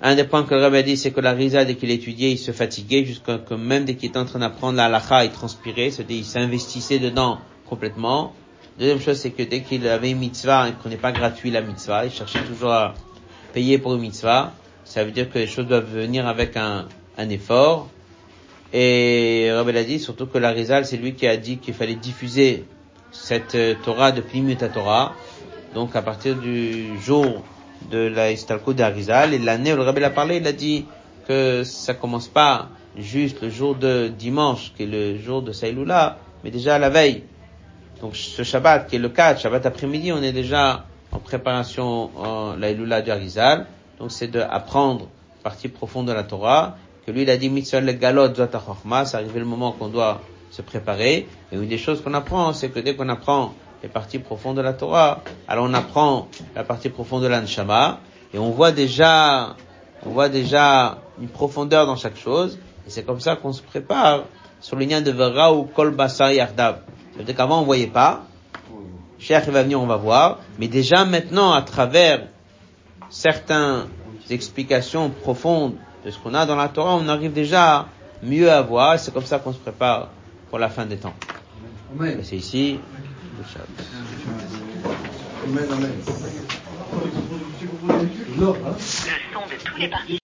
Un 0.00 0.14
des 0.14 0.24
points 0.24 0.44
que 0.44 0.54
le 0.54 0.64
a 0.64 0.82
dit, 0.82 0.96
c'est 0.96 1.10
que 1.10 1.20
la 1.20 1.32
risa, 1.32 1.64
dès 1.64 1.74
qu'il 1.74 1.90
étudiait, 1.90 2.30
il 2.30 2.38
se 2.38 2.52
fatiguait, 2.52 3.04
jusqu'à 3.04 3.38
que 3.38 3.54
même 3.54 3.84
dès 3.84 3.96
qu'il 3.96 4.10
était 4.10 4.18
en 4.18 4.24
train 4.24 4.38
d'apprendre 4.38 4.76
la 4.76 4.84
halakha, 4.84 5.24
il 5.24 5.32
transpirait, 5.32 5.90
c'est-à-dire 5.90 6.18
il 6.18 6.24
s'investissait 6.24 7.00
dedans 7.00 7.38
complètement. 7.68 8.32
Deuxième 8.78 9.00
chose, 9.00 9.16
c'est 9.16 9.30
que 9.30 9.42
dès 9.42 9.62
qu'il 9.62 9.88
avait 9.88 10.12
une 10.12 10.18
mitzvah, 10.18 10.68
il 10.68 10.74
prenait 10.74 10.96
pas 10.96 11.10
gratuit 11.10 11.50
la 11.50 11.62
mitzvah, 11.62 12.04
il 12.04 12.12
cherchait 12.12 12.44
toujours 12.44 12.70
à 12.70 12.94
payer 13.52 13.78
pour 13.78 13.94
une 13.94 14.02
mitzvah. 14.02 14.52
Ça 14.84 15.02
veut 15.02 15.10
dire 15.10 15.28
que 15.28 15.38
les 15.40 15.48
choses 15.48 15.66
doivent 15.66 15.92
venir 15.92 16.28
avec 16.28 16.56
un, 16.56 16.86
un 17.18 17.28
effort. 17.28 17.88
Et 18.72 19.50
Rabbi 19.50 19.76
a 19.76 19.82
dit 19.82 19.98
surtout 19.98 20.26
que 20.26 20.38
la 20.38 20.50
Rizal, 20.50 20.86
c'est 20.86 20.96
lui 20.96 21.14
qui 21.14 21.26
a 21.26 21.36
dit 21.36 21.58
qu'il 21.58 21.74
fallait 21.74 21.96
diffuser 21.96 22.64
cette 23.10 23.54
euh, 23.54 23.74
Torah 23.84 24.12
de 24.12 24.20
Plymouth 24.20 24.64
Torah. 24.72 25.14
Donc 25.74 25.96
à 25.96 26.02
partir 26.02 26.36
du 26.36 26.98
jour 27.00 27.42
de 27.90 27.98
la 27.98 28.32
Istalko 28.32 28.72
d'Arizal, 28.72 29.34
et 29.34 29.38
l'année 29.38 29.72
où 29.72 29.76
le 29.76 29.82
Rabbi 29.82 30.02
a 30.04 30.10
parlé, 30.10 30.36
il 30.36 30.46
a 30.46 30.52
dit 30.52 30.86
que 31.26 31.62
ça 31.64 31.94
commence 31.94 32.28
pas 32.28 32.68
juste 32.96 33.42
le 33.42 33.50
jour 33.50 33.74
de 33.74 34.08
dimanche, 34.08 34.72
qui 34.76 34.84
est 34.84 34.86
le 34.86 35.18
jour 35.18 35.42
de 35.42 35.52
Saïloula, 35.52 36.18
mais 36.42 36.50
déjà 36.50 36.78
la 36.78 36.90
veille. 36.90 37.24
Donc 38.00 38.16
ce 38.16 38.42
Shabbat, 38.42 38.88
qui 38.88 38.96
est 38.96 39.00
le 39.00 39.08
4, 39.08 39.40
Shabbat 39.40 39.66
après-midi, 39.66 40.12
on 40.12 40.22
est 40.22 40.32
déjà 40.32 40.86
en 41.12 41.18
préparation 41.18 42.10
en 42.16 42.56
la 42.56 42.70
Iloula 42.70 43.02
d'Arizal. 43.02 43.66
Donc 43.98 44.12
c'est 44.12 44.28
d'apprendre 44.28 45.08
partie 45.42 45.68
profonde 45.68 46.06
de 46.06 46.12
la 46.12 46.24
Torah, 46.24 46.76
que 47.06 47.10
lui 47.10 47.22
il 47.22 47.30
a 47.30 47.36
dit 47.36 47.48
mitzvah 47.48 47.80
le 47.80 47.92
galot 47.92 48.34
zot 48.34 48.48
c'est 49.04 49.16
arrivé 49.16 49.38
le 49.38 49.46
moment 49.46 49.72
qu'on 49.72 49.88
doit 49.88 50.20
se 50.58 50.62
préparer. 50.62 51.28
Et 51.52 51.56
une 51.56 51.68
des 51.68 51.78
choses 51.78 52.02
qu'on 52.02 52.14
apprend, 52.14 52.52
c'est 52.52 52.68
que 52.68 52.80
dès 52.80 52.96
qu'on 52.96 53.08
apprend 53.08 53.54
les 53.82 53.88
parties 53.88 54.18
profondes 54.18 54.56
de 54.56 54.60
la 54.60 54.72
Torah, 54.72 55.22
alors 55.46 55.66
on 55.70 55.74
apprend 55.74 56.28
la 56.56 56.64
partie 56.64 56.88
profonde 56.88 57.22
de 57.22 57.28
l'anshama, 57.28 58.00
et 58.34 58.38
on 58.38 58.50
voit 58.50 58.72
déjà, 58.72 59.54
on 60.04 60.10
voit 60.10 60.28
déjà 60.28 60.98
une 61.20 61.28
profondeur 61.28 61.86
dans 61.86 61.94
chaque 61.94 62.16
chose, 62.16 62.58
et 62.86 62.90
c'est 62.90 63.04
comme 63.04 63.20
ça 63.20 63.36
qu'on 63.36 63.52
se 63.52 63.62
prépare 63.62 64.24
sur 64.60 64.76
le 64.76 64.84
lien 64.84 65.00
de 65.00 65.12
Vera 65.12 65.54
ou 65.54 65.62
Kol 65.62 65.94
Basar 65.94 66.32
Yardav. 66.32 66.80
Ça 67.12 67.18
veut 67.18 67.24
dire 67.24 67.36
qu'avant 67.36 67.60
on 67.60 67.64
voyait 67.64 67.86
pas, 67.86 68.24
Cher 69.20 69.42
il 69.46 69.52
va 69.52 69.64
venir, 69.64 69.80
on 69.80 69.86
va 69.86 69.96
voir, 69.96 70.38
mais 70.60 70.68
déjà 70.68 71.04
maintenant, 71.04 71.52
à 71.52 71.62
travers 71.62 72.28
certaines 73.10 73.86
explications 74.30 75.10
profondes 75.10 75.74
de 76.04 76.10
ce 76.10 76.18
qu'on 76.18 76.34
a 76.34 76.46
dans 76.46 76.54
la 76.54 76.68
Torah, 76.68 76.94
on 76.94 77.08
arrive 77.08 77.32
déjà 77.32 77.86
mieux 78.22 78.50
à 78.50 78.62
voir, 78.62 78.98
c'est 78.98 79.12
comme 79.12 79.24
ça 79.24 79.40
qu'on 79.40 79.52
se 79.52 79.58
prépare 79.58 80.10
pour 80.48 80.58
la 80.58 80.68
fin 80.68 80.86
des 80.86 80.96
temps. 80.96 81.14
Et 82.04 82.22
c'est 82.22 82.36
ici, 82.36 82.78
le 83.38 83.44
Shabbat. 83.44 83.68
Le 85.46 85.58
son 89.32 89.46
de 89.46 89.56
tous 89.64 89.78
les 89.78 89.88
participants. 89.88 90.16